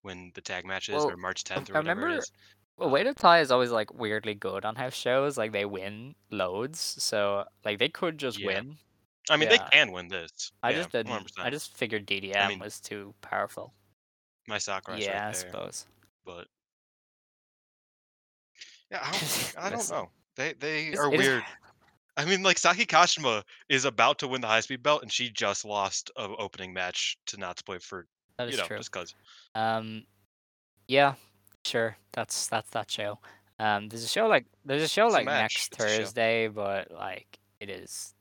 [0.02, 2.32] when the tag match is, Well, or March tenth, or whatever it remember- is.
[2.76, 5.36] Well, Oedo Tai is always like weirdly good on house shows.
[5.36, 8.47] Like they win loads, so like they could just Yeah.
[8.47, 8.78] win.
[9.28, 9.59] I mean, yeah.
[9.59, 10.51] they can win this.
[10.62, 11.12] I yeah, just didn't.
[11.12, 11.32] 100%.
[11.38, 13.74] I just figured DDM mean, was too powerful.
[14.48, 15.86] Mai Sakurai's yeah, right I suppose.
[16.24, 16.48] but
[18.90, 20.10] yeah, I don't, I don't know.
[20.36, 21.44] They they It's- are it is- weird.
[22.16, 25.30] I mean, like Saki Kashima is about to win the high speed belt, and she
[25.30, 28.06] just lost a opening match to Natsupoi for
[28.36, 28.76] that you know true.
[28.78, 29.14] just cause.
[29.55, 30.05] Um,
[30.88, 31.14] yeah,
[31.65, 31.97] sure.
[32.12, 33.19] That's that's that show.
[33.59, 35.85] Um, there's a show like there's a show It's like match, next it's.
[35.85, 38.15] Thursday, but like it is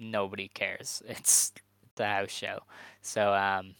[0.00, 1.02] nobody cares.
[1.08, 1.52] It's
[1.96, 2.60] the house show.
[3.02, 3.74] So um,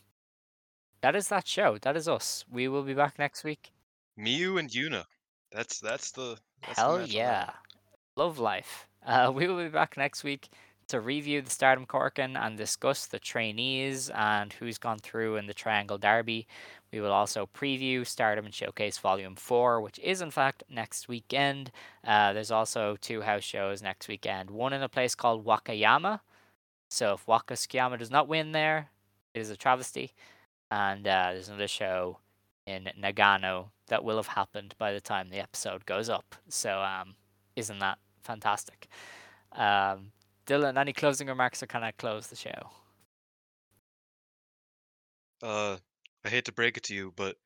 [1.03, 1.79] that is that show.
[1.79, 2.45] That is us.
[2.51, 3.73] We will be back next week.
[4.19, 5.05] Miyu and Yuna.
[5.53, 7.51] That's that's the that's Hell that yeah.
[8.17, 8.89] Love life.
[9.07, 10.49] Uh, we will be back next week
[10.89, 15.55] to review the Stardom Korakuen and discuss the trainees and who's gone through in the
[15.55, 16.47] Triangle Derby.
[16.93, 21.73] We will also preview Stardom and Showcase Volume 4, which is in fact next weekend.
[22.07, 26.21] Uh, there's also two house shows next weekend, one in a place called Wakayama.
[26.91, 28.91] So if Waka Tsukiyama does not win there,
[29.35, 30.13] it is a travesty.
[30.71, 32.19] And uh, there's another show
[32.67, 36.35] in Nagano that will have happened by the time the episode goes up.
[36.49, 37.15] So um,
[37.57, 38.89] isn't that fantastic?
[39.53, 40.13] Um,
[40.47, 42.71] Dylan, any closing remarks or can I close the show?
[45.43, 45.77] Uh,
[46.25, 47.37] I hate to break it to you, but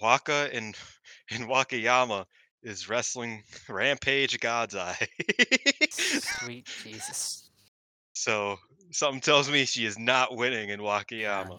[0.00, 0.74] Waka in
[1.30, 2.26] in Wakayama
[2.62, 5.08] is wrestling Rampage God's Eye.
[5.90, 7.50] Sweet Jesus.
[8.12, 8.56] so
[8.90, 10.80] something tells me she is not winning in.
[10.80, 11.58] Wakayama.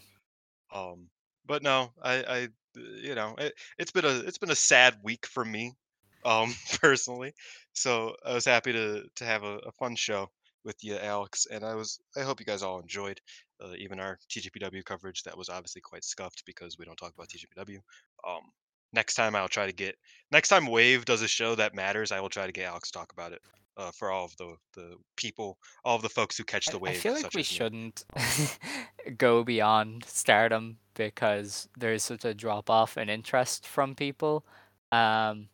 [0.73, 1.07] Um,
[1.45, 5.25] but no, I, I, you know, it, it's been a it's been a sad week
[5.25, 5.73] for me,
[6.23, 7.33] um, personally.
[7.73, 10.29] So I was happy to to have a, a fun show
[10.63, 13.19] with you, Alex, and I was I hope you guys all enjoyed
[13.63, 15.23] uh, even our TJPW coverage.
[15.23, 17.77] That was obviously quite scuffed because we don't talk about TJPW.
[18.27, 18.41] Um,
[18.93, 19.95] next time I'll try to get
[20.31, 22.99] next time Wave does a show that matters, I will try to get Alex to
[22.99, 23.41] talk about it.
[23.77, 26.89] Uh, for all of the the people, all of the folks who catch the the
[26.89, 28.03] I feel like we shouldn't
[29.17, 34.45] go beyond stardom because there's such a drop off in interest from people.
[34.91, 35.47] Um,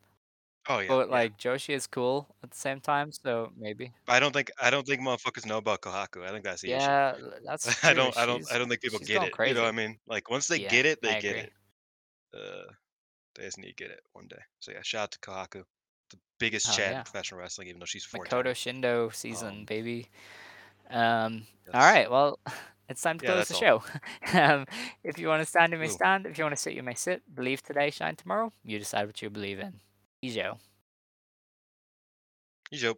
[0.68, 1.20] Oh yeah, but yeah.
[1.20, 3.92] like Joshi is cool at the same time, so maybe.
[4.08, 6.24] I don't think I don't think motherfuckers know about Kohaku.
[6.24, 6.94] I think that's the issue.
[6.94, 7.90] Yeah, that's true.
[7.90, 9.32] I don't I don't She's, I don't think people get it.
[9.32, 9.48] crazy.
[9.48, 9.98] You know what I mean?
[10.06, 11.36] Like once they Yeah, get it, they I get agree.
[11.36, 11.52] it.
[12.34, 12.72] Uh,
[13.36, 14.42] they just need to get it one day.
[14.60, 15.64] So yeah, shout out to Kohaku,
[16.10, 16.98] the biggest Hell chat yeah.
[16.98, 18.26] in professional wrestling, even though she's four.
[18.26, 20.08] Makoto Shindo season, Um, baby.
[20.90, 22.38] Um, all right, well,
[22.88, 23.82] it's time to Yeah, close the show.
[24.34, 24.66] um,
[25.04, 25.88] if you want to stand, you may Ooh.
[25.88, 26.26] stand.
[26.26, 27.22] If you want to sit, you may sit.
[27.34, 28.52] Believe today, shine tomorrow.
[28.64, 29.80] You decide what you believe in.
[30.20, 30.58] 一九
[32.70, 32.92] 一九